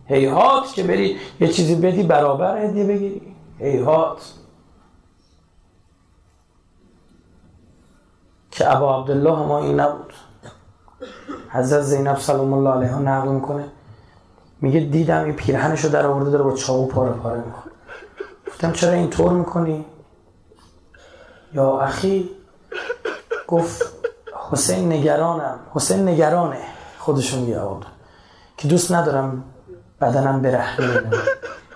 هیهات 0.05 0.73
که 0.73 0.83
بری 0.83 1.17
یه 1.39 1.47
چیزی 1.47 1.75
بدی 1.75 2.03
برابر 2.03 2.65
هدیه 2.65 2.83
بگیری. 2.83 3.35
هیهات. 3.59 4.33
که 8.51 8.75
ابا 8.75 8.99
عبدالله 8.99 9.39
ما 9.39 9.59
این 9.59 9.79
نبود. 9.79 10.13
حضرت 11.49 11.81
زینب 11.81 12.17
سلام 12.17 12.53
الله 12.53 12.69
علیها 12.69 12.99
نقل 12.99 13.27
می‌کنه. 13.27 13.65
میگه 14.61 14.79
دیدم 14.79 15.23
این 15.23 15.33
پیرهنش 15.33 15.85
رو 15.85 15.89
در 15.89 16.05
آورده 16.05 16.29
داره 16.29 16.43
با 16.43 16.51
چاقو 16.51 16.87
پاره 16.87 17.11
پاره 17.11 17.37
می‌کنه. 17.37 17.71
گفتم 18.47 18.71
چرا 18.71 18.91
اینطور 18.91 19.31
می‌کنی؟ 19.31 19.85
یا 21.53 21.79
اخی؟ 21.79 22.29
گفت 23.47 23.96
حسین 24.51 24.91
نگرانم. 24.91 25.59
حسین 25.73 26.07
نگرانه. 26.07 26.61
خودشون 26.99 27.39
میگه 27.39 27.61
که 28.57 28.67
دوست 28.67 28.91
ندارم 28.91 29.43
بدنم 30.01 30.41
برهنه 30.41 31.01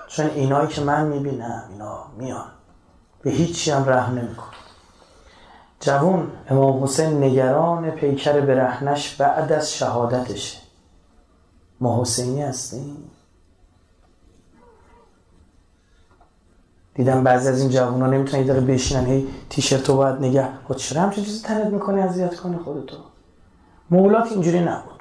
چون 0.08 0.26
اینایی 0.26 0.68
که 0.68 0.82
من 0.82 1.08
می‌بینم 1.08 1.64
اینا 1.72 2.06
میان. 2.18 2.46
به 3.22 3.32
هیچی 3.32 3.72
هم 3.72 3.90
رحم 3.90 4.18
نمیکن 4.18 4.48
جوون 5.80 6.32
امام 6.50 6.84
حسین 6.84 7.24
نگران 7.24 7.92
پیکر 7.92 8.42
برهنش 8.42 9.16
بعد 9.16 9.52
از 9.52 9.74
شهادتشه. 9.74 10.58
ما 11.80 12.02
حسینی 12.02 12.42
هستیم؟ 12.42 13.11
دیدم 16.96 17.24
بعضی 17.24 17.50
از 17.50 17.62
این 17.62 17.70
جوونا 17.70 18.08
نمی‌تونن 18.08 18.46
یه 18.46 18.54
بشینن 18.54 19.06
هی 19.06 19.28
تیشرتو 19.50 19.98
باید 19.98 20.16
نگه 20.16 20.48
خود 20.68 20.78
چرا 20.78 21.02
همچین 21.02 21.24
چیزی 21.24 21.44
تنت 21.44 21.68
می‌کنی 21.68 22.02
اذیت 22.02 22.36
کنی 22.36 22.58
خودتو. 22.58 22.98
مولات 23.90 24.32
اینجوری 24.32 24.60
نبود. 24.60 25.00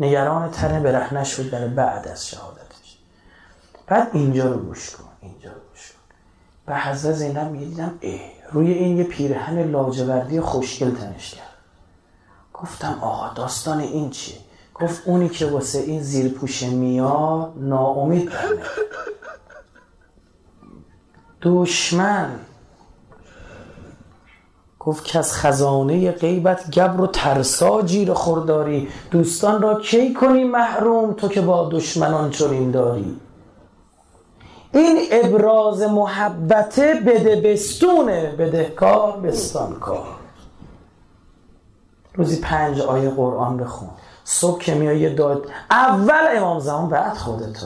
نگران 0.00 0.50
تن 0.50 0.82
برهنش 0.82 1.28
شد 1.28 1.50
در 1.50 1.68
بعد 1.68 2.08
از 2.08 2.28
شهادتش. 2.28 2.98
بعد 3.86 4.08
اینجا 4.12 4.52
رو 4.52 4.58
گوش 4.58 4.90
کن 4.90 5.04
اینجا 5.20 5.50
رو 5.50 5.60
گوش 5.70 5.92
کن. 5.92 6.14
به 6.66 6.76
حضرت 6.76 7.14
زینب 7.14 7.50
میگه 7.50 7.66
دیدم 7.66 7.98
اه 8.02 8.20
روی 8.52 8.72
این 8.72 8.96
یه 8.96 9.04
پیرهن 9.04 9.70
لاجوردی 9.70 10.40
خوشگل 10.40 10.90
تنش 10.90 11.34
کرد. 11.34 11.44
گفتم 12.54 12.98
آقا 13.00 13.34
داستان 13.34 13.80
این 13.80 14.10
چیه؟ 14.10 14.36
گفت 14.74 15.02
اونی 15.06 15.28
که 15.28 15.46
واسه 15.46 15.78
این 15.78 16.02
زیرپوش 16.02 16.62
میاد 16.62 17.52
ناامید 17.56 18.30
دشمن. 21.42 22.30
گفت 24.78 25.04
که 25.04 25.18
از 25.18 25.32
خزانه 25.32 26.10
غیبت 26.10 26.70
گبر 26.70 27.00
و 27.00 27.06
ترسا 27.06 27.82
جیر 27.82 28.12
خورداری 28.12 28.88
دوستان 29.10 29.62
را 29.62 29.80
کی 29.80 30.14
کنی 30.14 30.44
محروم؟ 30.44 31.12
تو 31.12 31.28
که 31.28 31.40
با 31.40 31.68
دشمنان 31.72 32.30
چنین 32.30 32.70
داری. 32.70 33.16
این 34.72 34.98
ابراز 35.10 35.82
محبته 35.82 36.94
بده 37.06 37.40
بستونه 37.40 38.34
بدهکار 38.38 39.20
بستانکار 39.20 40.06
روزی 42.14 42.40
پنج 42.40 42.80
آیه 42.80 43.10
قرآن 43.10 43.56
بخون. 43.56 43.88
صبح 44.24 44.60
که 44.60 44.74
میای 44.74 45.14
داد 45.14 45.46
اول 45.70 46.36
امام 46.36 46.58
زمان 46.58 46.88
بعد 46.88 47.16
خودت 47.16 47.64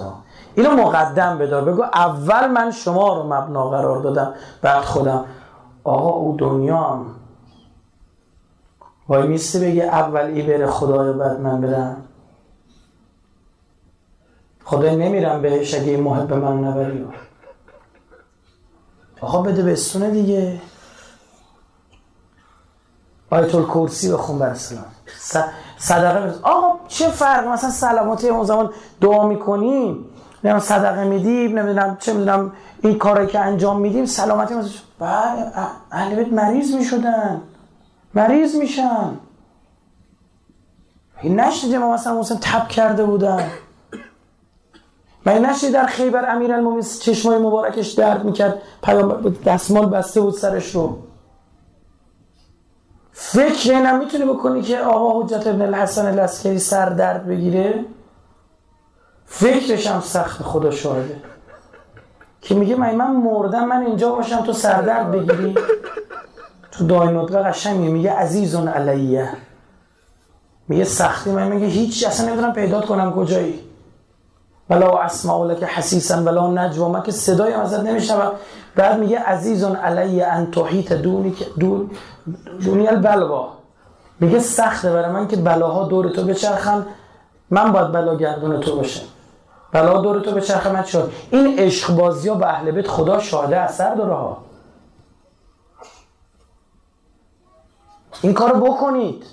اینو 0.54 0.70
مقدم 0.70 1.38
بدار. 1.38 1.64
بگو 1.64 1.82
اول 1.82 2.46
من 2.50 2.70
شما 2.70 3.14
رو 3.14 3.22
مبنا 3.22 3.68
قرار 3.68 4.02
دادم 4.02 4.34
بعد 4.62 4.82
خودم. 4.82 5.24
آقا 5.84 6.10
او 6.10 6.36
دنیا 6.38 7.06
وای 9.08 9.26
میسته 9.28 9.60
بگه 9.60 9.82
اول 9.82 10.20
ای 10.24 10.42
بره 10.42 10.66
خدای 10.66 11.12
بعد 11.12 11.40
من 11.40 11.60
برم؟ 11.60 12.04
خدای 14.64 14.96
نمیرم 14.96 15.42
بهش 15.42 15.74
اگه 15.74 15.96
محب 15.96 16.32
من 16.32 16.64
نبری. 16.64 17.08
آقا 19.20 19.42
بده 19.42 19.62
بستونه 19.62 20.10
دیگه. 20.10 20.60
آیت 23.30 23.54
الکرسی 23.54 24.12
بخون 24.12 24.38
بر 24.38 24.46
اسلام 24.46 24.84
صدقه 25.78 26.20
برس. 26.20 26.38
آقا 26.42 26.78
چه 26.88 27.08
فرق؟ 27.08 27.46
مثلا 27.46 27.70
سلاماتی 27.70 28.28
اون 28.28 28.44
زمان 28.44 28.70
دعا 29.00 29.26
می‌کنیم. 29.26 30.06
نمی‌دونم 30.44 30.58
صدقه 30.58 31.04
میدیم 31.04 31.58
نمی‌دونم 31.58 31.96
چه 32.00 32.12
می‌دونم 32.12 32.52
این 32.82 32.98
کاری 32.98 33.26
که 33.26 33.40
انجام 33.40 33.80
میدیم 33.80 34.06
سلامتی 34.06 34.54
مثلا 34.54 34.70
بله 34.98 35.52
اهل 35.90 36.14
بیت 36.14 36.32
مریض 36.32 36.74
می‌شدن. 36.74 37.40
مریض 38.14 38.56
میشن. 38.56 39.10
این 41.22 41.40
نشنیدیم 41.40 41.80
ما 41.80 41.92
مثلا 41.94 42.20
مثلا 42.20 42.38
تب 42.40 42.68
کرده 42.68 43.04
بودن؟ 43.04 43.50
من 45.26 45.38
نشنید 45.38 45.72
در 45.72 45.86
خیبر 45.86 46.30
امیر 46.34 46.52
المومنین 46.54 46.82
چشمای 47.00 47.38
مبارکش 47.38 47.90
درد 47.92 48.24
می‌کرد؟ 48.24 48.62
دستمال 49.46 49.86
بسته 49.86 50.20
بود 50.20 50.34
سرش 50.34 50.74
رو. 50.74 50.98
فکر 53.12 53.72
اینم 53.72 53.98
می‌تونی 53.98 54.24
بکنی 54.24 54.62
که 54.62 54.78
آقا 54.78 55.20
حجت 55.20 55.46
ابن 55.46 55.62
الحسن 55.62 56.06
الاسکری 56.06 56.58
سر 56.58 56.88
درد 56.88 57.26
بگیره؟ 57.26 57.84
فکرش 59.32 59.86
هم 59.86 60.00
سخت 60.00 60.42
خدا 60.42 60.70
شاهده. 60.70 61.16
که 62.40 62.54
میگه 62.54 62.76
من 62.76 62.94
من 62.94 63.16
مردم 63.16 63.64
من 63.64 63.86
اینجا 63.86 64.12
باشم 64.12 64.42
تو 64.42 64.52
سردرد 64.52 65.10
بگیری. 65.10 65.54
تو 66.72 66.86
داینوتگاه 66.86 67.42
قشنگ 67.42 67.80
میگه 67.80 68.12
عزیزون 68.12 68.68
علیه. 68.68 69.28
میگه 70.68 70.84
سختی. 70.84 71.30
من 71.30 71.48
میگه 71.48 71.66
هیچ 71.66 72.06
اصلا 72.06 72.26
نمی‌تونم 72.26 72.52
پیدا 72.52 72.80
کنم 72.80 73.12
کجایی. 73.12 73.60
ولا 74.70 74.98
اسمع 74.98 75.54
که 75.54 75.66
حسیسا 75.66 76.22
ولا 76.22 76.50
نجوا. 76.50 77.00
که 77.00 77.12
صدای 77.12 77.52
ازت 77.52 77.80
نمیشنوم. 77.80 78.32
بعد 78.76 78.98
میگه 78.98 79.18
عزیزون 79.18 79.76
علی 79.76 80.22
ان 80.22 80.50
توحیت 80.50 80.92
دونی 80.92 81.34
دون 81.60 81.90
دونی 82.64 82.88
البلوا. 82.88 83.48
میگه 84.20 84.38
سخته 84.38 84.92
برای 84.92 85.12
من 85.12 85.28
که 85.28 85.36
بلاها 85.36 85.84
دور 85.84 86.08
تو 86.08 86.24
بچرخن. 86.24 86.86
من 87.50 87.72
باید 87.72 87.92
بلا 87.92 88.16
گردون 88.16 88.60
تو 88.60 88.76
باشم. 88.76 89.11
بلا 89.72 90.00
دور 90.00 90.20
تو 90.20 90.32
بچرخه 90.32 90.72
من 90.72 90.84
شد 90.84 91.12
این 91.30 91.58
عشق 91.58 91.96
بازی 91.96 92.28
ها 92.28 92.34
به 92.34 92.46
اهل 92.46 92.70
بیت 92.70 92.88
خدا 92.88 93.18
شاهده 93.18 93.58
اثر 93.58 93.94
داره 93.94 94.14
ها. 94.14 94.44
این 98.22 98.34
کارو 98.34 98.60
بکنید. 98.60 99.24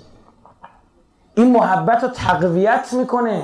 این 1.34 1.52
محبت 1.52 2.02
رو 2.02 2.08
تقویت 2.08 2.92
می‌کنه. 2.92 3.42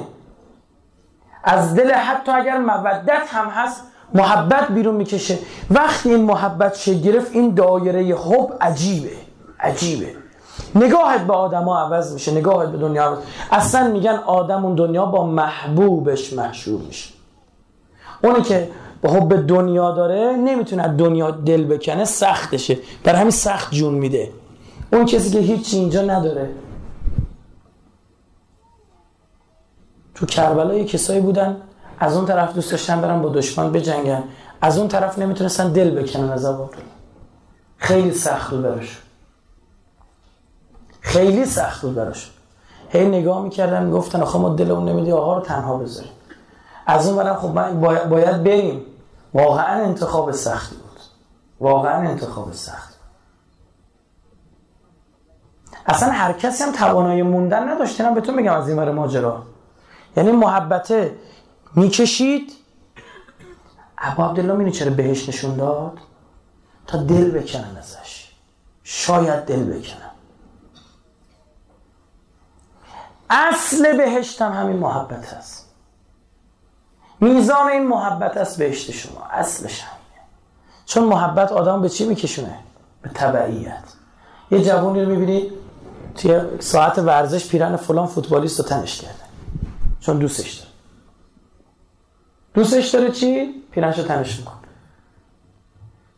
از 1.45 1.75
دل 1.75 1.93
حتی 1.93 2.33
اگر 2.33 2.59
مودت 2.59 3.29
هم 3.29 3.49
هست 3.49 3.83
محبت 4.15 4.73
بیرون 4.73 4.95
می‌کشه. 4.95 5.39
وقتی 5.71 6.15
این 6.15 6.25
محبت 6.25 6.75
شه 6.75 6.95
گرفت 6.95 7.33
این 7.33 7.55
دایره 7.55 8.17
حب 8.17 8.57
عجیبه. 8.61 9.17
عجیبه. 9.61 10.26
نگاهت 10.75 11.21
به 11.21 11.33
آدما 11.33 11.79
عوض 11.79 12.13
میشه 12.13 12.33
نگاهت 12.33 12.69
به 12.69 12.79
دنیا 12.79 13.05
عوض. 13.05 13.19
اصلا 13.51 13.89
میگن 13.89 14.15
آدم 14.27 14.65
اون 14.65 14.75
دنیا 14.75 15.07
با 15.07 15.27
محبوبش 15.27 16.33
محشور 16.33 16.81
میشه. 16.81 17.15
اونی 18.25 18.43
که 18.43 18.71
به 19.03 19.11
حب 19.11 19.47
دنیا 19.47 19.91
داره 19.91 20.37
نمی‌تونه 20.37 20.89
دنیا 20.89 21.31
دل 21.31 21.65
بکنه 21.65 22.05
سختشه. 22.05 22.79
در 23.05 23.15
همین 23.15 23.31
سخت 23.31 23.75
جون 23.75 23.95
میده. 23.95 24.33
اون 24.93 25.05
کسی 25.05 25.31
که 25.31 25.39
هیچی 25.39 25.77
اینجا 25.77 26.03
نداره. 26.03 26.51
تو 30.15 30.27
کربلا 30.27 30.75
یه 30.75 30.85
کسایی 30.85 31.21
بودن 31.21 31.57
از 31.99 32.17
اون 32.17 32.27
طرف 32.27 32.55
دوست 32.55 32.71
داشتن 32.71 33.01
برن 33.01 33.23
با 33.23 33.29
دشمن 33.29 33.73
بجنگن. 33.73 34.23
از 34.61 34.79
اون 34.79 34.89
طرف 34.89 35.19
نمی‌تونستن 35.19 35.73
دل 35.73 35.91
بکنن 35.91 36.31
از 36.31 36.45
آباد 36.45 36.75
خیلی 37.77 38.13
سخت 38.13 38.55
براش. 38.55 39.03
خیلی 41.07 41.45
سخت 41.45 41.83
بود 41.83 41.95
براش. 41.95 42.31
هی 42.89 43.09
نگاه 43.09 43.43
می‌کردن 43.43 43.85
می‌گفتن 43.85 44.23
آخه 44.23 44.39
ما 44.39 44.49
دلمون 44.49 44.89
نمیدی 44.89 45.13
آقا 45.13 45.37
رو 45.37 45.43
تنها 45.43 45.77
بذاریم. 45.77 46.13
از 46.87 47.07
اون 47.09 47.17
برم 47.17 47.37
خب 47.37 47.49
من 47.49 47.81
باید 47.81 48.45
بریم. 48.45 48.83
واقعا 49.35 49.85
انتخاب 49.85 50.33
سختی 50.33 50.77
بود. 50.77 51.01
واقعا 51.61 52.09
انتخاب 52.09 52.53
سخت 52.53 52.95
اصلا 55.87 56.09
هر 56.11 56.33
کسی 56.33 56.65
هم 56.65 56.73
توانایی 56.73 57.23
موندن 57.23 57.69
نداشته 57.69 58.11
به 58.11 58.21
تو 58.21 58.33
میگم 58.33 58.53
از 58.53 58.69
این 58.69 58.91
ماجرا. 58.91 59.43
یعنی 60.17 60.33
محبته 60.33 61.17
می‌کشید. 61.75 62.53
ابا 63.99 64.27
عبدالله 64.27 64.55
مینی 64.55 64.73
چرا 64.73 64.91
بهش 64.91 65.29
نشون 65.29 65.57
داد؟ 65.57 65.99
تا 66.87 66.99
دل 67.03 67.31
بکنن 67.31 67.77
ازش. 67.79 68.33
شاید 68.85 69.45
دل 69.45 69.65
بکنن. 69.65 70.16
اصل 73.31 73.97
بهشت 73.97 74.43
هم 74.43 74.53
همین 74.53 74.77
محبت 74.77 75.33
هست. 75.33 75.67
میزان 77.21 77.69
این 77.69 77.87
محبت 77.87 78.37
است 78.37 78.59
بهشت 78.59 78.91
شما. 78.91 79.27
اصلش 79.31 79.81
همینه. 79.81 80.27
چون 80.87 81.05
محبت 81.05 81.53
آدم 81.53 81.83
به 81.83 81.89
چی 81.89 82.07
میکشونه؟ 82.09 82.59
به 83.03 83.11
تبعیت 83.15 83.83
یه 84.51 84.65
جوانی 84.65 85.05
رو 85.05 85.11
می‌بینید 85.11 85.53
توی 86.17 86.41
ساعت 86.61 86.99
ورزش 86.99 87.49
پیرن 87.49 87.77
فلان 87.77 88.07
فوتبالیست 88.07 88.61
رو 88.61 88.67
تنش 88.67 89.01
کرده. 89.01 89.25
چون 90.01 90.19
دوستش 90.19 90.55
داره. 90.55 90.71
دوستش 92.55 92.89
داره 92.89 93.11
چی؟ 93.11 93.63
پیرنشو 93.71 94.03
تنش 94.03 94.39
میکن 94.39 94.53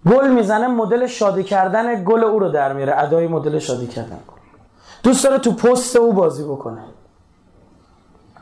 گل 0.07 0.29
می‌زنه 0.29 0.67
مدل 0.69 1.07
شادی 1.07 1.45
کردن 1.45 2.05
گل 2.05 2.25
او 2.25 2.39
رو 2.39 2.49
در 2.49 2.73
میره. 2.73 2.99
ادای 2.99 3.29
مدل 3.29 3.59
شادی 3.59 3.87
کردن 3.87 4.21
گل. 4.29 4.39
دوست 5.03 5.25
داره 5.25 5.39
تو 5.39 5.53
پست 5.53 5.97
او 5.97 6.13
بازی 6.13 6.45
بکنه. 6.45 6.85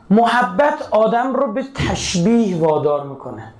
محبت 0.09 0.87
آدم 0.91 1.33
رو 1.33 1.53
به 1.53 1.63
تشبیه 1.75 2.57
وادار 2.57 3.07
می‌کنه. 3.07 3.53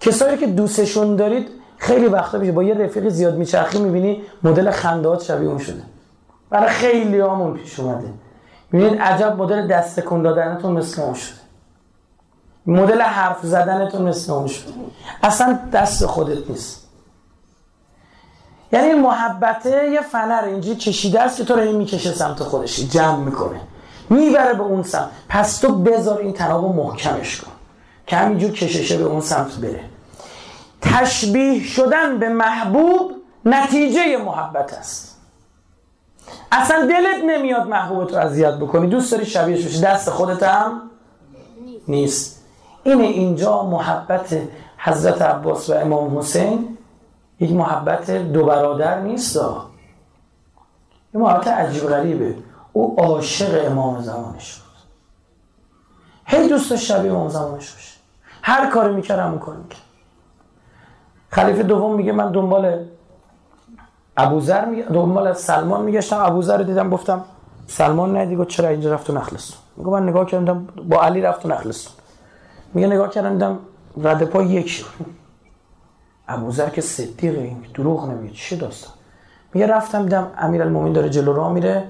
کسایی 0.00 0.38
که 0.38 0.46
دوستشون 0.46 1.16
دارید 1.16 1.48
خیلی 1.78 2.06
وقتا 2.06 2.38
میشه 2.38 2.52
با 2.52 2.62
یه 2.62 2.74
رفیق 2.74 3.08
زیاد 3.08 3.36
میچرخی 3.36 3.78
می‌بینی 3.78 4.22
مدل 4.42 4.70
خندهات 4.70 5.22
شبیه 5.22 5.48
اون 5.48 5.58
شده. 5.58 5.82
برای 6.50 6.68
خیلی 6.68 7.20
همون 7.20 7.54
پیش 7.54 7.80
اومده. 7.80 8.12
می‌بینید 8.72 9.00
عجب 9.00 9.42
مدل 9.42 9.66
دست 9.66 10.00
کن 10.00 10.22
دادنتون 10.22 10.72
مثل 10.72 11.02
اون 11.02 11.14
شده. 11.14 11.40
مدل 12.66 13.00
حرف 13.00 13.38
زدنتون 13.42 14.02
مثل 14.02 14.32
اون 14.32 14.46
شده. 14.46 14.72
اصلا 15.22 15.58
دست 15.72 16.06
خودت 16.06 16.50
نیست. 16.50 16.88
یعنی 18.72 18.94
محبته 18.94 19.90
یه 19.92 20.00
فنر 20.00 20.44
اینجوری 20.44 20.76
کشیده 20.76 21.20
است 21.20 21.36
که 21.36 21.44
تو 21.44 21.54
رو 21.54 21.60
این 21.60 21.76
می‌کشه 21.76 22.12
سمت 22.12 22.42
خودشی 22.42 22.88
جمع 22.88 23.16
می‌کنه. 23.16 23.60
می‌بره 24.10 24.54
به 24.54 24.62
اون 24.62 24.82
سمت. 24.82 25.10
پس 25.28 25.58
تو 25.58 25.74
بذار 25.74 26.18
این 26.18 26.32
تناب 26.32 26.76
محکمش 26.76 27.40
کن. 27.40 27.50
که 28.06 28.16
همینجور 28.16 28.50
کششه 28.50 28.98
به 28.98 29.04
اون 29.04 29.20
سمت 29.20 29.56
بره. 29.56 29.84
تشبیه 30.80 31.62
شدن 31.62 32.18
به 32.18 32.28
محبوب 32.28 33.12
نتیجه 33.44 34.16
محبت 34.16 34.72
است. 34.72 35.20
اصلا 36.52 36.86
دلت 36.86 37.24
نمیاد 37.24 37.68
محبوبت 37.68 38.12
رو 38.12 38.18
اذیت 38.18 38.54
بکنی. 38.54 38.86
دوست 38.86 39.12
داری 39.12 39.26
شبیهش 39.26 39.64
بشی. 39.64 39.80
دست 39.80 40.10
خودت 40.10 40.42
هم 40.42 40.82
نیست. 41.88 42.44
این 42.82 43.00
اینجا 43.00 43.62
محبت 43.62 44.38
حضرت 44.78 45.22
عباس 45.22 45.70
و 45.70 45.74
امام 45.74 46.18
حسین 46.18 46.78
یک 47.40 47.52
محبت 47.52 48.10
دو 48.10 48.44
برادر 48.44 49.00
نیست. 49.00 49.36
یه 49.36 51.20
محبت 51.20 51.48
عجیب 51.48 51.82
غریبه. 51.82 52.34
او 52.80 52.94
عاشق 52.98 53.70
امام 53.70 54.00
زمانش 54.00 54.54
بود. 54.54 54.66
هی 56.26 56.48
دوست 56.48 56.76
شبیه 56.76 57.12
امام 57.12 57.28
زمانش 57.28 57.72
باشه. 57.72 57.98
هر 58.42 58.70
کاری 58.70 58.94
می‌کرد 58.94 59.18
همون 59.18 59.38
کار 59.38 59.56
می‌کرد. 59.56 59.80
خلیفه 61.30 61.62
دوم 61.62 61.94
میگه 61.94 62.12
من 62.12 62.32
دنبال 62.32 62.84
ابوذر 64.16 64.64
میگه 64.64 64.82
دنبال 64.82 65.32
سلمان 65.32 65.82
میگشتم. 65.82 66.18
ابوذر 66.18 66.58
رو 66.58 66.64
دیدم 66.64 66.90
گفتم 66.90 67.24
سلمان 67.66 68.16
ندی 68.16 68.36
گفت 68.36 68.48
چرا 68.48 68.68
اینجا 68.68 68.94
رفت 68.94 69.06
تو 69.06 69.12
نخلستون 69.12 69.58
میگه 69.76 69.90
من 69.90 70.08
نگاه 70.08 70.26
کردم 70.26 70.68
با 70.88 71.02
علی 71.02 71.20
رفت 71.20 71.42
تو 71.42 71.48
نخلستون 71.48 71.92
میگه 72.74 72.86
نگاه 72.86 73.10
کردم 73.10 73.32
دیدم 73.32 73.58
رد 74.02 74.24
پا 74.24 74.42
یک 74.42 74.84
ابوذر 76.28 76.68
که 76.68 76.80
صدیقه 76.80 77.40
این 77.40 77.64
دروغ 77.74 78.08
نمیگه. 78.08 78.34
چه 78.34 78.56
داستان؟ 78.56 78.94
میگه 79.54 79.66
رفتم 79.66 80.02
دیدم 80.02 80.30
امیرالمومنین 80.38 80.92
داره 80.92 81.10
جلو 81.10 81.32
راه 81.32 81.52
میره. 81.52 81.84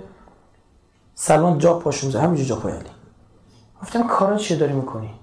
سلمان 1.23 1.59
جا 1.59 1.79
پاش 1.79 2.05
میزه 2.05 2.21
همینجا 2.21 2.45
جا 2.45 2.57
پای 2.57 2.73
علی. 2.73 2.91
گفتم 3.83 4.09
کارا 4.09 4.37
چیه 4.37 4.57
داری 4.57 4.73
می‌کنی؟ 4.73 5.15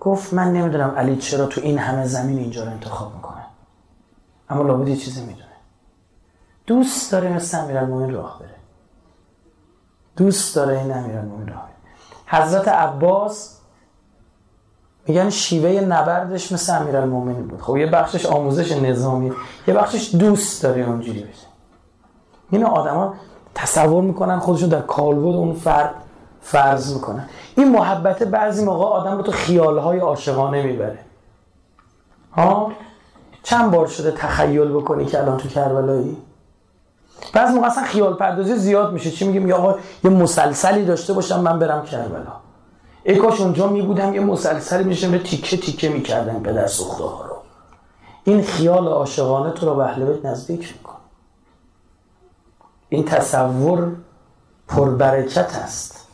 گفت 0.00 0.34
من 0.34 0.52
نمی‌دونم 0.52 0.90
علی 0.96 1.16
چرا 1.16 1.46
تو 1.46 1.60
این 1.60 1.78
همه 1.78 2.06
زمین 2.06 2.38
اینجا 2.38 2.64
رو 2.64 2.70
انتخاب 2.70 3.14
می‌کنه. 3.14 3.44
اما 4.48 4.62
لابد 4.62 4.88
یه 4.88 4.96
چیزی 4.96 5.20
می‌دونه. 5.20 5.46
دوست 6.66 7.12
داره 7.12 7.32
مثل 7.32 7.58
امیرالمومنین 7.58 8.14
راه 8.14 8.38
بره. 8.40 8.54
دوست 10.16 10.56
داره 10.56 10.78
این 10.78 10.92
امیرالمومنین 10.92 11.48
راه 11.48 11.62
بره. 11.62 12.40
حضرت 12.40 12.68
عباس 12.68 13.58
میگن 15.06 15.30
شیوه 15.30 15.80
نبردش 15.80 16.52
مثل 16.52 16.80
امیرالمومنین 16.80 17.48
بود. 17.48 17.60
خب 17.60 17.76
یه 17.76 17.86
بخشش 17.86 18.26
آموزش 18.26 18.72
نظامی 18.72 19.32
یه 19.66 19.74
بخشش 19.74 20.14
دوست 20.14 20.62
داره 20.62 20.82
اونجوری 20.82 21.22
بشه. 21.22 21.46
این 22.50 22.64
آدما 22.64 23.14
تصور 23.54 24.02
می‌کنن 24.02 24.38
خودشون 24.38 24.68
در 24.68 24.80
کالبد 24.80 25.34
اون 25.34 25.54
فرد 25.54 25.94
فرض 26.40 26.94
می‌کنن. 26.94 27.28
این 27.56 27.72
محبت 27.72 28.22
بعضی 28.22 28.64
موقع 28.64 28.84
آدم 28.84 29.16
رو 29.16 29.22
تو 29.22 29.32
خیالهای 29.32 29.98
عاشقانه 29.98 30.62
می‌بره. 30.62 30.98
ها؟ 32.32 32.72
چند 33.42 33.70
بار 33.70 33.86
شده 33.86 34.10
تخیل 34.10 34.68
بکنی 34.68 35.04
که 35.04 35.20
الان 35.20 35.36
تو 35.36 35.48
کربلایی؟ 35.48 36.16
بعض 37.34 37.54
موقع 37.54 37.66
اصلا 37.66 37.84
خیال 37.84 38.14
پردازی 38.14 38.56
زیاد 38.56 38.92
میشه. 38.92 39.10
چی 39.10 39.26
میگیم؟ 39.26 39.48
یا 39.48 39.56
آقا 39.56 39.74
یه 40.04 40.10
مسلسلی 40.10 40.84
داشته 40.84 41.12
باشم 41.12 41.40
من 41.40 41.58
برم 41.58 41.84
کربلا. 41.84 42.32
ای 43.04 43.16
کاش 43.16 43.40
اونجا 43.40 43.66
میبودم 43.68 44.14
یه 44.14 44.20
مسلسلی 44.20 44.84
میشه 44.84 45.08
به 45.08 45.18
تیکه 45.18 45.56
تیکه 45.56 45.88
می‌کردم 45.88 46.42
پدر 46.42 46.66
سوخته 46.66 47.04
ها 47.04 47.24
رو. 47.24 47.36
این 48.24 48.42
خیال 48.42 48.88
عاشقانه 48.88 49.50
تو 49.50 49.66
رو 49.66 49.74
به 49.74 49.84
اهل 49.84 50.26
نزدیک 50.26 50.60
میکن 50.60 50.81
این 52.92 53.04
تصور 53.04 53.92
پربرکت 54.68 55.56
است. 55.56 56.08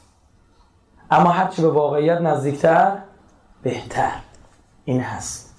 اما 1.10 1.30
هرچی 1.30 1.62
به 1.62 1.68
واقعیت 1.68 2.20
نزدیکتر 2.20 2.98
بهتر. 3.62 4.12
این 4.84 5.00
هست. 5.00 5.54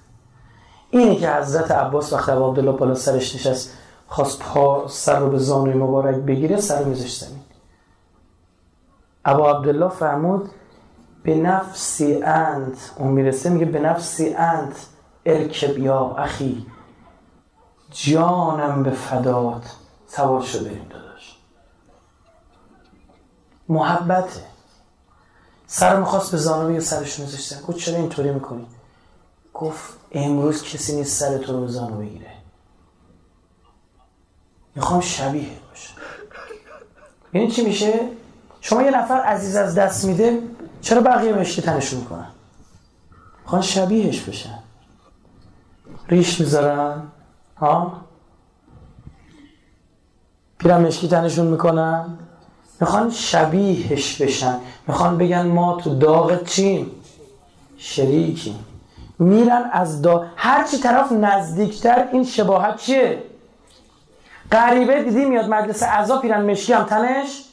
اینی 0.89 1.15
که 1.15 1.31
حضرت 1.31 1.71
عباس 1.71 2.13
وقتی 2.13 2.31
ابو 2.31 2.49
عبدالله 2.49 2.71
بالا 2.71 2.95
سرش 2.95 3.35
نشست 3.35 3.77
خواست 4.07 4.39
پا 4.39 4.87
سر 4.87 5.19
رو 5.19 5.29
به 5.29 5.37
زانوی 5.37 5.73
مبارک 5.73 6.15
بگیره 6.15 6.57
سر 6.57 6.83
میزش 6.83 7.17
زمین. 7.17 7.41
ابو 9.25 9.43
عبدالله 9.43 9.89
فرمود 9.89 10.49
به 11.23 11.35
نفسی 11.35 12.23
انت. 12.23 12.91
اون 12.97 13.11
می‌رسه 13.11 13.49
میگه 13.49 13.65
به 13.65 13.79
نفسی 13.79 14.33
انت 14.33 14.85
ارکب 15.25 15.79
یا 15.79 16.15
اخی. 16.17 16.65
جانم 17.91 18.83
به 18.83 18.91
فدات 18.91 19.75
سوار 20.07 20.41
شده. 20.41 20.81
داداش 20.89 21.08
محبته 23.69 24.43
سر 25.67 25.99
می‌خواست 25.99 26.31
به 26.31 26.37
زانوی 26.37 26.81
سرش 26.81 27.19
میذاشتن 27.19 27.61
گفت 27.61 27.77
چرا 27.77 27.95
اینطوری 27.95 28.31
می‌کنی؟ 28.31 28.67
گفت 29.53 29.93
امروز 30.11 30.63
کسی 30.63 30.95
نیست 30.95 31.19
سر 31.19 31.37
تو 31.37 31.53
رو 31.53 31.61
به 31.61 31.67
زانو 31.67 31.97
بگیره. 31.97 32.31
می‌خوام 34.75 35.01
شبیه 35.01 35.49
باشه 35.69 35.89
یعنی 37.33 37.51
چی 37.51 37.65
میشه؟ 37.65 38.09
شما 38.61 38.81
یه 38.81 38.91
نفر 38.91 39.21
عزیز 39.21 39.55
از 39.55 39.75
دست 39.75 40.05
میده 40.05 40.41
چرا 40.81 41.01
بقیه 41.01 41.33
مشکی 41.33 41.61
تنشون 41.61 41.99
می‌کنن؟ 41.99 42.31
می‌خوان 43.41 43.61
شبیهش 43.61 44.21
بشن. 44.21 44.59
ریش 46.07 46.39
می‌ذارن. 46.39 47.03
ها؟ 47.57 48.01
پیرم 50.57 50.81
مشکی 50.81 51.07
تنشون 51.07 51.47
می‌کنن. 51.47 52.17
می‌خوان 52.81 53.09
شبیهش 53.09 54.21
بشن. 54.21 54.55
می‌خوان 54.87 55.17
بگن 55.17 55.45
ما 55.47 55.77
تو 55.77 55.95
داغ 55.95 56.43
چیم. 56.43 56.91
شریکیم. 57.77 58.65
میرن 59.19 59.69
از 59.71 60.01
دا 60.01 60.25
هرچی 60.35 60.77
طرف 60.77 61.11
نزدیکتر 61.11 62.07
این 62.11 62.23
شباهت 62.23 62.77
چیه؟ 62.77 63.23
غریبه 64.51 65.03
دیدی 65.03 65.25
میاد 65.25 65.49
مجلس 65.49 65.83
عزا 65.83 66.17
پیرن 66.17 66.51
مشکی 66.51 66.73
هم 66.73 66.83
تنش 66.83 67.43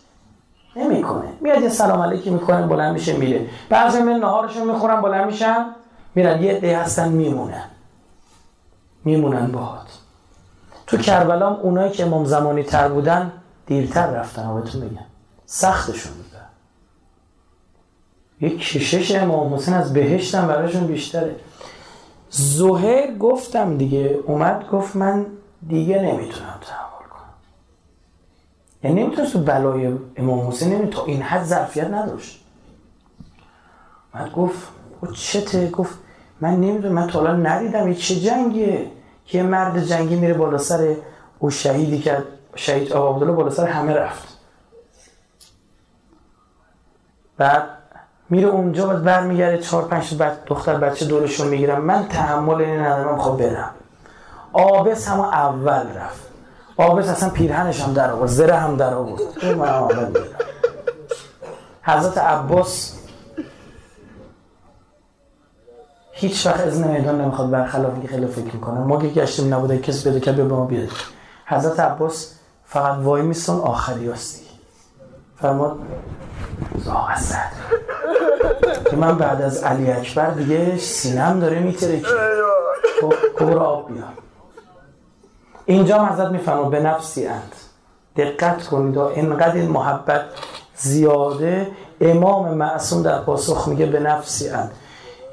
نمی‌کنه. 0.76 1.28
میاد 1.40 1.62
یه 1.62 1.68
سلام 1.68 2.02
علیکی 2.02 2.30
می‌کنن 2.30 2.68
بلند 2.68 2.92
میشه 2.92 3.16
میره. 3.16 3.46
بعضی 3.68 4.02
من 4.02 4.12
نهارشون 4.12 4.72
می‌خورن 4.72 5.00
بلند 5.00 5.26
میشن 5.26 5.66
میرن. 6.14 6.42
یه 6.42 6.52
عده 6.52 6.78
هستن 6.78 7.08
میمونن. 7.08 7.64
میمونن 9.04 9.52
باهات. 9.52 9.86
تو 10.86 10.96
کربلا 10.96 11.54
اونایی 11.54 11.90
که 11.90 12.06
امام 12.06 12.24
زمانی 12.24 12.62
تر 12.62 12.88
بودن 12.88 13.32
دیرتر 13.66 14.06
رفتن. 14.06 14.54
بهتون 14.54 14.80
بگم 14.80 15.05
سختشون 15.46 16.12
بودن 16.12 16.46
یک 18.40 18.60
کشش 18.60 19.14
امام 19.14 19.54
حسین 19.54 19.74
از 19.74 19.92
بهشتم 19.92 20.46
براشون 20.46 20.86
بیشتره. 20.86 21.36
زهر 22.30 23.14
گفتم 23.16 23.76
دیگه 23.76 24.18
اومد 24.26 24.68
گفت 24.68 24.96
من 24.96 25.26
دیگه 25.68 25.98
نمی‌تونم 25.98 26.58
تحمل 26.60 27.08
کنم. 27.10 27.34
یعنی 28.82 29.02
نمی‌تونست 29.02 29.32
تو 29.32 29.38
بلای 29.38 29.92
امام 30.16 30.48
حسین 30.48 30.72
نمی 30.72 30.90
تا 30.90 31.04
این 31.04 31.22
حد 31.22 31.44
ظرفیت 31.44 31.90
نداشت. 31.90 32.44
اومد 34.14 34.32
گفت 34.32 34.68
او 35.00 35.12
چته؟ 35.12 35.70
گفت 35.70 35.94
من 36.40 36.60
نمی‌دونم 36.60 36.94
من 36.94 37.06
تا 37.06 37.32
ندیدم 37.32 37.84
این 37.84 37.94
چه 37.94 38.16
جنگیه؟ 38.16 38.90
که 39.26 39.42
مرد 39.42 39.84
جنگی 39.84 40.16
میره 40.16 40.34
بالا 40.34 40.58
سر 40.58 40.96
او 41.38 41.50
شهیدی 41.50 41.98
که 41.98 42.22
شهید 42.54 42.92
آقا 42.92 43.14
عبدالله 43.14 43.36
بالا 43.36 43.50
سر 43.50 43.66
همه 43.66 43.92
رفت. 43.92 44.35
بعد 47.38 47.62
میره 48.30 48.48
اونجا 48.48 48.86
بعد 48.86 49.04
برمیگرده 49.04 49.58
چهار 49.58 49.84
پنج 49.84 50.14
بعد 50.14 50.42
دختر 50.46 50.74
بچه 50.74 51.06
دورشون 51.06 51.48
می‌گیرم. 51.48 51.84
من 51.84 52.08
تحمل 52.08 52.54
این 52.54 52.80
ندارم 52.80 53.18
خب 53.18 53.36
برم. 53.36 53.70
آبس 54.52 55.08
هم 55.08 55.20
اول 55.20 55.86
رفت. 55.96 56.26
آبس 56.76 57.08
اصلا 57.08 57.28
پیرهنش 57.28 57.80
هم 57.80 57.92
در 57.92 58.10
آورد 58.10 58.30
زره 58.30 58.54
هم 58.54 58.76
در 58.76 58.94
آورد. 58.94 59.44
من 59.44 59.68
اول 59.68 60.18
حضرت 61.82 62.18
عباس 62.18 62.92
هیچ 66.12 66.46
وقت 66.46 66.60
از 66.60 66.80
میدان 66.80 67.20
نمی‌خواد 67.20 67.50
برخلاف 67.50 67.92
اینکه 67.92 68.08
خیلی 68.08 68.26
فکر 68.26 68.54
می‌کنه. 68.54 68.80
ما 68.80 69.02
که 69.02 69.08
گشتیم 69.08 69.54
نبوده 69.54 69.78
کسی 69.78 70.10
بده 70.10 70.20
که 70.20 70.32
به 70.32 70.44
ما 70.44 70.64
بیاد 70.64 70.88
حضرت 71.46 71.80
عباس 71.80 72.34
فقط 72.64 72.98
وای 72.98 73.22
میستون 73.22 73.60
آخری 73.60 74.10
هستی. 74.10 74.46
فرماد 75.40 75.78
که 78.90 78.96
من 78.96 79.18
بعد 79.18 79.42
از 79.42 79.64
علی 79.64 79.90
اکبر 79.90 80.30
دیگه 80.30 80.76
سینم 80.76 81.40
داره 81.40 81.58
میتره 81.58 82.00
که 82.00 82.06
کبر 83.38 83.58
آب 83.58 83.92
بیار 83.92 84.08
اینجا 85.66 86.06
حضرت 86.06 86.30
میفرما 86.30 86.62
به 86.62 86.80
نفسی 86.80 87.26
اند. 87.26 87.52
دقت 88.16 88.66
کنید 88.66 88.98
اینقدر 88.98 89.54
این 89.54 89.68
محبت 89.70 90.22
زیاده. 90.76 91.68
امام 92.00 92.54
معصوم 92.54 93.02
در 93.02 93.18
پاسخ 93.18 93.68
میگه 93.68 93.86
به 93.86 94.00
نفسی 94.00 94.48
اند. 94.48 94.70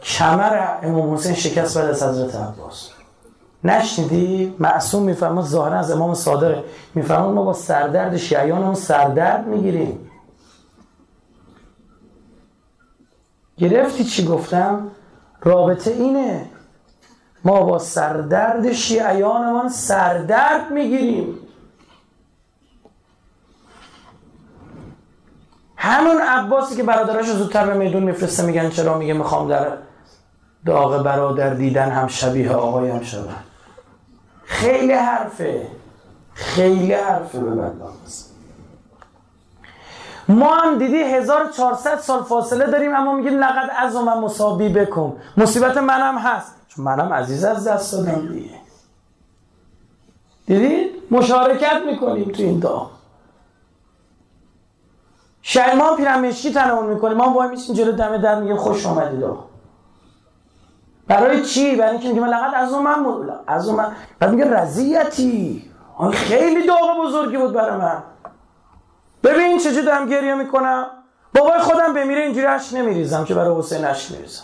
کمر 0.03 0.67
امام 0.83 1.13
حسین 1.13 1.33
شکست 1.33 1.77
بعد 1.77 1.89
از 1.89 2.03
حضرت 2.03 2.35
عباس. 2.35 2.89
نشنیدی؟ 3.63 4.55
معصوم 4.59 5.03
میفرماد 5.03 5.45
ظاهرا 5.45 5.79
از 5.79 5.91
امام 5.91 6.13
صادق 6.13 6.63
میفرماد 6.95 7.33
ما 7.33 7.43
با 7.43 7.53
سردرد 7.53 8.17
شیعیان 8.17 8.75
سردرد 8.75 9.47
می‌گیریم. 9.47 10.02
گرفتی 13.57 14.03
چی 14.03 14.25
گفتم؟ 14.25 14.91
رابطه 15.41 15.91
اینه. 15.91 16.49
ما 17.43 17.63
با 17.63 17.79
سردرد 17.79 18.71
شیعیانمان 18.71 19.69
سردرد 19.69 20.71
می‌گیریم. 20.71 21.39
همون 25.75 26.21
عباسی 26.21 26.75
که 26.75 26.83
برادرش 26.83 27.31
زودتر 27.31 27.65
به 27.65 27.73
میدون 27.73 28.03
میفرسته 28.03 28.43
میگن 28.43 28.69
چرا 28.69 28.97
میگه 28.97 29.13
می‌خوام 29.13 29.47
در 29.47 29.67
داغ 30.65 31.03
برادر 31.03 31.53
دیدن 31.53 31.91
هم 31.91 32.07
شبیه 32.07 32.51
آقایم 32.51 33.01
شدن 33.01 33.43
خیلی 34.43 34.93
حرفه. 34.93 35.67
خیلی 36.33 36.93
حرفه. 36.93 37.39
به 37.39 37.71
ما 40.33 40.55
هم 40.55 40.77
دیدی 40.77 40.97
1400 40.97 41.99
سال 41.99 42.23
فاصله 42.23 42.65
داریم 42.65 42.95
اما 42.95 43.13
میگیم 43.13 43.39
لقد 43.39 43.69
از 43.77 43.95
من 43.95 44.17
مسابی 44.17 44.69
بکن 44.69 45.17
مصیبت 45.37 45.77
منم 45.77 46.17
هست. 46.17 46.55
چون 46.67 46.85
منم 46.85 47.13
عزیز 47.13 47.43
از 47.43 47.67
دست 47.67 47.93
دادم 47.93 48.27
دیگه. 48.27 48.49
دیدید 50.45 50.91
مشارکت 51.11 51.81
می‌کنیم 51.85 52.31
تو 52.31 52.43
این 52.43 52.59
دعا 52.59 52.85
شاید 55.41 55.75
ما 55.75 55.95
پیرمشکی 55.95 56.53
تنمون 56.53 56.85
می‌کنیم 56.85 57.17
ما 57.17 57.29
وای 57.29 57.49
میشیم 57.49 57.75
جلو 57.75 57.91
دم 57.91 58.17
در 58.17 58.39
میگیم 58.39 58.57
خوش 58.57 58.85
آمدید 58.85 59.23
برای 61.07 61.41
چی؟ 61.41 61.75
برای 61.75 61.91
اینکه 61.91 62.07
میگه 62.07 62.21
من 62.21 62.27
لقد 62.27 62.53
از 62.55 62.73
اون 62.73 62.83
من 62.83 63.05
از 63.47 63.67
اون 63.67 63.77
من. 63.77 63.91
بعد 64.19 64.31
میگه 64.31 64.61
رضیتی. 64.61 65.71
خیلی 66.13 66.67
داغ 66.67 67.05
بزرگی 67.05 67.37
بود 67.37 67.53
برای 67.53 67.77
من. 67.77 68.03
ببین 69.23 69.57
چجوری 69.57 69.85
دارم 69.85 70.09
گریه 70.09 70.35
می‌کنم. 70.35 70.85
بابای 71.35 71.59
خودم 71.59 71.93
بمیره 71.93 72.21
اینجوری 72.21 72.45
اش 72.45 72.73
نمیریزم 72.73 73.25
که 73.25 73.33
برای 73.33 73.59
حسین 73.59 73.85
اش 73.85 74.11
میریزم. 74.11 74.43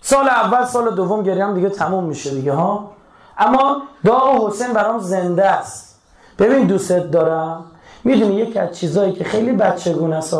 سال 0.00 0.28
اول 0.28 0.64
سال 0.64 0.94
دوم 0.94 1.22
گریم 1.22 1.54
دیگه 1.54 1.68
تموم 1.68 2.04
میشه 2.04 2.30
دیگه 2.30 2.52
ها؟ 2.52 2.90
اما 3.38 3.82
داغ 4.04 4.48
حسین 4.48 4.72
برام 4.72 4.98
زنده 4.98 5.46
است. 5.46 6.00
ببین 6.38 6.66
دوستت 6.66 7.10
دارم. 7.10 7.64
می‌دونی 8.04 8.34
یکی 8.34 8.58
از 8.58 8.78
چیزایی 8.78 9.12
که 9.12 9.24
خیلی 9.24 9.52
بچگونه 9.52 10.16
است 10.16 10.36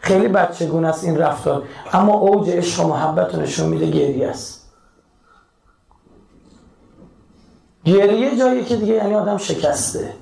خیلی 0.00 0.28
بچگونه 0.28 0.88
است 0.88 1.04
این 1.04 1.18
رفتار. 1.18 1.62
اما 1.92 2.12
اوج 2.12 2.50
عشق 2.50 2.84
و 2.84 2.88
محبت 2.88 3.34
رو 3.34 3.40
نشون 3.40 3.68
میده 3.68 3.86
گریه 3.86 4.28
است. 4.28 4.72
گریه 7.84 8.38
جایی 8.38 8.64
که 8.64 8.76
دیگه 8.76 8.94
یعنی 8.94 9.14
آدم 9.14 9.36
شکسته. 9.36 10.14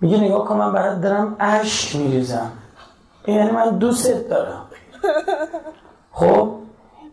میگه 0.00 0.18
نگاه 0.18 0.44
کن 0.44 0.56
من 0.56 0.72
برات 0.72 1.00
دارم 1.00 1.36
اشک 1.40 1.96
میریزم. 1.96 2.52
یعنی 3.26 3.50
من 3.50 3.78
دوستت 3.78 4.28
دارم. 4.28 4.64
خب 6.12 6.54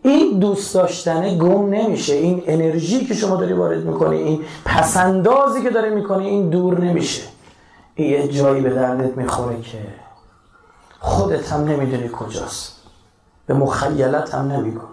این 0.02 0.38
دوست 0.38 0.74
داشتنه 0.74 1.38
گم 1.38 1.70
نمیشه. 1.70 2.14
این 2.14 2.42
انرژی 2.46 3.06
که 3.06 3.14
شما 3.14 3.36
داری 3.36 3.52
وارد 3.52 3.84
می‌کنی 3.84 4.16
این 4.16 4.44
پسندازی 4.64 5.62
که 5.62 5.70
داری 5.70 5.94
می‌کنی 5.94 6.26
این 6.26 6.50
دور 6.50 6.80
نمیشه. 6.80 7.22
این 7.94 8.10
یه 8.10 8.28
جایی 8.28 8.62
به 8.62 8.70
دردت 8.70 9.16
می‌خوره 9.16 9.60
که 9.60 9.78
خودت 11.00 11.52
هم 11.52 11.64
نمی‌دونی 11.64 12.10
کجاست. 12.12 12.72
به 13.46 13.54
مخیلت 13.54 14.34
هم 14.34 14.52
نمی‌کنه 14.52 14.86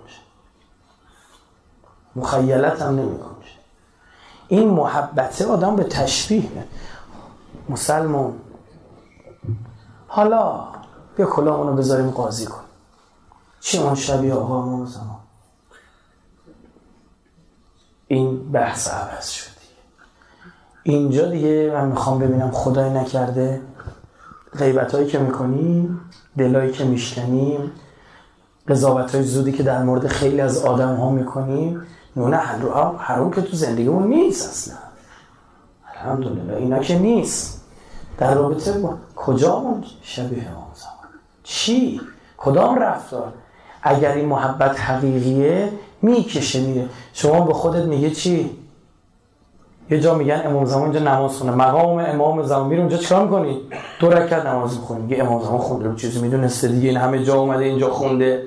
مخیلت 2.16 2.82
هم 2.82 2.96
نمی‌کنه 2.96 3.34
این 4.48 4.70
محبته 4.70 5.48
آدم 5.48 5.76
به 5.76 5.84
تشبیه 5.84 6.50
مسلمون. 7.70 8.34
حالا 10.08 10.68
بیا 11.16 11.26
کلامونو 11.26 11.70
رو 11.70 11.76
بذاریم 11.76 12.10
قاضی 12.12 12.46
کن. 12.46 12.64
چی 13.60 13.78
اون 13.78 13.96
شبیه 13.96 14.34
آقا 14.34 14.86
زمان 14.86 15.20
این 18.08 18.52
بحث 18.52 18.88
عوض 18.88 19.30
شد 19.30 19.52
اینجا 20.84 21.30
دیگه 21.30 21.72
من 21.74 21.88
می‌خوام 21.88 22.20
ببینم 22.20 22.52
خدای 22.52 22.90
نکرده 22.90 23.62
غیبت 24.58 24.96
هایی 24.96 25.08
که 25.08 25.20
می‌کنیم 25.20 26.00
دلایی 26.38 26.72
که 26.72 26.84
میشکنیم 26.84 27.72
قضاوت 28.68 29.16
های 29.16 29.24
زودی 29.24 29.52
که 29.52 29.64
در 29.64 29.84
مورد 29.84 30.08
خیلی 30.08 30.42
از 30.42 30.66
آدم 30.66 30.96
ها 30.96 31.10
می‌کنیم 31.10 31.86
نونه 32.16 32.38
حروم 32.98 33.32
که 33.32 33.42
تو 33.42 33.58
زندگیمون 33.58 34.08
نیست 34.08 34.50
اصلا. 34.50 34.83
الحمدلله. 36.04 36.58
اینا 36.58 36.80
که 36.80 37.00
نیست. 37.00 37.64
در 38.18 38.34
رابطه 38.34 38.72
با 38.72 38.94
کجا 39.16 39.64
شبیه 40.02 40.48
امام 40.50 40.68
زمان؟ 40.76 41.14
چی؟ 41.44 42.02
کدام 42.38 42.80
رفتار؟ 42.80 43.34
اگر 43.82 44.12
این 44.12 44.26
محبت 44.26 44.80
حقیقیه 44.80 45.70
می‌کشه 46.02 46.62
میره. 46.62 46.90
شما 47.14 47.40
به 47.40 47.54
خودت 47.54 47.86
میگه 47.86 48.10
چی؟ 48.10 48.50
یه 49.90 50.00
جا 50.00 50.16
میگن 50.16 50.42
امام 50.46 50.66
زمان 50.66 50.84
اینجا 50.84 51.00
نماز 51.00 51.32
خونه. 51.32 51.52
مقام 51.52 51.98
امام 51.98 52.44
زمان. 52.44 52.68
میره 52.68 52.82
اونجا 52.82 52.98
چیکار 52.98 53.24
می‌کنی؟ 53.24 53.62
دو 54.00 54.10
رکعت 54.10 54.46
نماز 54.46 54.80
می‌خونی. 54.80 55.02
میگه 55.02 55.24
امام 55.24 55.44
زمان 55.44 55.58
خونده. 55.58 55.96
چیزی 55.96 56.22
می‌دونسته 56.22 56.68
دیگه. 56.68 56.90
این 56.90 56.98
همه 56.98 57.24
جا 57.24 57.36
اومده 57.36 57.64
اینجا 57.64 57.90
خونده. 57.90 58.44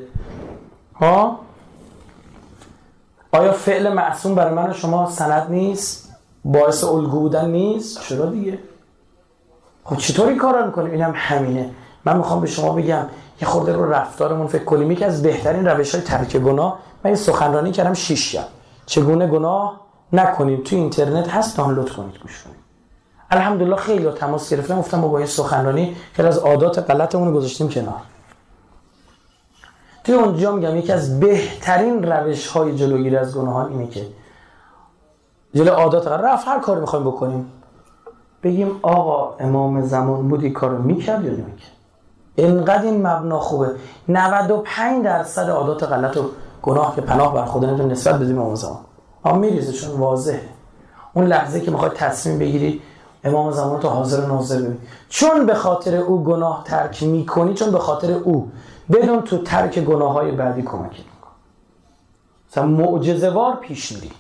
ها؟ 0.95 1.39
آیا 3.33 3.53
فعل 3.53 3.93
معصوم 3.93 4.35
برای 4.35 4.55
من 4.55 4.73
شما 4.73 5.11
سند 5.11 5.51
نیست؟ 5.51 6.06
باعث 6.47 6.85
الگو 6.85 7.21
بودن 7.21 7.51
نیست؟ 7.51 8.03
چرا 8.09 8.27
دیگه؟ 8.27 8.59
خب 9.85 9.97
چطور 9.97 10.29
این 10.29 10.39
کارا 10.39 10.67
می‌کنیم؟ 10.67 10.93
اینم 10.93 11.13
همینه. 11.15 11.71
من 12.05 12.17
می‌خوام 12.17 12.41
به 12.41 12.47
شما 12.47 12.73
بگم 12.73 13.07
یه 13.43 13.49
خورده 13.49 13.73
رو 13.73 13.91
رفتارمون 13.91 14.47
فکر 14.47 14.65
کنیم. 14.65 14.91
یکی 14.91 15.05
از 15.05 15.23
بهترین 15.23 15.67
روش 15.67 15.95
های 15.95 16.05
ترک 16.05 16.37
گناه 16.37 16.79
من 17.05 17.09
این 17.09 17.17
سخنرانی 17.17 17.73
کردم 17.73 17.95
6 17.95 18.33
شب 18.33 18.47
چگونه 18.87 19.27
گناه؟ 19.27 19.81
نکنیم. 20.13 20.63
توی 20.65 20.79
اینترنت 20.79 21.29
هست 21.29 21.57
دانلود 21.57 21.91
کنید 21.91 22.19
گوش 22.19 22.43
کنید. 22.43 22.57
الحمدلله 23.31 23.77
خیلی 23.77 24.11
تماس 24.11 24.51
گرفتم 24.51 24.79
گفتم 24.79 25.01
با 25.01 25.19
این 25.19 25.27
سخنرانی 25.27 25.97
خیلی 26.13 26.29
از 26.29 26.39
عادات 26.39 26.91
غلطمون 26.91 27.29
رو 27.29 27.35
گذاشتیم 27.35 27.69
کنار. 27.69 28.03
توی 30.05 30.15
اونجا 30.15 30.53
میگم 30.53 30.77
یکی 30.77 30.93
از 30.93 31.21
بهترین 31.21 32.03
روش 32.03 32.47
های 32.47 32.77
جلوگیری 32.77 33.17
از 33.17 33.37
گناهان 33.37 33.73
اینه 33.73 33.87
که 33.87 34.07
جلو 35.57 35.73
عادات 35.73 36.09
رفت 36.09 36.49
هر 36.49 36.61
کاری 36.61 36.81
می‌خوایم 36.81 37.05
بکنیم. 37.05 37.53
بگیم 38.43 38.81
آقا 38.83 39.35
امام 39.41 39.83
زمان 39.83 40.29
بود 40.29 40.43
این 40.43 40.53
کارو 40.53 40.83
می‌کرد 40.83 41.25
یا 41.25 41.31
نمی‌کرد؟ 41.31 41.71
اینقدر 42.35 42.83
این 42.83 43.07
مبنا 43.07 43.39
خوبه. 43.39 43.71
95 44.09 45.05
درصد 45.05 45.49
عادات 45.49 45.83
غلط 45.83 46.17
و 46.17 46.31
گناه 46.63 46.95
که 46.95 47.01
پناه 47.01 47.35
بر 47.35 47.45
خدا 47.45 47.67
نمی‌تونه 47.67 47.93
نسبت 47.93 48.15
بدیم 48.15 48.39
امام 48.39 48.55
زمان. 48.55 48.79
اما 49.25 49.39
میریزه 49.39 49.73
چون 49.73 50.01
واضحه. 50.01 50.49
اون 51.15 51.27
لحظه 51.27 51.61
که 51.61 51.71
می‌خواد 51.71 51.93
تصمیم 51.93 52.39
بگیری 52.39 52.83
امام 53.25 53.51
زمان 53.51 53.81
تو 53.81 53.89
حاضر 53.89 54.27
ناظر 54.27 54.59
ببین. 54.59 54.79
چون 55.09 55.47
به 55.47 55.55
خاطر 55.55 55.97
او 55.97 56.25
گناه 56.25 56.63
ترک 56.65 57.03
می‌کنی 57.03 57.55
چون 57.55 57.71
به 57.71 57.79
خاطر 57.79 58.13
او. 58.13 58.51
بدون 58.93 59.23
تو 59.23 59.39
ترک 59.39 59.79
گناه 59.79 60.13
های 60.13 60.31
بعدی 60.31 60.63
کمک 60.63 60.91
میکن 60.91 61.31
مثلا 62.51 62.67
معجزوار 62.67 63.57
پیش 63.57 63.93
میری. 63.93 64.11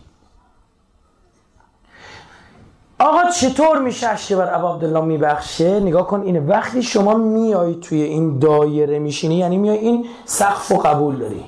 آقا 2.98 3.30
چطور 3.30 3.82
میشه 3.82 4.16
که 4.28 4.36
بر 4.36 4.54
ابا 4.54 4.74
عبدالله 4.74 5.00
میبخشه؟ 5.00 5.80
نگاه 5.80 6.06
کن 6.06 6.20
اینه 6.20 6.40
وقتی 6.40 6.82
شما 6.82 7.14
میای 7.14 7.74
توی 7.74 8.02
این 8.02 8.38
دایره 8.38 8.98
میشینی 8.98 9.34
یعنی 9.34 9.58
میای 9.58 9.78
این 9.78 10.06
سقف 10.24 10.72
و 10.72 10.76
قبول 10.76 11.16
داری. 11.16 11.44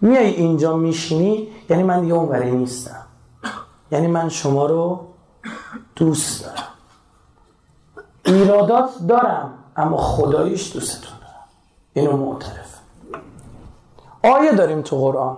میای 0.00 0.26
اینجا 0.26 0.76
میشینی 0.76 1.48
یعنی 1.70 1.82
من 1.82 2.00
دیگه 2.00 2.14
اون 2.14 2.42
نیستم. 2.42 3.06
یعنی 3.92 4.06
من 4.06 4.28
شما 4.28 4.66
رو 4.66 5.00
دوست 5.96 6.44
دارم. 6.44 6.68
ایرادات 8.24 8.90
دارم 9.08 9.54
اما 9.76 9.96
خداییش 9.96 10.72
دوستتون 10.72 11.18
دارم. 11.20 11.44
اینو 11.92 12.16
معترف. 12.16 12.78
آیه 14.24 14.52
داریم 14.52 14.82
تو 14.82 14.96
قرآن. 14.96 15.36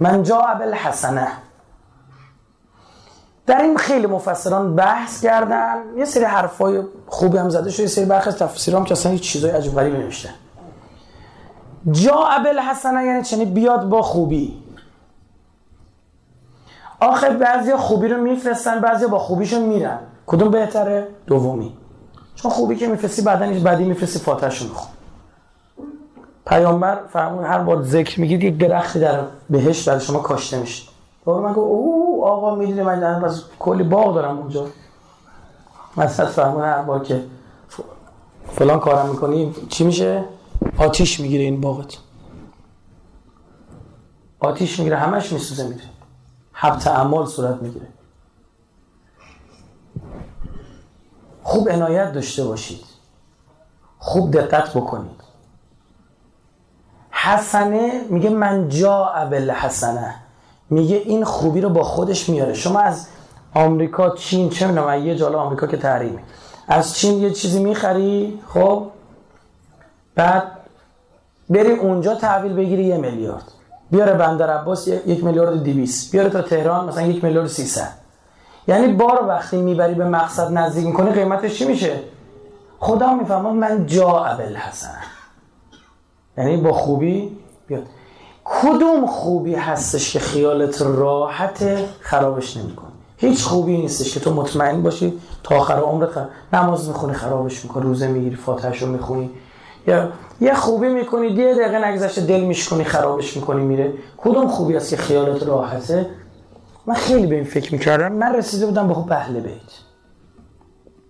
من 0.00 0.22
جا 0.22 0.42
حسنه 0.74 1.47
در 3.48 3.62
این 3.62 3.76
خیلی 3.76 4.06
مفسران 4.06 4.76
بحث 4.76 5.22
کردن. 5.22 5.74
یه 5.96 6.04
سری 6.04 6.24
حرفای 6.24 6.82
خوبی 7.06 7.38
هم 7.38 7.48
زده 7.48 7.70
شده 7.70 7.82
یه 7.82 7.88
سری 7.88 8.04
برخی 8.04 8.28
از 8.28 8.36
تفسیرام 8.36 8.84
که 8.84 8.92
اصلا 8.92 9.12
هیچ 9.12 9.22
چیزای 9.22 9.50
عجب 9.50 9.74
غریبی 9.74 9.98
نوشتن 9.98 10.34
جا 11.90 12.28
حسنه 12.70 13.04
یعنی 13.04 13.22
چنی 13.22 13.44
بیاد 13.44 13.88
با 13.88 14.02
خوبی. 14.02 14.62
آخه 17.00 17.30
بعضی 17.30 17.76
خوبی 17.76 18.08
رو 18.08 18.22
میفرستن 18.22 18.80
بعضی 18.80 19.06
با 19.06 19.18
خوبیشون 19.18 19.62
میرن. 19.62 19.98
کدوم 20.26 20.50
بهتره؟ 20.50 21.08
دومی. 21.26 21.76
چون 22.34 22.50
خوبی 22.50 22.76
که 22.76 22.86
میفرستی 22.86 23.22
هیچ 23.22 23.62
بعدی 23.62 23.84
میفرستی 23.84 24.18
فاتحشو 24.18 24.64
میخون 24.64 24.88
پیامبر 26.46 26.98
فرمون 27.12 27.44
هر 27.44 27.58
بار 27.58 27.82
ذکر 27.82 28.20
میگید 28.20 28.44
یک 28.44 28.58
درختی 28.58 29.00
در 29.00 29.20
بهش 29.50 29.88
برای 29.88 30.00
شما 30.00 30.18
کاشته 30.18 30.60
میشه. 30.60 30.88
بابا 31.24 31.40
من 31.40 31.52
گفت 31.52 31.58
او 31.58 32.07
آقا 32.28 32.54
می‌دونی 32.54 32.82
من 32.82 33.20
بس 33.20 33.42
کلی 33.58 33.82
باغ 33.82 34.14
دارم 34.14 34.38
اونجا. 34.38 34.66
مثلا 35.96 36.26
فرمون 36.26 36.64
هر 36.64 36.82
بار 36.82 37.04
که 37.04 37.24
فلان 38.52 38.80
کارم 38.80 39.08
می‌کنی 39.08 39.54
چی 39.68 39.84
میشه؟ 39.84 40.24
آتیش 40.78 41.20
می‌گیره 41.20 41.44
این 41.44 41.60
باغت. 41.60 41.96
آتیش 44.40 44.78
می‌گیره 44.78 44.96
همش 44.96 45.32
میسوزه 45.32 45.68
میره 45.68 45.80
حبت 46.52 46.86
اعمال 46.86 47.26
صورت 47.26 47.62
می‌گیره. 47.62 47.86
خوب 51.42 51.68
عنایت 51.68 52.12
داشته 52.12 52.44
باشید. 52.44 52.84
خوب 53.98 54.30
دقت 54.30 54.76
بکنید. 54.76 55.20
حسنه 57.10 58.04
میگه 58.10 58.30
من 58.30 58.68
جا 58.68 59.06
ابل 59.06 59.50
حسنه 59.50 60.14
میگه 60.70 60.96
این 60.96 61.24
خوبی 61.24 61.60
رو 61.60 61.68
با 61.68 61.82
خودش 61.82 62.28
میاره. 62.28 62.54
شما 62.54 62.80
از 62.80 63.06
آمریکا 63.54 64.10
چین 64.10 64.50
چه 64.50 64.66
می‌دونم 64.66 65.06
یه 65.06 65.16
جالا 65.16 65.38
آمریکا 65.38 65.66
که 65.66 65.76
تحریمه 65.76 66.18
از 66.68 66.96
چین 66.96 67.22
یه 67.22 67.30
چیزی 67.30 67.64
می‌خری 67.64 68.40
خب؟ 68.48 68.86
بعد 70.14 70.42
بری 71.50 71.72
اونجا 71.72 72.14
تحویل 72.14 72.52
بگیری 72.52 72.84
یه 72.84 72.96
میلیارد. 72.96 73.52
بیاره 73.90 74.12
بندر 74.12 74.50
عباس 74.50 74.88
یک 74.88 75.24
میلیارد 75.24 75.62
دیویس 75.62 76.10
بیاره 76.10 76.30
تا 76.30 76.42
تهران 76.42 76.88
مثلا 76.88 77.02
یک 77.02 77.24
میلیارد 77.24 77.48
سیصد. 77.48 77.90
یعنی 78.68 78.92
بار 78.92 79.24
وقتی 79.28 79.56
می‌بری 79.56 79.94
به 79.94 80.04
مقصد 80.04 80.52
نزدیک 80.52 80.86
می‌کنی 80.86 81.10
قیمتش 81.10 81.58
چی 81.58 81.64
میشه؟ 81.64 82.00
خدا 82.80 83.14
می‌فهمد 83.14 83.52
من 83.52 83.86
جا 83.86 84.24
ابل 84.24 84.56
حسن 84.56 84.98
یعنی 86.38 86.56
با 86.56 86.72
خوبی 86.72 87.36
بیاد. 87.66 87.82
کدوم 88.50 89.06
خوبی 89.06 89.54
هستش 89.54 90.12
که 90.12 90.18
خیالت 90.18 90.82
راحت 90.82 91.78
خرابش 92.00 92.56
نمی‌کنه؟ 92.56 92.88
هیچ 93.16 93.42
خوبی 93.42 93.76
نیستش 93.76 94.14
که 94.14 94.20
تو 94.20 94.34
مطمئن 94.34 94.82
باشی 94.82 95.18
تا 95.42 95.56
آخر 95.56 95.74
عمرت 95.74 96.10
خراب. 96.10 96.28
نماز 96.52 96.88
می‌خونی 96.88 97.12
خرابش 97.12 97.64
می‌کنی 97.64 97.82
روزه 97.82 98.08
می‌گیری 98.08 98.36
فاتحش 98.36 98.82
رو 98.82 98.88
می‌خونی. 98.88 99.30
یا 99.86 100.08
یه 100.40 100.54
خوبی 100.54 100.88
می‌کنی 100.88 101.26
یه 101.26 101.54
دقیقه 101.54 101.88
نگذشته 101.88 102.20
دل 102.20 102.40
میشکنی 102.40 102.84
خرابش 102.84 103.36
می‌کنی 103.36 103.62
میره. 103.62 103.92
کدوم 104.16 104.48
خوبی 104.48 104.76
هست 104.76 104.90
که 104.90 104.96
خیالت 104.96 105.42
راحته؟ 105.42 106.06
من 106.86 106.94
خیلی 106.94 107.26
به 107.26 107.34
این 107.34 107.44
فکر 107.44 107.72
می‌کردم. 107.72 108.12
من 108.12 108.34
رسیده 108.34 108.66
بودم 108.66 108.88
به 108.88 108.94
خوب 108.94 109.12
اهل 109.12 109.40
بیت. 109.40 109.52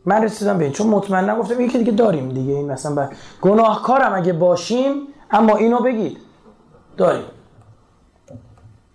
من 0.07 0.24
رسیدم 0.24 0.59
به 0.59 0.64
این 0.64 0.72
چون 0.72 0.86
مطمئن 0.86 1.30
نگفتم 1.30 1.59
این 1.59 1.68
که 1.68 1.78
دیگه 1.78 1.93
داریم 1.93 2.28
دیگه. 2.28 2.53
این 2.53 2.72
مثلا 2.72 2.95
با... 2.95 3.09
گناهکارم 3.41 4.14
اگه 4.14 4.32
باشیم 4.32 4.95
اما 5.30 5.57
اینو 5.57 5.80
بگید. 5.80 6.18
داریم 6.99 7.24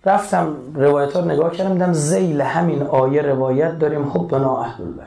رفتم 0.04 0.56
روایت 0.74 1.16
ها 1.16 1.20
نگاه 1.20 1.50
کردم 1.50 1.72
دیدم 1.72 1.92
زیل 1.92 2.40
همین 2.40 2.82
آیه 2.82 3.22
روایت 3.22 3.78
داریم 3.78 4.10
حبنا 4.10 4.60
اهل 4.60 4.84
البیت. 4.84 5.04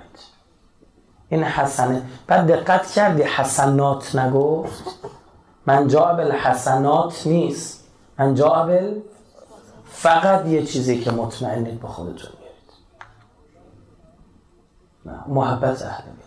این 1.29 1.43
حسنه. 1.43 2.01
بعد 2.27 2.47
دقت 2.47 2.91
کردی 2.91 3.23
حسنات 3.23 4.15
نگفت؟ 4.15 4.83
من 5.65 5.87
جا 5.87 6.15
حسنات 6.15 7.27
نیست. 7.27 7.87
من 8.19 8.35
جا 8.35 8.69
فقط 9.85 10.45
یه 10.45 10.65
چیزی 10.65 10.99
که 10.99 11.11
مطمئنید 11.11 11.81
به 11.81 11.87
خودتون 11.87 12.31
میارید. 12.39 12.71
محبت 15.27 15.81
اهل 15.81 16.03
بیت. 16.03 16.26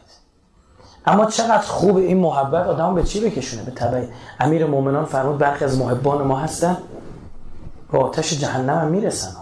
اما 1.11 1.27
چقدر 1.27 1.59
خوب 1.59 1.97
این 1.97 2.17
محبت 2.17 2.67
آدم 2.67 2.95
به 2.95 3.03
چی 3.03 3.21
بکشونه؟ 3.21 3.63
به 3.63 3.71
طبع 3.71 4.07
امیر 4.41 4.67
مومنان 4.67 5.05
فرمود 5.05 5.39
برخی 5.39 5.65
از 5.65 5.79
محبان 5.79 6.27
ما 6.27 6.39
هستن 6.39 6.77
به 7.93 7.99
آتش 7.99 8.35
جهنم 8.35 8.79
هم 8.79 8.89
می‌رسن. 8.89 9.37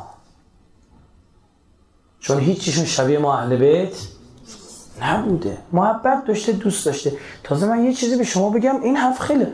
چون 2.20 2.40
هیچیشون 2.40 2.84
شبیه 2.84 3.18
ما 3.18 3.38
اهل 3.38 3.56
بیت 3.56 3.96
نبوده. 5.02 5.58
محبت 5.72 6.24
داشته 6.24 6.52
دوست 6.52 6.86
داشته. 6.86 7.12
تازه 7.44 7.66
من 7.66 7.84
یه 7.84 7.92
چیزی 7.92 8.16
به 8.16 8.24
شما 8.24 8.50
بگم 8.50 8.82
این 8.82 8.96
حرف 8.96 9.20
خیلی 9.20 9.46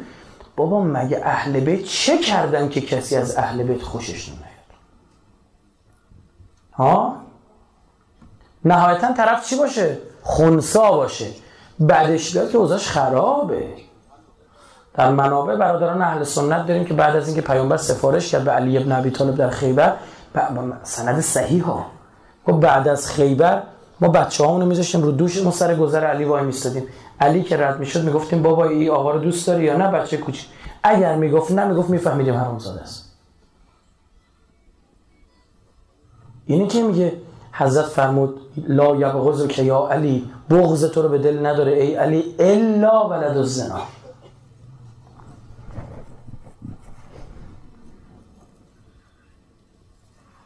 بابا 0.57 0.85
مگه 0.85 1.21
اهل 1.25 1.61
بیت 1.61 1.85
چه 1.85 2.19
کردن 2.19 2.69
که 2.69 2.81
کسی 2.81 3.17
از 3.17 3.37
اهل 3.37 3.63
بیت 3.63 3.83
خوشش 3.83 4.29
نمیاد 4.29 4.45
ها؟ 6.73 7.17
نهایتا 8.65 9.13
طرف 9.13 9.49
چی 9.49 9.57
باشه؟ 9.57 9.99
خونسا 10.23 10.93
باشه. 10.93 11.44
بعدش 11.81 12.33
بیاد 12.33 12.51
که 12.51 12.59
اوضاعش 12.59 12.89
خرابه. 12.89 13.69
در 14.95 15.11
منابع 15.11 15.57
برادران 15.57 16.03
اهل 16.03 16.23
سنت 16.23 16.67
داریم 16.67 16.85
که 16.85 16.95
بعد 16.95 17.17
از 17.17 17.27
اینکه 17.27 17.43
پیامبر 17.43 17.77
سفارش 17.77 18.31
کرد 18.31 18.45
به 18.45 18.51
علی 18.51 18.79
ابن 18.79 18.93
ابی 18.93 19.11
طالب 19.11 19.35
در 19.35 19.51
خیبر 19.51 19.97
سند 20.83 21.21
صحیح 21.21 21.65
ها 21.65 21.87
گفت 22.47 22.61
بعد 22.61 22.89
از 22.89 23.11
خیبر 23.11 23.63
ما 24.01 24.09
بچه 24.09 24.45
رو 24.45 24.67
میذاشتیم 24.67 25.03
رو 25.03 25.11
دوش 25.11 25.43
ما 25.43 25.51
سر 25.51 25.75
گذر 25.75 26.05
علی 26.05 26.25
وای 26.25 26.43
میستادیم 26.43 26.87
علی 27.21 27.43
که 27.43 27.57
رد 27.57 27.79
می‌شد 27.79 28.05
می‌گفتیم 28.05 28.43
بابا 28.43 28.65
این 28.65 28.91
آقا 28.91 29.11
رو 29.11 29.21
دوست 29.21 29.47
داری 29.47 29.65
یا 29.65 29.77
نه؟ 29.77 29.91
بچه 29.91 30.17
کوچی 30.17 30.47
اگر 30.83 31.17
می‌گفت 31.17 31.53
نه 31.53 31.65
می‌گفت 31.65 31.91
میفهمیدیم 31.91 32.35
حرامزاده 32.35 32.81
است. 32.81 33.13
اینی 36.47 36.67
که 36.67 36.83
میگه؟ 36.83 37.13
حضرت 37.53 37.85
فرمود 37.85 38.41
لا 38.69 38.97
یبغض 38.97 39.47
که 39.47 39.63
یا 39.63 39.89
علی. 39.91 40.31
بغض 40.51 40.85
تو 40.85 41.03
رو 41.03 41.09
به 41.09 41.19
دل 41.19 41.47
نداره 41.47 41.73
ای 41.73 41.95
علی 41.95 42.35
الا 42.39 43.09
ولد 43.09 43.37
الزنا. 43.37 43.81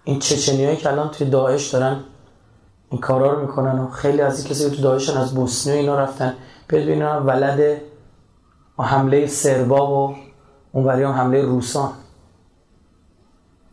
این 0.04 0.18
چچنی 0.18 0.76
که 0.76 0.88
الان 0.88 1.10
توی 1.10 1.30
داعش 1.30 1.68
دارن 1.68 2.00
این 2.90 3.00
کارا 3.00 3.32
رو 3.32 3.40
می‌کنن 3.40 3.78
و 3.78 3.90
خیلی 3.90 4.20
از 4.20 4.40
این 4.40 4.48
کسی 4.48 4.70
که 4.70 4.76
تو 4.76 4.82
داعشن 4.82 5.16
از 5.16 5.34
بوسنی 5.34 5.72
و 5.72 5.76
اینا 5.76 5.98
رفتن 5.98 6.34
بیاد 6.68 6.88
اینا 6.88 7.20
ولد 7.20 7.80
و 8.78 8.82
حمله 8.82 9.26
سربا 9.26 10.08
و 10.08 10.16
اون 10.72 10.88
هم 10.90 11.12
حمله 11.12 11.42
روسان 11.42 11.92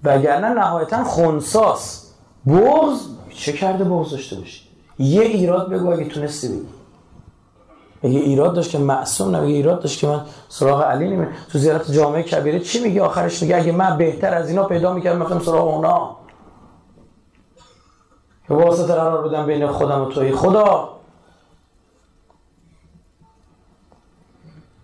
وگرنه 0.03 0.49
نهایتا 0.49 1.03
خونساس 1.03 2.11
بغض 2.47 2.99
چه 3.29 3.53
کرده 3.53 3.83
بغض 3.83 4.11
داشته 4.11 4.35
باشی؟ 4.35 4.64
یه 4.99 5.21
ایراد 5.21 5.69
بگو 5.69 5.93
اگه 5.93 6.05
تونستی 6.05 6.47
بگی 6.47 6.67
اگه 8.03 8.19
ایراد 8.19 8.53
داشت 8.53 8.71
که 8.71 8.77
معصوم 8.77 9.35
نه 9.35 9.41
ایراد 9.41 9.81
داشت 9.81 9.99
که 9.99 10.07
من 10.07 10.21
سراغ 10.49 10.81
علی 10.81 11.09
نمی 11.09 11.27
تو 11.51 11.57
زیارت 11.57 11.91
جامعه 11.91 12.23
کبیره 12.23 12.59
چی 12.59 12.83
میگه 12.83 13.01
آخرش 13.01 13.41
میگه 13.41 13.55
اگه 13.55 13.71
من 13.71 13.97
بهتر 13.97 14.33
از 14.33 14.49
اینا 14.49 14.63
پیدا 14.63 14.93
می‌کردم 14.93 15.25
مثلا 15.25 15.39
سراغ 15.39 15.67
اونا. 15.67 16.15
که 18.47 18.53
واسطه 18.53 18.93
قرار 18.93 19.23
بودم 19.23 19.45
بین 19.45 19.67
خودم 19.67 20.01
و 20.01 20.05
توی. 20.05 20.31
خدا! 20.31 20.89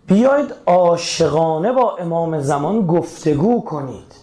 بیاید 0.07 0.53
عاشقانه 0.65 1.71
با 1.71 1.97
امام 1.97 2.39
زمان 2.39 2.87
گفتگو 2.87 3.63
کنید. 3.63 4.20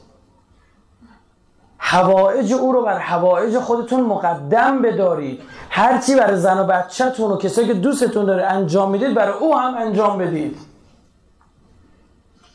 حوائج 1.91 2.53
او 2.53 2.73
رو 2.73 2.83
بر 2.83 2.99
حوائج 2.99 3.59
خودتون 3.59 4.01
مقدم 4.01 4.83
بدارید. 4.83 5.41
هرچی 5.71 6.17
برای 6.17 6.37
زن 6.37 6.59
و 6.59 6.65
بچهتون 6.65 7.31
و 7.31 7.37
کسایی 7.37 7.69
که 7.69 7.75
دوستتون 7.75 8.25
داره 8.25 8.45
انجام 8.45 8.91
می‌دید 8.91 9.15
برای 9.15 9.39
او 9.39 9.57
هم 9.57 9.75
انجام 9.75 10.19
بدید. 10.19 10.57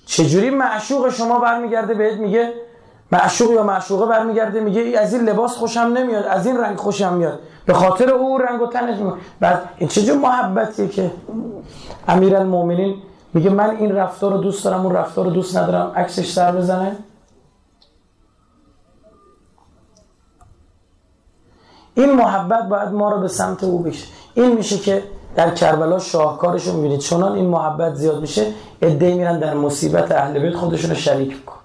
چجوری 0.05 0.49
معشوق 0.49 1.09
شما 1.09 1.39
برمیگرده 1.39 1.93
بهت 1.93 2.17
میگه؟ 2.17 2.53
معشوق 3.11 3.51
یا 3.51 3.63
معشوقه 3.63 4.05
برمیگرده 4.05 4.59
میگه 4.59 4.99
از 4.99 5.13
این 5.13 5.29
لباس 5.29 5.55
خوشم 5.55 5.79
نمیاد 5.79 6.25
از 6.25 6.45
این 6.45 6.57
رنگ 6.57 6.77
خوشم 6.77 7.13
میاد. 7.13 7.39
به 7.65 7.73
خاطر 7.73 8.09
او 8.09 8.37
رنگ 8.37 8.61
و 8.61 8.67
تنش 8.67 8.97
میاد 8.97 9.17
بعد 9.39 9.69
این 9.77 9.89
چه 9.89 10.13
محبتیه 10.13 10.87
که؟ 10.87 11.11
امیرالمومنین 12.07 12.95
میگه 13.33 13.49
من 13.49 13.69
این 13.69 13.95
رفتار 13.95 14.31
رو 14.31 14.37
دوست 14.37 14.65
دارم 14.65 14.85
اون 14.85 14.95
رفتار 14.95 15.25
رو 15.25 15.31
دوست 15.31 15.57
ندارم 15.57 15.91
عکسش 15.95 16.31
سر 16.31 16.51
بزنه. 16.51 16.95
این 21.95 22.11
محبت 22.15 22.69
باید 22.69 22.89
ما 22.89 23.09
رو 23.11 23.21
به 23.21 23.27
سمت 23.27 23.63
او 23.63 23.79
بشه 23.79 24.07
این 24.33 24.55
میشه 24.55 24.77
که 24.77 25.03
در 25.35 25.49
کربلا 25.55 25.99
شاهکارش 25.99 26.67
رو 26.67 26.73
می‌بینید. 26.73 26.99
چونان 26.99 27.31
این 27.31 27.45
محبت 27.45 27.95
زیاد 27.95 28.21
میشه 28.21 28.53
ادهی 28.81 29.13
میرن 29.13 29.39
در 29.39 29.53
مصیبت 29.53 30.11
اهل 30.11 30.39
بیت 30.39 30.55
خودشون 30.55 30.89
رو 30.89 30.95
شریک 30.95 31.29
میکن 31.29 31.55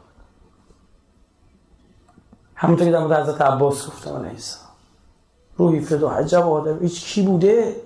همونطور 2.54 2.86
که 2.86 2.92
در 2.92 2.98
مورد 2.98 3.22
حضرت 3.22 3.40
عباس 3.40 3.86
گفتم 3.86 4.16
علیه 4.16 4.32
روحی 5.56 5.80
فدا 5.80 6.10
عجب 6.10 6.48
آدم. 6.48 6.78
هیچ 6.78 7.14
کی 7.14 7.22
بوده؟ 7.22 7.76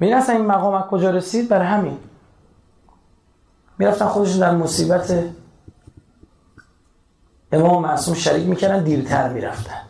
می 0.00 0.12
اصلا 0.12 0.34
این 0.36 0.46
مقام 0.46 0.74
از 0.74 0.84
کجا 0.84 1.10
رسید؟ 1.10 1.48
بر 1.48 1.62
همین. 1.62 1.98
می‌رفتن 3.78 4.06
خودشون 4.06 4.40
در 4.40 4.50
مصیبت 4.50 5.24
امام 7.52 7.82
معصوم 7.82 8.14
شریک 8.14 8.46
می‌کردن 8.46 8.84
دیرتر 8.84 9.32
می‌رفتن. 9.32 9.80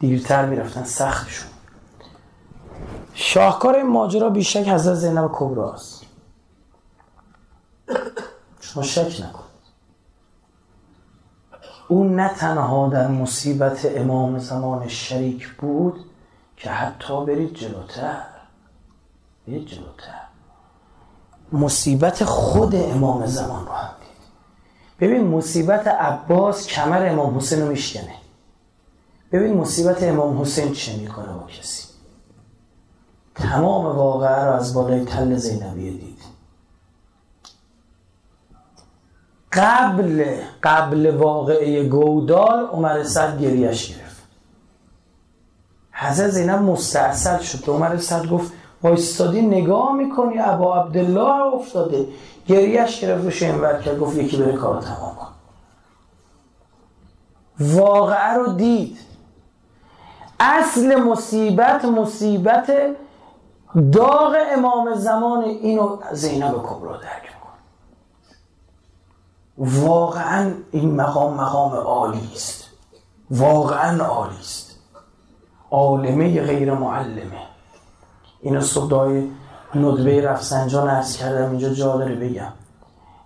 دیرتر 0.00 0.46
می‌رفتن 0.46 0.84
سختشون. 0.84 1.50
شاهکار 3.14 3.76
این 3.76 3.86
ماجرا 3.86 4.30
بیشک 4.30 4.68
حضرت 4.68 4.94
زینب 4.94 5.30
کبراست. 5.32 6.02
شما 8.60 8.82
شک 8.82 9.20
نکن. 9.20 9.44
او 11.88 12.04
نه 12.04 12.28
تنها 12.28 12.88
در 12.88 13.08
مصیبت 13.08 13.96
امام 13.96 14.38
زمان 14.38 14.88
شریک 14.88 15.48
بود 15.48 16.04
که 16.56 16.70
حتی 16.70 17.24
برید 17.24 17.54
جلوتر. 17.54 18.22
برید 19.48 19.66
جلوتر. 19.66 20.20
مصیبت 21.52 22.24
خود 22.24 22.74
امام 22.74 23.26
زمان 23.26 23.66
رو 23.66 23.72
هم 23.72 23.94
دید. 24.00 24.28
ببین 25.00 25.26
مصیبت 25.26 25.88
عباس 25.88 26.66
کمر 26.66 27.06
امام 27.06 27.36
حسین 27.36 27.60
رو 27.60 27.68
میشکنه. 27.68 28.14
ببین 29.32 29.56
مصیبت 29.56 30.02
امام 30.02 30.40
حسین 30.40 30.72
چه 30.72 30.96
می‌کنه 30.96 31.32
با 31.32 31.46
کسی؟ 31.46 31.88
تمام 33.34 33.96
واقعه 33.96 34.44
رو 34.44 34.52
از 34.52 34.74
بالای 34.74 35.04
تل 35.04 35.36
زینبیه 35.36 35.90
دید. 35.90 36.18
قبل 39.52 40.36
قبل 40.62 41.16
واقعه 41.16 41.88
گودال 41.88 42.66
عمر 42.66 43.02
سد 43.02 43.40
گریش 43.40 43.88
گرفت. 43.88 44.22
حضرت 45.92 46.30
زینب 46.30 46.62
مستعصل 46.62 47.38
شد. 47.38 47.70
عمر 47.70 47.96
سد 47.96 48.26
گفت 48.26 48.52
وایستادی 48.82 49.42
نگاه 49.42 49.92
می‌کنی؟ 49.92 50.38
ابا 50.38 50.76
عبدالله 50.76 51.54
افتاده. 51.54 52.06
گریش 52.46 53.00
گرفت 53.00 53.24
رو 53.24 53.30
شنور 53.30 53.82
کرد 53.82 53.98
گفت 53.98 54.16
یکی 54.16 54.36
بره 54.36 54.52
کار 54.52 54.82
تمام 54.82 55.16
کن. 55.16 55.28
واقعه 57.60 58.34
رو 58.34 58.52
دید. 58.52 59.05
اصل 60.40 60.96
مصیبت 60.96 61.84
مصیبت 61.84 62.72
داغ 63.92 64.36
امام 64.56 64.94
زمان 64.94 65.44
اینو 65.44 65.98
زینب 66.12 66.52
کبرا 66.52 66.96
درک 66.96 67.22
میکن 67.22 67.56
واقعا 69.58 70.52
این 70.72 70.94
مقام 70.94 71.34
مقام 71.34 71.72
عالی 71.72 72.30
است. 72.34 72.64
واقعا 73.30 74.04
عالی 74.04 74.38
است. 74.40 74.78
عالمه 75.70 76.42
غیر 76.42 76.74
معلمه. 76.74 77.46
اینو 78.40 78.60
صبح 78.60 78.90
دای 78.90 79.30
ندبه 79.74 80.20
رفسنجان 80.20 80.88
ارز 80.88 81.16
کردم 81.16 81.50
اینجا 81.50 81.68
جا 81.68 81.96
داره 81.96 82.14
بگم. 82.14 82.52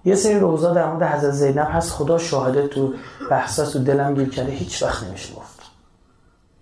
یه 0.05 0.15
سری 0.15 0.39
روزا 0.39 0.73
در 0.73 0.93
مورد 0.93 1.03
حضرت 1.03 1.31
زینب 1.31 1.69
هست 1.71 1.93
خدا 1.93 2.19
شاهده 2.19 2.69
تو 2.69 2.95
بحثا 3.31 3.67
تو 3.67 3.79
دلم 3.79 4.15
گیر 4.15 4.29
کرده 4.29 4.53
هیچ 4.53 4.83
وقت 4.83 5.05
نمیشه 5.05 5.35
گفت 5.35 5.60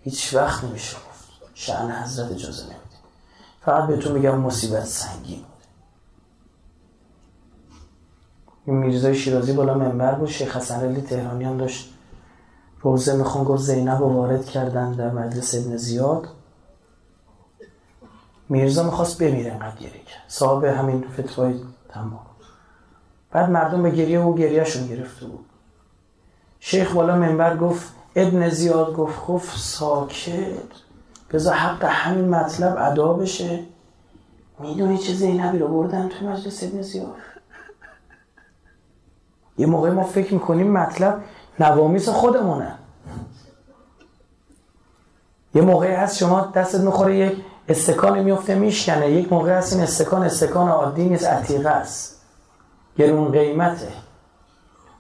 هیچ 0.03 0.35
وقت 0.35 0.65
نمیشه 0.65 0.97
گفت. 0.97 1.29
شعن 1.55 1.91
حضرت 2.03 2.33
اجازه 2.33 2.63
نمیده. 2.63 2.79
فقط 3.61 3.87
بهتون 3.87 4.13
میگم 4.13 4.39
مصیبت 4.39 4.85
سنگین 4.85 5.45
این 8.65 8.77
میرزای 8.77 9.15
شیرازی 9.15 9.53
بالا 9.53 9.75
منبر 9.75 10.15
بود. 10.15 10.29
شیخ 10.29 10.57
حسن 10.57 10.81
علی 10.81 11.01
تهرانیان 11.01 11.57
داشت 11.57 11.95
روزه 12.81 13.17
می‌خوان 13.17 13.45
گفت 13.45 13.63
زینب 13.63 14.01
رو 14.01 14.09
وارد 14.09 14.47
کردن 14.47 14.93
در 14.93 15.11
مجلس 15.11 15.55
ابن 15.55 15.77
زیاد. 15.77 16.29
میرزا 18.49 18.83
می‌خواست 18.83 19.19
بمیره 19.23 19.53
انقدر 19.53 19.77
گریه 19.77 20.03
کرد. 20.05 20.25
صاحب 20.29 20.65
همین 20.65 21.05
فتوای 21.09 21.61
تمام. 21.89 22.27
بعد 23.31 23.51
مردم 23.51 23.83
به 23.83 23.91
گریه 23.91 24.21
و 24.21 24.35
گریهشون 24.35 24.87
گرفته 24.87 25.27
بود. 25.27 25.47
شیخ 26.61 26.93
بالا 26.93 27.17
منبر 27.17 27.57
گفت 27.57 27.93
ابن 28.17 28.49
زیاد 28.49 28.95
گفت 28.95 29.27
گفت 29.27 29.59
ساکت. 29.59 30.53
بذار 31.33 31.55
حق 31.55 31.85
همین 31.85 32.29
مطلب 32.29 32.77
ادا 32.79 33.13
بشه. 33.13 33.65
می‌دونی 34.59 34.99
چه 34.99 35.13
زینبی 35.13 35.59
رو 35.59 35.69
بردن 35.69 36.09
توی 36.09 36.29
مجلس 36.29 36.63
ابن 36.63 36.83
زیاد؟ 36.83 37.15
یه 39.59 39.67
موقع 39.67 39.91
ما 39.91 40.03
فکر 40.03 40.35
می‌کنیم 40.35 40.73
مطلب 40.73 41.21
نوامیس 41.61 42.09
خودمونه. 42.09 42.75
یه 45.55 45.63
موقعی 45.63 45.95
هست 45.95 46.17
شما 46.17 46.41
دستت 46.55 46.81
می‌خوره 46.81 47.19
یک 47.19 47.45
استکان 47.69 48.21
میفته 48.21 48.55
میشکنه. 48.55 49.11
یک 49.11 49.33
موقع 49.33 49.59
هست 49.59 49.73
این 49.73 49.83
استکان 49.83 50.23
استکان 50.23 50.69
عادی 50.69 51.09
نیست 51.09 51.25
عتیقه 51.25 51.69
است. 51.69 52.23
گرون 52.97 53.33
قیمته. 53.33 53.89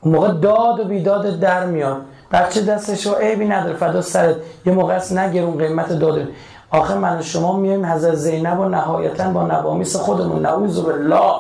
اون 0.01 0.15
موقع 0.15 0.33
داد 0.33 0.81
و 0.81 0.85
بیداد 0.85 1.41
در 1.41 1.67
میاد. 1.67 2.05
بچه 2.33 2.61
دستش 2.63 3.07
رو 3.07 3.15
عیبی 3.15 3.49
نداره. 3.49 3.77
فدا 3.77 4.03
سرت. 4.03 4.37
یه 4.67 4.73
موقع 4.73 4.97
هست 4.97 5.13
نه 5.13 5.33
گرون 5.33 5.59
قیمت 5.59 5.93
داده. 5.93 6.29
آخه 6.71 6.95
من 6.95 7.19
و 7.19 7.23
شما 7.23 7.57
میایم 7.57 7.87
حضرت 7.87 8.15
زینب 8.15 8.61
و 8.61 8.65
نهایتا 8.65 9.31
با 9.31 9.47
نوامیس 9.47 9.97
خودمون. 9.97 10.43
نعوذ 10.43 10.81
بالله. 10.81 11.35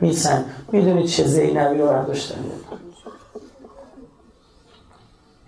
میسن. 0.00 0.44
می‌دونید 0.72 1.06
چه 1.06 1.24
زینبی 1.24 1.78
رو 1.78 1.86
برداشتن؟ 1.86 2.36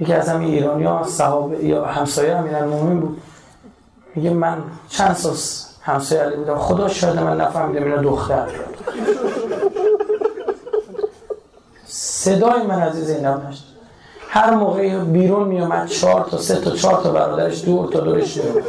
یکی 0.00 0.12
از 0.12 0.28
همین 0.28 0.48
ایرانی 0.48 0.84
ها 0.84 1.04
صحابه 1.04 1.64
یا 1.64 1.84
همسایه 1.84 2.36
امیرالمومنین 2.36 3.00
بود. 3.00 3.22
میگه 4.14 4.30
من 4.30 4.58
چند 4.88 5.16
سال 5.16 5.34
همسایه 5.82 6.22
علی 6.22 6.36
بودم 6.36 6.58
خدا 6.58 6.88
شاید 6.88 7.18
من 7.18 7.40
نفهمیدم 7.40 7.84
اینا 7.84 8.02
دختر. 8.02 8.46
صدای 11.86 12.62
من 12.62 12.82
از 12.82 12.94
زینب 12.94 13.46
نشد. 13.48 13.69
هر 14.32 14.54
موقع 14.54 14.98
بیرون 14.98 15.48
میومد 15.48 15.88
چهار 15.88 16.26
تا 16.30 16.36
سه 16.38 16.56
تا 16.56 16.70
چهار 16.70 17.02
تا 17.02 17.10
برادرش 17.10 17.64
دور 17.64 17.92
تا 17.92 18.00
دورش 18.00 18.36
میومد 18.36 18.64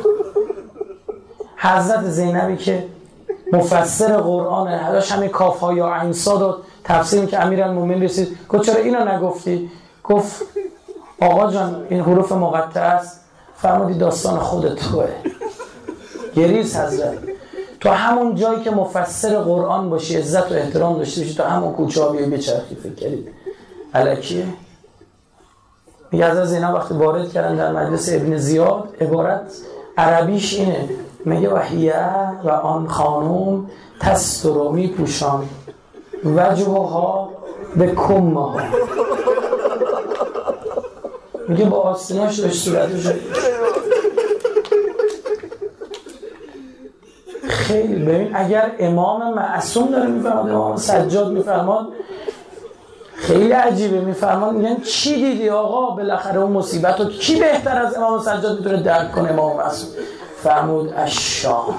حضرت 1.57 2.05
زینبی 2.05 2.57
که 2.57 2.85
مفسر 3.53 4.17
قرآن 4.17 4.67
هداش 4.67 5.11
همین 5.11 5.29
کاف 5.29 5.59
ها 5.59 5.73
یا 5.73 5.93
عین 5.93 6.13
صاد 6.13 6.57
تفسیر 6.83 7.25
که 7.25 7.45
امیرالمومنین 7.45 8.03
رسید. 8.03 8.37
گفت 8.49 8.65
چرا 8.65 8.81
اینو 8.81 9.15
نگفتی؟ 9.15 9.71
گفت 10.03 10.41
آقا 11.21 11.51
جان 11.51 11.85
این 11.89 12.01
حروف 12.01 12.31
مقطع 12.31 12.81
است. 12.81 13.21
فرمودی 13.55 13.93
داستان 13.93 14.39
خود 14.39 14.75
توه. 14.75 15.07
گریز 16.35 16.75
حضرت. 16.75 17.17
تو 17.79 17.89
همون 17.89 18.35
جایی 18.35 18.61
که 18.61 18.71
مفسر 18.71 19.39
قرآن 19.39 19.89
باشی 19.89 20.17
عزت 20.17 20.51
و 20.51 20.55
احترام 20.55 20.97
داشته 20.97 21.21
باشی 21.21 21.35
تو 21.35 21.43
همون 21.43 21.73
کوچه 21.73 22.03
ها 22.03 22.09
بیای 22.09 22.25
بچرخی 22.25 22.75
فکر 22.75 22.93
کردید 22.93 23.27
علکیه 23.93 24.45
میگه 26.11 26.31
حضرت 26.31 26.45
زینا 26.45 26.73
وقتی 26.73 26.93
وارد 26.93 27.29
کردن 27.29 27.55
در 27.55 27.71
مجلس 27.71 28.09
ابن 28.13 28.37
زیاد 28.37 28.95
عبارت 29.01 29.51
عربیش 29.97 30.53
اینه. 30.59 30.89
میگه 31.25 31.49
وحیه 31.49 32.05
و 32.43 32.49
آن 32.49 32.87
خانوم 32.87 33.69
تسترو 33.99 34.87
پوشان 34.87 35.49
وجوها 36.25 37.29
به 37.75 37.91
کمه 37.95 38.51
ها 38.51 38.61
میگه 41.47 41.65
با 41.65 41.77
آستیناش 41.77 42.39
داشت 42.39 42.63
صورتش 42.63 43.07
خیلی. 47.47 48.05
ببین 48.05 48.35
اگر 48.35 48.71
امام 48.79 49.33
معصوم 49.33 49.91
داره 49.91 50.07
میفرماد 50.07 50.49
امام 50.49 50.77
سجاد 50.77 51.31
میفرماد 51.31 51.87
خیلی 53.21 53.51
عجیبه 53.51 53.99
میفرمان 53.99 54.55
میگن 54.55 54.81
چی 54.81 55.15
دیدی 55.15 55.49
آقا؟ 55.49 55.95
بالاخره 55.95 56.39
اون 56.39 56.51
مصیبت 56.51 56.99
رو 56.99 57.05
کی 57.05 57.39
بهتر 57.39 57.81
از 57.81 57.97
امام 57.97 58.21
سجاد 58.21 58.57
می‌تونه 58.57 58.83
درک 58.83 59.11
کنه؟ 59.11 59.31
امام 59.31 59.57
معصوم 59.57 59.89
فرمود 60.43 60.93
اشام 60.97 61.75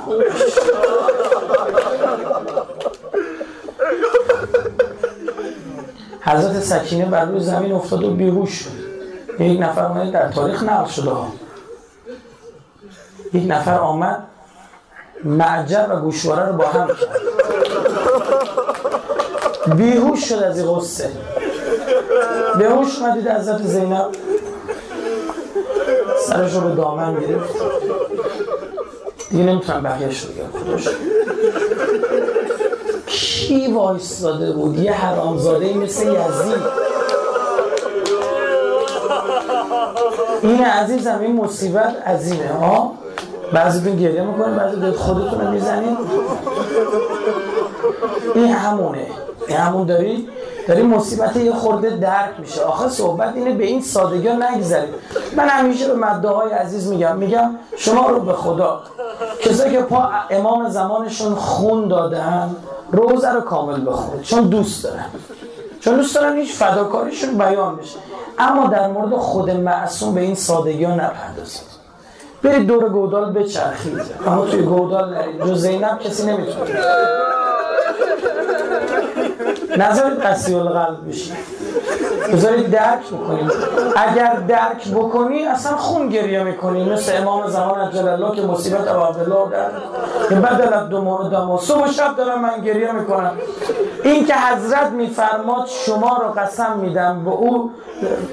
حضرت 6.20 6.60
سکینه 6.60 7.04
بر 7.06 7.24
روی 7.24 7.40
زمین 7.40 7.72
افتاد 7.72 8.04
و 8.04 8.10
بیهوش 8.10 8.50
شد. 8.50 8.70
یک 9.40 9.60
نفر 9.60 9.84
آمد 9.84 10.10
در 10.12 10.28
تاریخ 10.28 10.62
نقل 10.62 10.90
شده 10.90 11.10
ها. 11.10 11.26
یک 13.32 13.44
نفر 13.48 13.78
آمد 13.78 14.22
معجر 15.24 15.86
و 15.90 15.96
گوشواره 16.00 16.46
رو 16.46 16.52
با 16.52 16.68
هم 16.68 16.88
کرد. 16.88 16.98
بیهوش 19.66 20.28
شد 20.28 20.42
از 20.42 20.66
غصه. 20.66 21.10
بیهوش 22.58 22.98
مدید 23.02 23.28
حضرت 23.28 23.62
زینب. 23.62 24.08
سرش 26.26 26.52
رو 26.52 26.60
به 26.60 26.74
دامن 26.74 27.14
گرفت. 27.14 27.54
دیگه 29.30 29.44
نمی‌تونم 29.44 29.82
بقیهش 29.82 30.20
رو 30.20 30.28
خودش 30.58 30.88
کی 33.06 33.72
وایستاده 33.72 34.52
بود؟ 34.52 34.78
یه 34.78 34.92
حرامزاده 34.92 35.74
مثل 35.74 36.06
یزید. 36.06 36.62
این 40.42 40.64
عزیزم 40.64 41.18
این 41.20 41.36
مصیبت 41.36 41.96
عظیمه 42.06 42.48
ها؟ 42.60 42.94
بعضیتون 43.52 43.96
گریه 43.96 44.22
می‌کنید 44.22 44.56
بعضی 44.56 44.90
خودتون 44.90 45.40
رو 45.40 45.50
می‌زنید. 45.50 45.98
این 48.34 48.48
همونه. 48.52 49.06
همون 49.56 49.86
داری 49.86 50.28
داری 50.68 50.82
مصیبت 50.82 51.36
یه 51.36 51.52
خورده 51.52 51.90
درک 51.90 52.30
میشه. 52.38 52.62
آخه 52.62 52.88
صحبت 52.88 53.32
اینه 53.34 53.52
به 53.52 53.64
این 53.64 53.82
سادگی 53.82 54.28
ها 54.28 54.36
من 55.36 55.48
همیشه 55.48 55.88
به 55.88 55.94
مده 55.94 56.28
های 56.28 56.52
عزیز 56.52 56.88
میگم 56.88 57.16
میگم 57.16 57.50
شما 57.76 58.08
رو 58.08 58.20
به 58.20 58.32
خدا. 58.32 58.80
کسایی 59.40 59.72
که 59.72 59.82
پا 59.82 60.08
امام 60.30 60.68
زمانشون 60.68 61.34
خون 61.34 61.88
دادن 61.88 62.56
روزه 62.92 63.32
رو 63.32 63.40
کامل 63.40 63.86
بخونید 63.86 64.22
چون 64.22 64.48
دوست 64.48 64.84
دارن. 64.84 65.04
چون 65.80 65.96
دوست 65.96 66.14
دارن 66.14 66.36
هیچ 66.36 66.54
فداکاریشون 66.54 67.38
بیان 67.38 67.76
بشه. 67.76 67.98
اما 68.38 68.66
در 68.66 68.88
مورد 68.88 69.16
خود 69.16 69.50
معصوم 69.50 70.14
به 70.14 70.20
این 70.20 70.34
سادگی 70.34 70.84
ها 70.84 70.94
نپردازید. 70.94 71.72
برید 72.42 72.66
دور 72.66 72.88
گودال 72.88 73.32
بچرخید. 73.32 74.00
اما 74.26 74.46
توی 74.46 74.62
گودال 74.62 75.14
نرید. 75.14 75.44
جو 75.44 75.54
زینب 75.54 75.98
کسی 75.98 76.26
نمی‌تونه. 76.26 76.70
نظرید 79.76 80.20
قصی 80.20 80.54
القلب 80.54 81.08
بشید 81.08 81.36
بذارید 82.32 82.70
درک 82.70 83.06
بکنید 83.06 83.52
اگر 83.96 84.34
درک 84.34 84.88
بکنی 84.94 85.46
اصلا 85.46 85.76
خون 85.76 86.08
گریه 86.08 86.42
می‌کنی. 86.42 86.84
مثل 86.84 87.12
امام 87.22 87.46
زمان 87.46 87.80
عجل 87.80 88.08
الله 88.08 88.36
که 88.36 88.42
مصیبت 88.42 88.88
ابو 88.88 89.00
عبدالله 89.00 89.50
در 90.28 90.80
که 90.80 90.88
دو 90.90 91.00
مورد 91.00 91.32
و 91.32 91.58
صبح 91.58 91.88
و 91.88 91.92
شب 91.92 92.16
دارم 92.16 92.42
من 92.42 92.60
گریه 92.60 92.92
می‌کنم. 92.92 93.32
این 94.04 94.26
که 94.26 94.34
حضرت 94.34 94.90
میفرماد 94.90 95.66
شما 95.66 96.16
رو 96.16 96.40
قسم 96.40 96.76
میدم 96.76 97.24
به 97.24 97.30
او 97.30 97.70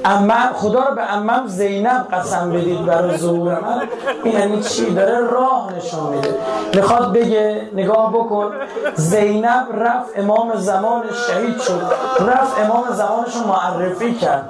امم 0.06 0.50
خدا 0.54 0.84
رو 0.84 0.96
به 0.96 1.14
امم 1.14 1.48
زینب 1.48 2.08
قسم 2.14 2.52
بدید 2.52 2.86
برای 2.86 3.18
ظهور 3.18 3.54
من. 3.54 3.82
این 4.24 4.40
یعنی 4.40 4.62
چی؟ 4.62 4.94
داره 4.94 5.20
راه 5.20 5.74
نشون 5.78 6.14
میده. 6.14 6.36
می‌خواد 6.76 7.14
بگه 7.14 7.62
نگاه 7.74 8.14
بکن. 8.14 8.52
زینب 8.96 9.68
رفت 9.74 10.20
امام 10.20 10.56
زمان 10.56 11.04
شهید 11.30 11.60
شد. 11.60 11.82
رفت 12.28 12.60
امام 12.60 12.84
زمانش 12.92 13.36
رو 13.36 13.48
معرفی 13.48 14.14
کرد. 14.14 14.50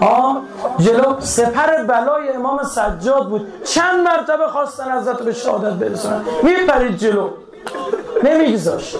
ها؟ 0.00 0.40
جلو 0.78 1.20
سپر 1.20 1.82
بلای 1.82 2.28
امام 2.28 2.62
سجاد 2.62 3.28
بود. 3.28 3.64
چند 3.64 4.00
مرتبه 4.00 4.46
خواستن 4.46 4.88
ازت 4.88 5.22
به 5.22 5.32
شهادت 5.32 5.72
برسونن. 5.72 6.20
میپرید 6.42 6.96
جلو. 6.96 7.28
نمیگذاشت. 8.24 8.96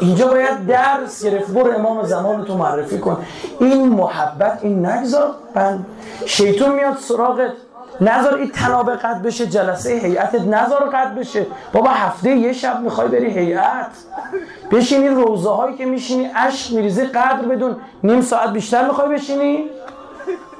اینجا 0.00 0.26
باید 0.26 0.66
درس 0.66 1.24
گرفت. 1.24 1.50
برو 1.50 1.74
امام 1.74 2.02
زمان 2.02 2.44
تو 2.44 2.56
معرفی 2.56 2.98
کن. 2.98 3.24
این 3.60 3.88
محبت 3.88 4.58
این 4.62 4.86
نگذار. 4.86 5.30
بند 5.54 5.86
شیطون 6.26 6.72
میاد 6.72 6.96
سراغت. 6.96 7.52
نظر 8.00 8.34
این 8.34 8.50
تناب 8.50 8.90
قد 8.90 9.22
بشه 9.22 9.46
جلسه 9.46 9.90
هیئتت 9.90 10.40
نظر 10.40 10.76
قد 10.76 11.14
بشه. 11.14 11.46
بابا 11.72 11.90
هفته 11.90 12.30
یه 12.30 12.52
شب 12.52 12.80
می‌خوای 12.80 13.08
بری 13.08 13.30
هیئت. 13.30 13.90
بشینی 14.70 15.08
روزه 15.08 15.50
هایی 15.50 15.76
که 15.76 15.86
میشینی 15.86 16.24
عشق 16.24 16.74
میریزی 16.74 17.04
قدر 17.04 17.48
بدون 17.48 17.76
نیم 18.04 18.20
ساعت 18.20 18.52
بیشتر 18.52 18.86
می‌خوای 18.86 19.08
بشینی؟ 19.08 19.64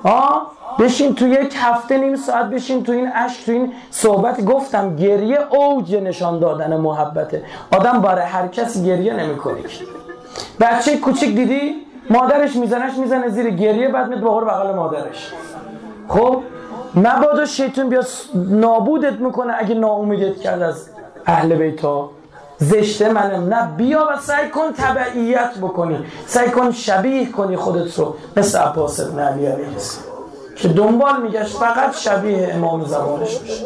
ها 0.05 0.47
بشین 0.79 1.15
تو 1.15 1.29
یک 1.29 1.55
هفته 1.59 1.99
نیم 1.99 2.17
ساعت 2.17 2.47
بشین 2.47 2.85
تو 2.85 2.93
این 2.93 3.09
عشق 3.09 3.45
تو 3.45 3.53
این 3.53 3.73
صحبت. 3.91 4.45
گفتم 4.45 4.97
گریه 4.97 5.39
اوج 5.51 5.95
نشان 5.97 6.39
دادن 6.39 6.77
محبته. 6.77 7.43
آدم 7.73 8.01
برای 8.01 8.25
هر 8.25 8.47
کسی 8.47 8.85
گریه 8.85 9.15
نمی‌کنه 9.15 9.61
بچه 10.61 10.97
کوچیک 10.97 11.37
دیدی؟ 11.37 11.87
مادرش 12.11 12.57
میزنش 12.57 12.93
می‌زنه 12.97 13.29
زیر 13.29 13.51
گریه 13.51 13.89
بعد 13.89 14.09
میاد 14.09 14.21
بغور 14.21 14.45
بغل 14.45 14.75
مادرش. 14.75 15.33
خب؟ 16.09 16.43
مبادا 16.95 17.47
شیطون 17.47 17.89
بیا 17.89 18.03
نابودت 18.35 19.13
می‌کنه 19.13 19.55
اگه 19.59 19.75
ناامیدت 19.75 20.41
کرد 20.41 20.63
از 20.63 20.89
اهل 21.27 21.55
بیتا 21.55 22.11
زشته 22.59 23.13
منم 23.13 23.55
نه 23.55 23.77
بیا 23.77 24.09
و 24.11 24.21
سعی 24.21 24.49
کن 24.49 24.73
تبعیت 24.73 25.51
بکنی. 25.63 25.99
سعی 26.27 26.51
کن 26.51 26.71
شبیه 26.71 27.33
کنی 27.33 27.57
خودت 27.57 27.99
رو. 27.99 28.15
مثل 28.37 28.59
عباس 28.59 29.01
ابن 29.01 29.19
علی 29.19 29.49
که 30.57 30.69
دنبال 30.69 31.23
میگشت 31.23 31.57
فقط 31.57 31.97
شبیه 31.97 32.55
امام 32.55 32.85
زمانش 32.85 33.39
بشه. 33.39 33.65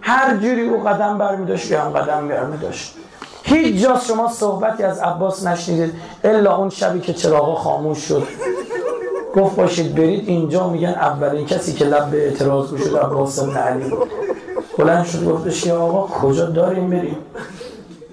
هر 0.00 0.36
جوری 0.36 0.68
او 0.68 0.82
قدم 0.82 1.18
برمیداشت 1.18 1.70
یا 1.70 1.82
هم 1.82 1.90
قدم 1.90 2.28
برمیداشت. 2.28 2.94
هیچ 3.42 3.82
جا 3.82 3.98
شما 3.98 4.28
صحبتی 4.28 4.82
از 4.82 4.98
عباس 4.98 5.46
نشنیدید 5.46 5.94
الا 6.24 6.56
اون 6.56 6.70
شبی 6.70 7.00
که 7.00 7.12
چراغا 7.12 7.54
خاموش 7.54 7.98
شد. 7.98 8.22
گفت 9.36 9.56
باشید 9.56 9.94
برید 9.94 10.28
اینجا. 10.28 10.68
میگن 10.68 10.88
اولین 10.88 11.46
کسی 11.46 11.72
که 11.72 11.84
لب 11.84 12.10
به 12.10 12.28
اعتراض 12.28 12.70
گوشد 12.70 12.96
عباس 12.96 13.40
بن 13.40 13.56
علی. 13.56 13.92
بلند 14.78 15.04
شد 15.04 15.24
گفتش 15.24 15.64
که 15.64 15.72
آقا 15.72 16.06
کجا 16.06 16.46
داریم 16.46 16.90
بریم 16.90 17.16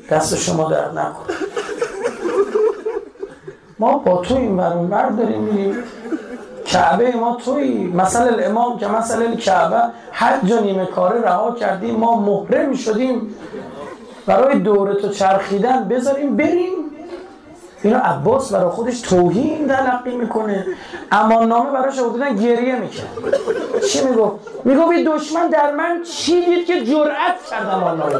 دست 0.09 0.35
شما 0.35 0.69
درد 0.69 0.97
نکن 0.97 1.33
ما 3.79 3.97
با 3.97 4.21
تو 4.21 4.35
این 4.35 4.57
برون 4.57 4.87
بر 4.87 5.09
داریم 5.09 5.41
میریم. 5.41 5.75
کعبه 6.65 7.11
ما 7.11 7.37
توی 7.45 7.91
مثلا 7.93 8.37
امام 8.37 8.79
که 8.79 8.87
مثلا 8.87 9.35
کعبه 9.35 9.81
حج 10.11 10.51
و 10.51 10.59
نیمه 10.59 10.85
کاره 10.85 11.21
رها 11.21 11.51
کردیم 11.51 11.95
ما 11.95 12.15
محرم 12.19 12.73
شدیم. 12.73 13.35
برای 14.25 14.59
دوره 14.59 14.95
تو 14.95 15.09
چرخیدن 15.09 15.87
بذاریم 15.87 16.37
بریم. 16.37 16.74
اینو 17.85 17.99
عباس 18.03 18.53
برای 18.53 18.69
خودش 18.69 19.01
توهین 19.01 19.67
تلقی 19.67 20.15
می‌کنه. 20.15 20.65
اما 21.11 21.45
نامه 21.45 21.71
براش 21.71 21.99
آوردن 21.99 22.35
گریه 22.35 22.75
می‌کنه 22.75 23.07
چی 23.89 24.07
میگو؟ 24.07 24.39
میگو 24.63 24.89
بی 24.89 25.03
دشمن 25.03 25.47
در 25.49 25.71
من 25.71 26.03
چی 26.03 26.45
دید 26.45 26.65
که 26.65 26.85
جرأت 26.85 27.45
کرد 27.49 27.69
امان 27.69 27.97
نامه 27.97 28.15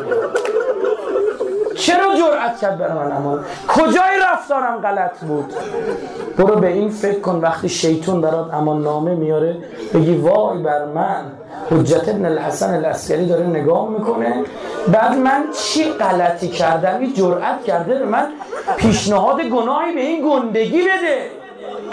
چرا 1.78 2.16
جرأت 2.16 2.60
کرد 2.62 2.78
برای 2.78 2.94
من 2.94 3.12
امان 3.12 3.46
کجای 3.68 4.20
رفتارم 4.32 4.78
غلط 4.78 5.20
بود؟ 5.20 5.54
برو 6.38 6.56
به 6.56 6.68
این 6.68 6.90
فکر 6.90 7.20
کن 7.20 7.36
وقتی 7.36 7.70
شیطون 7.70 8.22
برات 8.22 8.54
امان 8.54 8.82
نامه 8.84 9.16
میاره 9.16 9.58
بگی 9.94 10.16
وای 10.16 10.64
بر 10.64 10.86
من 10.86 11.26
حجت 11.72 12.10
ابن 12.10 12.26
الحسن 12.26 12.74
الاسکری 12.74 13.26
داره 13.26 13.46
نگاه 13.46 13.90
می‌کنه. 13.90 14.44
بعد 14.88 15.18
من 15.18 15.44
چی 15.54 15.84
غلطی 15.84 16.48
کردم؟ 16.48 17.00
این 17.00 17.14
جرأت 17.14 17.64
کرده 17.64 18.00
به 18.00 18.06
من 18.06 18.28
پیشنهاد 18.78 19.42
گناهی 19.42 19.94
به 19.94 20.02
این 20.02 20.30
گندگی 20.30 20.82
بده. 20.82 21.30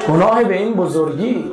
گناه 0.08 0.44
به 0.44 0.56
این 0.56 0.74
بزرگی. 0.74 1.52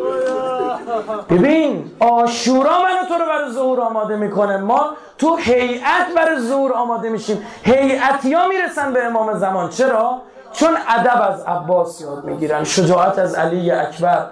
ببین 1.30 1.92
آشورا 2.00 2.82
منو 2.82 3.06
تو 3.08 3.14
رو 3.14 3.26
برای 3.26 3.52
ظهور 3.52 3.82
آماده 3.82 4.16
می‌کنه. 4.16 4.58
ما 4.58 4.86
تو 5.18 5.36
هیئت 5.36 6.16
برای 6.16 6.40
ظهور 6.40 6.74
آماده 6.74 7.10
میشیم. 7.10 7.42
هیئتی 7.64 8.34
ها 8.34 8.48
می‌رسن 8.48 8.94
به 8.94 9.06
امام 9.06 9.38
زمان. 9.38 9.70
چرا؟ 9.70 10.22
چون 10.54 10.78
ادب 10.88 11.22
از 11.34 11.42
عباس 11.42 12.02
یاد 12.02 12.24
می‌گیرن. 12.24 12.64
شجاعت 12.64 13.20
از 13.20 13.36
علی 13.36 13.72
اکبر. 13.72 14.26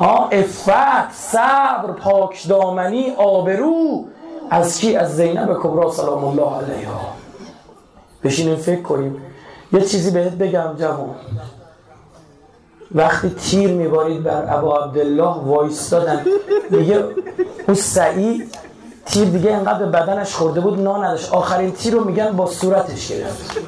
ها 0.00 0.28
افت 0.32 1.12
صبر 1.12 1.92
پاک 1.92 2.48
دامنی 2.48 3.14
آبرو. 3.16 4.04
از 4.50 4.78
کی 4.78 4.96
از 4.96 5.16
زینب 5.16 5.58
کبرا 5.62 5.90
سلام 5.90 6.24
الله 6.24 6.56
علیها. 6.56 7.00
بشینیم 8.24 8.56
فکر 8.56 8.82
کنیم. 8.82 9.22
یه 9.72 9.80
چیزی 9.80 10.10
بهت 10.10 10.32
بگم 10.32 10.74
جوان. 10.78 11.14
وقتی 12.94 13.30
تیر 13.30 13.70
میبارید 13.70 14.22
بر 14.22 14.44
ابا 14.48 14.78
عبدالله 14.78 15.36
وایستادن. 15.44 16.20
میگه 16.70 17.04
اون 17.68 17.74
سعید 17.76 18.56
تیر 19.06 19.28
دیگه 19.28 19.52
انقدر 19.52 19.78
به 19.78 19.86
بدنش 19.86 20.34
خورده 20.34 20.60
بود 20.60 20.80
نا 20.80 21.04
نداشت. 21.04 21.32
آخرین 21.32 21.72
تیر 21.72 21.94
رو 21.94 22.04
میگن 22.04 22.32
با 22.32 22.46
صورتش 22.46 23.08
گرفت. 23.08 23.58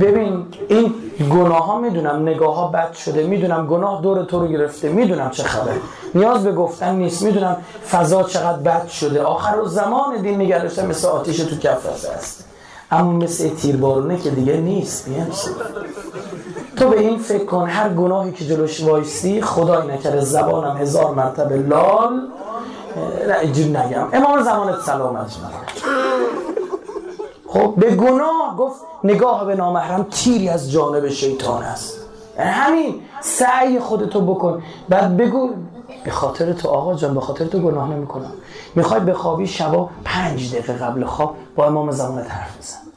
ببین 0.00 0.46
این 0.68 0.94
گناه 1.30 1.66
ها 1.66 1.80
می‌دونم 1.80 2.22
نگاه 2.22 2.56
ها 2.56 2.68
بد 2.68 2.92
شده 2.92 3.26
می‌دونم 3.26 3.66
گناه 3.66 4.02
دور 4.02 4.24
تو 4.24 4.40
رو 4.40 4.46
گرفته 4.46 4.88
می‌دونم 4.88 5.30
چه 5.30 5.42
خبر 5.42 5.72
نیاز 6.14 6.44
به 6.44 6.52
گفتن 6.52 6.94
نیست 6.94 7.22
می‌دونم 7.22 7.56
فضا 7.90 8.22
چقدر 8.22 8.58
بد 8.58 8.88
شده. 8.88 9.22
آخر 9.22 9.58
و 9.58 9.68
زمان 9.68 10.22
دین 10.22 10.40
نگردشته 10.40 10.86
مثل 10.86 11.08
آتیش 11.08 11.36
تو 11.36 11.56
کف 11.56 11.86
است. 11.86 12.44
اما 12.90 13.12
مثل 13.12 13.48
تیربارونه 13.48 14.16
که 14.16 14.30
دیگه 14.30 14.56
نیست 14.56 15.08
نیست 15.08 15.50
تو 16.78 16.88
به 16.88 17.00
این 17.00 17.18
فکر 17.18 17.44
کن 17.44 17.68
هر 17.68 17.88
گناهی 17.88 18.32
که 18.32 18.44
جلوش 18.46 18.84
وایستی 18.84 19.42
خدای 19.42 19.88
نکرده 19.88 20.20
زبانم 20.20 20.76
هزار 20.76 21.14
مرتبه 21.14 21.56
لال 21.56 22.20
نه 23.28 23.38
اینجوری 23.40 23.70
نگم. 23.70 24.08
امام 24.12 24.42
زمانت 24.42 24.80
سلامت 24.80 25.36
خب 27.48 27.74
به 27.76 27.90
گناه 27.90 28.56
گفت 28.58 28.80
نگاه 29.04 29.44
به 29.44 29.54
نامحرم 29.54 30.06
تیری 30.10 30.48
از 30.48 30.72
جانب 30.72 31.08
شیطان 31.08 31.62
است. 31.62 31.98
یعنی 32.38 32.50
همین 32.50 32.94
سعی 33.20 33.78
خودتو 33.78 34.20
بکن. 34.20 34.62
بعد 34.88 35.16
بگو 35.16 35.50
به 36.04 36.10
خاطر 36.10 36.52
تو 36.52 36.68
آقا 36.68 36.94
جان 36.94 37.14
به 37.14 37.20
خاطر 37.20 37.44
تو 37.44 37.58
گناه 37.58 37.90
نمی‌کنم. 37.90 38.32
می‌خوای 38.74 39.00
به 39.00 39.14
خوابی 39.14 39.46
شبا 39.46 39.90
پنج 40.04 40.50
دقیقه 40.50 40.72
قبل 40.72 41.04
خواب 41.04 41.34
با 41.56 41.66
امام 41.66 41.90
زمانت 41.90 42.30
حرف 42.30 42.58
بزن. 42.58 42.87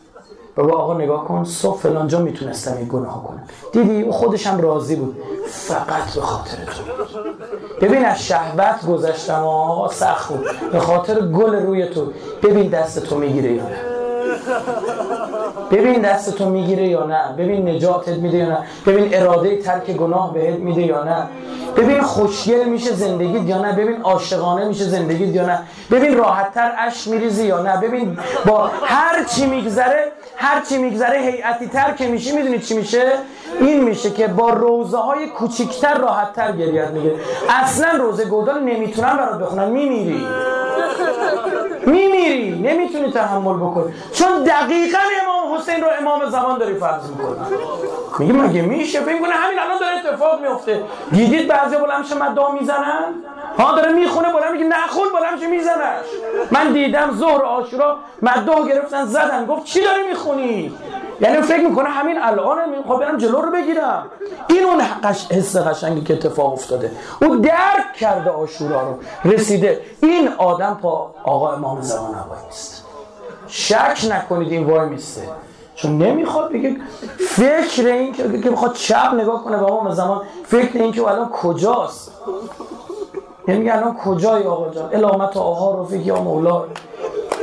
بگو 0.57 0.75
آقا 0.75 0.93
نگاه 0.93 1.25
کن 1.25 1.43
صبح 1.43 1.77
فلان 1.79 2.07
جا 2.07 2.19
می‌تونستم 2.19 2.77
این 2.77 2.87
گناه 2.87 3.23
کنم. 3.23 3.43
دیدی؟ 3.71 4.01
او 4.01 4.11
خودش 4.11 4.47
هم 4.47 4.61
راضی 4.61 4.95
بود. 4.95 5.17
فقط 5.47 6.13
به 6.15 6.21
خاطر 6.21 6.57
تو. 6.65 6.83
ببین 7.81 8.05
از 8.05 8.25
شهوت 8.25 8.85
گذشتم 8.85 9.43
آقا 9.43 9.89
سخت 9.89 10.29
بود. 10.29 10.45
به 10.71 10.79
خاطر 10.79 11.19
گل 11.19 11.55
روی 11.55 11.85
تو. 11.85 12.11
ببین 12.43 12.67
دست 12.67 12.99
تو 12.99 13.17
می‌گیره 13.17 13.51
یا 13.51 13.63
نه. 13.63 13.77
ببین 15.71 16.01
دست 16.01 16.35
تو 16.37 16.49
می‌گیره 16.49 16.87
یا 16.87 17.05
نه. 17.05 17.35
ببین 17.37 17.69
نجاتت 17.69 18.17
میده 18.17 18.37
یا 18.37 18.49
نه. 18.49 18.63
ببین 18.85 19.09
اراده 19.13 19.61
ترک 19.61 19.91
گناه 19.91 20.33
بهت 20.33 20.59
میده 20.59 20.81
یا 20.81 21.03
نه. 21.03 21.27
ببین 21.77 22.01
خوشگل 22.01 22.63
میشه 22.69 22.93
زندگیت 22.93 23.43
یا 23.49 23.61
نه. 23.61 23.73
ببین 23.73 24.01
عاشقانه 24.01 24.65
میشه 24.65 24.83
زندگیت 24.83 25.35
یا 25.35 25.45
نه. 25.45 25.59
ببین 25.91 26.17
راحتتر 26.17 26.71
اش 26.77 27.07
میریزی 27.07 27.45
یا 27.47 27.61
نه. 27.61 27.77
ببین 27.77 28.19
با 28.45 28.69
هر 28.83 29.23
چی 29.23 29.45
میگذره 29.45 30.11
هر 30.41 30.61
چی 30.69 30.77
میگذره 30.77 31.19
هیئتی 31.19 31.67
تر 31.67 31.91
که 31.91 32.07
میشی 32.07 32.31
می‌دونی 32.31 32.59
چی 32.59 32.77
میشه؟ 32.77 33.11
این 33.59 33.83
میشه 33.83 34.09
که 34.09 34.27
با 34.27 34.49
روزه 34.49 34.97
های 34.97 35.27
کوچیکتر 35.27 35.97
راحتتر 35.97 36.51
گریت 36.51 36.87
میگه 36.87 37.15
اصلا 37.49 37.91
روزه 37.91 38.25
گودال 38.25 38.63
نمی‌تونن 38.63 39.17
برات 39.17 39.39
بخونن 39.39 39.69
میمیری. 39.69 40.25
میمیری 41.86 42.51
نمی‌تونی 42.51 43.11
تحمل 43.11 43.53
بکنی. 43.53 43.93
چون 44.13 44.43
دقیقا 44.43 44.99
امام 45.23 45.57
حسین 45.57 45.82
رو 45.82 45.88
امام 45.99 46.29
زمان 46.29 46.57
داری 46.57 46.75
فرض 46.75 47.09
می‌کنی. 47.09 47.36
میگه 48.19 48.34
مگه 48.34 48.61
میشه؟ 48.61 49.01
فکر 49.01 49.19
کنه 49.19 49.34
همین 49.34 49.59
الان 49.59 49.79
داره 49.79 49.97
اتفاق 49.97 50.41
میفته 50.41 50.84
دیدید 51.11 51.47
بعضی 51.47 51.75
بلند 51.75 52.13
مدا 52.23 52.51
می‌زنن؟ 52.51 53.13
ها 53.57 53.75
داره 53.75 53.93
می‌خونه 53.93 54.34
بلند 54.34 54.51
میگه 54.51 54.65
نخون 54.65 55.07
بلند 55.13 55.49
میزنش. 55.49 56.05
من 56.51 56.73
دیدم 56.73 57.11
ظهر 57.17 57.41
عاشورا 57.41 57.97
مدا 58.21 58.65
گرفتن 58.65 59.05
زدن. 59.05 59.45
گفت 59.45 59.63
چی 59.65 59.84
داری 59.84 60.07
می‌خونی؟ 60.07 60.73
یعنی 61.22 61.41
فکر 61.41 61.67
می‌کنه 61.67 61.89
همین 61.89 62.17
الان 62.22 62.59
خب 62.88 62.99
برم 62.99 63.17
جلو 63.17 63.41
رو 63.41 63.51
بگیرم. 63.51 64.05
این 64.47 64.63
اون 64.63 64.82
حس 65.32 65.57
قشنگی 65.57 66.01
که 66.01 66.13
اتفاق 66.13 66.53
افتاده. 66.53 66.91
او 67.22 67.36
درک 67.36 67.93
کرده 67.99 68.30
آشورا 68.30 68.82
رو. 68.82 68.95
رسیده. 69.32 69.82
این 70.03 70.30
آدم 70.38 70.80
پا 70.82 71.11
آقا 71.24 71.51
امام 71.53 71.82
زمان 71.82 72.15
نیست. 72.45 72.86
شک 73.47 74.07
نکنید 74.11 74.51
این 74.51 74.67
وای 74.67 74.89
میسته. 74.89 75.22
چون 75.76 75.97
نمی‌خواد 75.97 76.51
بگه 76.51 76.76
فکر 77.30 77.86
این 77.86 78.13
که 78.13 78.51
بخواد 78.51 78.74
چپ 78.74 79.13
نگاه 79.13 79.43
کنه 79.43 79.57
به 79.57 79.65
امام 79.65 79.91
زمان. 79.91 80.22
فکر 80.45 80.78
این 80.78 80.91
که 80.91 81.07
الان 81.07 81.30
کجاست. 81.30 82.11
یعنی 83.47 83.69
الان 83.69 83.97
کجای 83.97 84.43
آقا 84.43 84.69
جان؟ 84.69 84.89
الامت 84.93 85.38
آها 85.38 85.82
رفیق 85.82 86.07
یا 86.07 86.22
مولا 86.22 86.63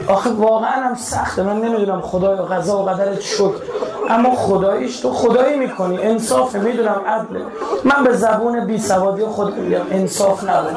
آخه 0.06 0.30
واقعا 0.30 0.70
هم 0.70 0.94
سخته. 0.94 1.42
من 1.42 1.60
نمی‌دونم 1.60 2.00
خدای 2.00 2.36
قضا 2.36 2.78
و 2.78 2.82
قدرت 2.82 3.20
شکر. 3.20 3.54
اما 4.10 4.34
خداییش 4.34 5.00
تو 5.00 5.12
خدایی 5.12 5.56
می‌کنی. 5.56 5.98
انصاف 6.02 6.54
می‌دونم 6.54 7.00
عدله 7.06 7.44
من 7.84 8.04
به 8.04 8.12
زبون 8.12 8.66
بی 8.66 8.78
سوادی 8.78 9.24
خود 9.24 9.58
میگم 9.58 9.86
انصاف 9.90 10.48
نبود. 10.48 10.76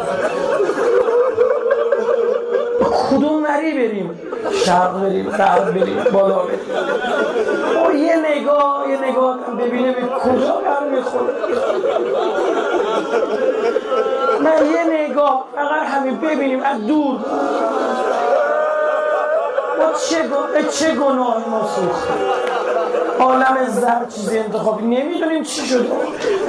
کدوم 3.10 3.48
نری 3.48 3.74
بریم؟ 3.74 4.20
شرق 4.66 5.02
بریم 5.02 5.30
غرب 5.30 5.72
بریم 5.72 6.04
بالا 6.14 6.40
بریم. 6.40 6.60
او 7.86 7.92
یه 7.92 8.16
نگاه 8.16 8.86
یه 8.90 9.12
نگاه 9.12 9.38
ببینه 9.60 9.92
به 9.92 10.02
کجا 10.02 10.62
بر 10.66 10.90
می‌خوره. 10.90 11.34
من 14.44 14.66
یه 14.72 15.10
نگاه 15.10 15.46
فقط 15.56 15.88
همین 15.88 16.18
ببینیم. 16.18 16.64
از 16.64 16.88
دور. 16.88 17.20
چه, 20.10 20.18
چه 20.72 20.92
گناهی 20.96 21.44
ما 21.50 21.68
سوختیم 21.76 22.16
عالم 23.20 23.68
زر 23.68 24.06
چیزی 24.16 24.38
انتخابی 24.40 24.84
نمی‌دونیم 24.84 25.44
چی 25.44 25.66
شد 25.66 25.92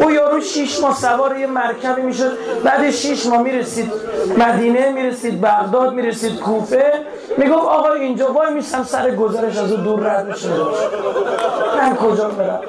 او 0.03 0.11
یارو 0.11 0.41
شیش 0.41 0.81
ماه 0.81 0.97
سوار 0.97 1.39
یه 1.39 1.47
مرکبی 1.47 2.03
می‌شد. 2.03 2.39
بعد 2.65 2.91
شیش 2.91 3.27
ماه 3.27 3.43
می‌رسید 3.43 3.93
مدینه 4.39 4.93
می‌رسید 4.93 5.41
بغداد 5.41 5.93
می‌رسید 5.93 6.41
کوفه. 6.41 6.93
می‌گفت 7.39 7.67
آقا 7.67 7.93
اینجا 7.93 8.33
وای 8.33 8.53
میسم 8.53 8.85
سر 8.85 9.11
گذرش 9.11 9.57
از 9.59 9.71
دور 9.71 10.01
رد 10.01 10.27
میشه. 10.27 10.49
من 11.79 11.97
کجا 11.97 12.29
برم؟ 12.29 12.61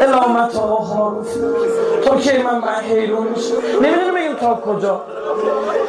علامت 0.00 0.56
آقا 0.56 0.84
خاروف 0.84 1.26
تا 2.04 2.16
که 2.16 2.42
من 2.42 2.58
من 2.58 2.80
حیرون 2.88 3.26
میشه 3.26 3.54
نمی‌دونم 3.82 4.14
بگیم 4.14 4.34
تا 4.34 4.54
کجا. 4.54 5.00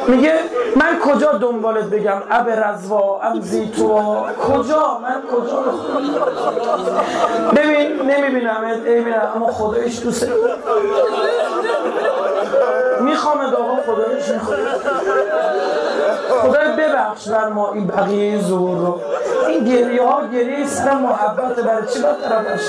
میگه 0.08 0.34
من 0.76 0.98
کجا 0.98 1.32
دنبالت 1.32 1.84
بگم؟ 1.84 2.22
اب 2.30 2.48
رزوا 2.50 3.20
ام 3.22 3.40
زیتوا. 3.40 4.26
کجا؟ 4.48 4.98
من 5.02 5.22
کجا؟ 5.32 5.64
ببین 7.56 8.10
نمی‌بینم 8.10 8.64
ای 8.86 9.00
بینم 9.00 9.32
اما 9.36 9.52
خدایش 9.52 10.00
دوست 10.02 10.28
می‌خوام 13.00 13.40
آقا 13.40 13.76
خدایش 13.86 14.28
می‌خوام 14.28 14.58
خدای 16.42 16.68
ببخش 16.68 17.28
بر 17.28 17.48
ما 17.48 17.72
این 17.72 17.86
بقیه 17.86 18.38
زور 18.38 18.78
رو. 18.78 19.00
این 19.48 19.64
گریه 19.64 20.02
ها 20.02 20.26
گریه 20.32 20.66
سر 20.66 20.94
محبت 20.94 21.56
برای 21.60 21.86
چی 21.86 22.02
باید 22.02 22.20
طرف 22.28 22.60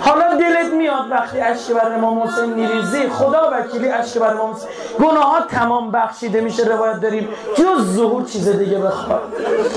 حالا 0.00 0.36
دلت 0.36 0.72
میاد 0.72 1.10
وقتی 1.10 1.40
اشک 1.40 1.72
بر 1.72 1.94
امام 1.94 2.22
حسین 2.22 2.44
میریزی 2.44 3.08
خدا 3.08 3.50
وکیلی 3.52 3.88
اشک 3.88 4.18
بر 4.18 4.34
امام 4.34 4.52
حسین. 4.52 4.68
گناه 5.00 5.24
ها 5.24 5.40
تمام 5.40 5.90
بخشیده 5.90 6.40
میشه 6.40 6.64
روایت 6.64 7.00
داریم. 7.00 7.28
جز 7.54 7.96
ظهور 7.96 8.24
چیز 8.24 8.48
دیگه 8.48 8.78
بخواد. 8.78 9.22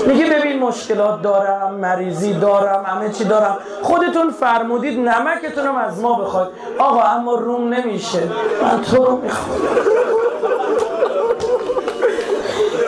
میگه 0.06 0.26
ببین 0.26 0.58
مشکلات 0.58 1.22
دارم 1.22 1.74
مریضی 1.74 2.34
دارم 2.34 2.84
همه 2.86 3.10
چی 3.10 3.24
دارم. 3.24 3.58
خودتون 3.82 4.30
فرمودید 4.30 5.08
نمکتونم 5.08 5.76
از 5.76 6.00
ما 6.00 6.14
بخواید. 6.14 6.48
آقا 6.78 7.02
اما 7.02 7.34
روم 7.34 7.68
نمیشه. 7.68 8.22
من 8.62 8.82
تو 8.82 9.04
رو 9.04 9.16
می‌خوام. 9.16 9.60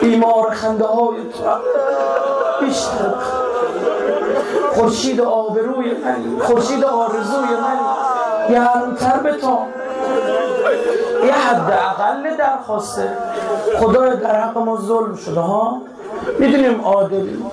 بیمار 0.01 0.49
خنده 0.51 0.85
های 0.85 1.17
تو. 1.17 1.43
بیشتر 2.65 3.44
خورشید 4.75 5.21
آبروی 5.21 5.91
من 5.91 6.39
خورشید 6.39 6.83
آرزوی 6.83 7.55
من. 7.61 7.79
گرمتر 8.49 9.17
به 9.17 9.33
تا 9.33 9.59
یه 11.25 11.33
حد 11.33 11.71
اقل 11.71 12.35
درخواسته. 12.37 13.17
خدا 13.79 14.15
در 14.15 14.41
حق 14.41 14.57
ما 14.57 14.77
ظلم 14.77 15.15
شده 15.15 15.39
ها؟ 15.39 15.81
می‌دونیم 16.39 16.81
عادلی 16.81 17.45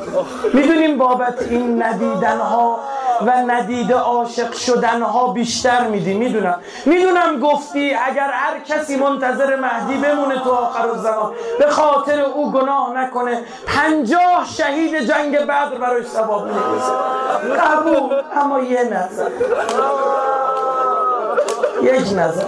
می‌دونیم 0.55 0.99
بابت 0.99 1.43
این 1.43 1.83
ندیدن 1.83 2.39
ها 2.39 2.79
و 3.21 3.31
ندیده 3.31 3.95
عاشق 3.95 4.53
شدن 4.53 5.03
ها 5.03 5.27
بیشتر 5.27 5.85
میدی. 5.85 6.15
می‌دونم. 6.15 6.61
می‌دونم 6.87 7.41
گفتی 7.41 7.95
اگر 7.95 8.31
هر 8.33 8.59
کسی 8.59 8.97
منتظر 8.97 9.57
مهدی 9.57 9.97
بمونه 9.97 10.39
تو 10.39 10.51
آخر 10.51 10.89
الزمان 10.89 11.33
به 11.59 11.71
خاطر 11.71 12.21
او 12.21 12.53
گناه 12.53 12.93
نکنه. 12.97 13.43
پنجاه 13.67 14.47
شهید 14.57 14.99
جنگ 14.99 15.39
بدر 15.39 15.79
برای 15.81 16.05
ثواب 16.05 16.47
می‌رسه. 16.47 16.93
قبول 17.63 18.23
اما 18.37 18.61
یه 18.61 18.85
نظر. 18.85 19.31
یک 21.83 22.13
نظر. 22.13 22.45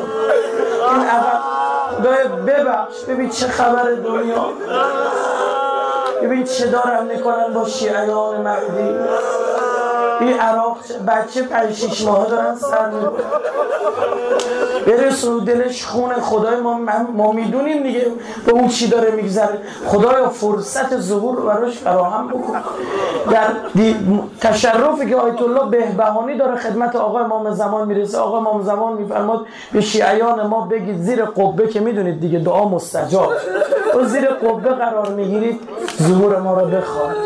این 0.91 1.07
اول 1.07 1.39
ببخش 2.47 3.05
ببین 3.09 3.31
چه 3.31 3.49
خبر 3.49 3.93
دنیا. 3.93 4.49
ببین 6.23 6.45
چه 6.45 6.67
دارن 6.67 7.07
می‌کنن 7.07 7.53
با 7.55 7.69
شیعیان 7.69 8.41
مهدی. 8.41 8.99
این 10.21 10.39
عراق 10.41 10.79
بچه 11.09 11.43
پنج 11.43 11.73
شیش 11.73 12.05
ماه 12.05 12.27
دارن 12.31 12.55
سر 12.55 12.91
برسو 14.87 15.41
دلش 15.41 15.87
خونه. 15.87 16.15
خدای 16.15 16.57
ما 16.57 16.81
ما 17.17 17.33
می‌دونیم 17.33 17.83
دیگه 17.83 18.07
به 18.47 18.53
اون 18.53 18.69
چی 18.69 18.89
داره 18.89 19.11
میگذره. 19.11 19.59
خدایا 19.87 20.29
فرصت 20.29 20.99
ظهور 20.99 21.41
براش 21.41 21.79
فراهم 21.79 22.29
بکن. 22.29 22.63
در 23.31 23.47
تشرفی 24.41 25.09
که 25.11 25.17
آیت 25.17 25.43
الله 25.43 25.65
بهبهانی 25.71 26.37
داره 26.37 26.57
خدمت 26.57 26.97
آقا 26.97 27.19
امام 27.19 27.51
زمان 27.51 27.89
می‌رسه. 27.89 28.19
آقا 28.19 28.39
امام 28.39 28.63
زمان 28.63 28.93
میفرماد 28.93 29.47
به 29.73 29.81
شیعیان 29.81 30.47
ما 30.47 30.61
بگید 30.61 31.01
زیر 31.01 31.25
قبه 31.25 31.69
که 31.69 31.81
می‌دونید 31.81 32.21
دیگه 32.21 32.39
دعا 32.39 32.69
مستجاب. 32.69 33.33
و 33.97 34.05
زیر 34.05 34.29
قبه 34.29 34.71
قرار 34.71 35.09
می‌گیرید 35.09 35.61
ظهور 36.03 36.39
ما 36.39 36.61
رو 36.61 36.67
بخواد 36.67 37.17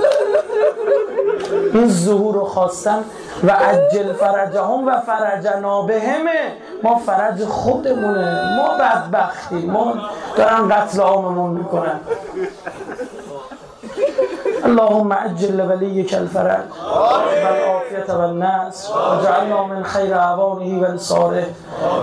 این 1.74 1.88
ظهور 1.88 2.34
رو 2.34 2.44
خواستن 2.44 3.04
و 3.44 3.50
عجل 3.50 4.12
فرجهم 4.12 4.88
و 4.88 5.00
فرجنا 5.00 5.82
بهمه 5.82 6.52
ما 6.82 6.98
فرج 6.98 7.44
خودمونه. 7.44 8.56
ما 8.56 8.68
بدبختی. 8.78 9.66
ما 9.66 9.94
دارن 10.36 10.68
قتل 10.68 11.00
عاممون 11.00 11.50
می‌کنن. 11.50 12.00
اللهم 14.64 15.12
عجل 15.12 15.56
لوليك 15.56 16.14
الفرج 16.14 16.64
والعافية 17.44 18.14
والناس 18.14 18.90
وجعلنا 18.90 19.64
من 19.64 19.82
خیر 19.82 20.14
عوانه 20.14 20.82
والصالح 20.82 21.46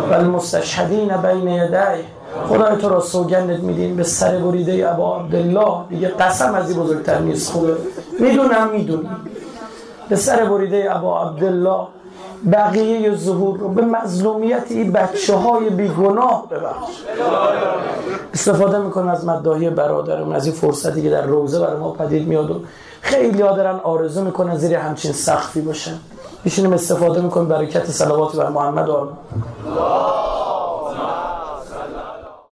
والمستشهدین 0.09 1.17
بین 1.17 1.47
يديه 1.47 2.05
خدای 2.49 2.77
تو 2.77 2.89
را 2.89 2.99
سوگندت 2.99 3.59
میدیم. 3.59 3.95
به 3.95 4.03
سر 4.03 4.37
بریده 4.37 4.91
ابا 4.93 5.17
عبدالله. 5.17 5.75
دیگه 5.89 6.07
قسم 6.07 6.53
از 6.53 6.69
این 6.69 6.79
بزرگتر 6.79 7.19
نیست. 7.19 7.51
خوبه. 7.51 7.77
می‌دونم 8.19 8.69
می‌دونم. 8.71 9.19
به 10.09 10.15
سر 10.15 10.45
بریده 10.45 10.95
ابا 10.95 11.21
عبدالله 11.21 11.87
بقیه 12.51 13.15
ظهور 13.15 13.57
رو 13.57 13.69
به 13.69 13.81
مظلومیت 13.81 14.63
این 14.69 14.91
بچه 14.91 15.35
های 15.35 15.69
بیگناه 15.69 16.45
ببخش. 16.51 17.03
استفاده 18.33 18.79
می‌کنم 18.79 19.07
از 19.07 19.25
مداهی 19.25 19.69
برادرم 19.69 20.31
از 20.31 20.45
این 20.45 20.55
فرصتی 20.55 21.01
که 21.01 21.09
در 21.09 21.21
روزه 21.21 21.59
برای 21.59 21.77
ما 21.77 21.91
پدید 21.91 22.27
میاد 22.27 22.51
و 22.51 22.61
خیلی 23.01 23.41
ها 23.41 23.51
دارن 23.51 23.79
آرزو 23.83 24.23
می‌کنن 24.23 24.57
زیر 24.57 24.75
همچین 24.75 25.11
سخفی 25.11 25.61
باشن. 25.61 25.95
میشینیم 26.43 26.73
استفاده 26.73 27.21
می‌کنیم 27.21 27.47
برکت 27.47 27.85
صلوات 27.85 28.35
بر 28.35 28.49
محمد 28.49 28.89
آرمان. 28.89 29.17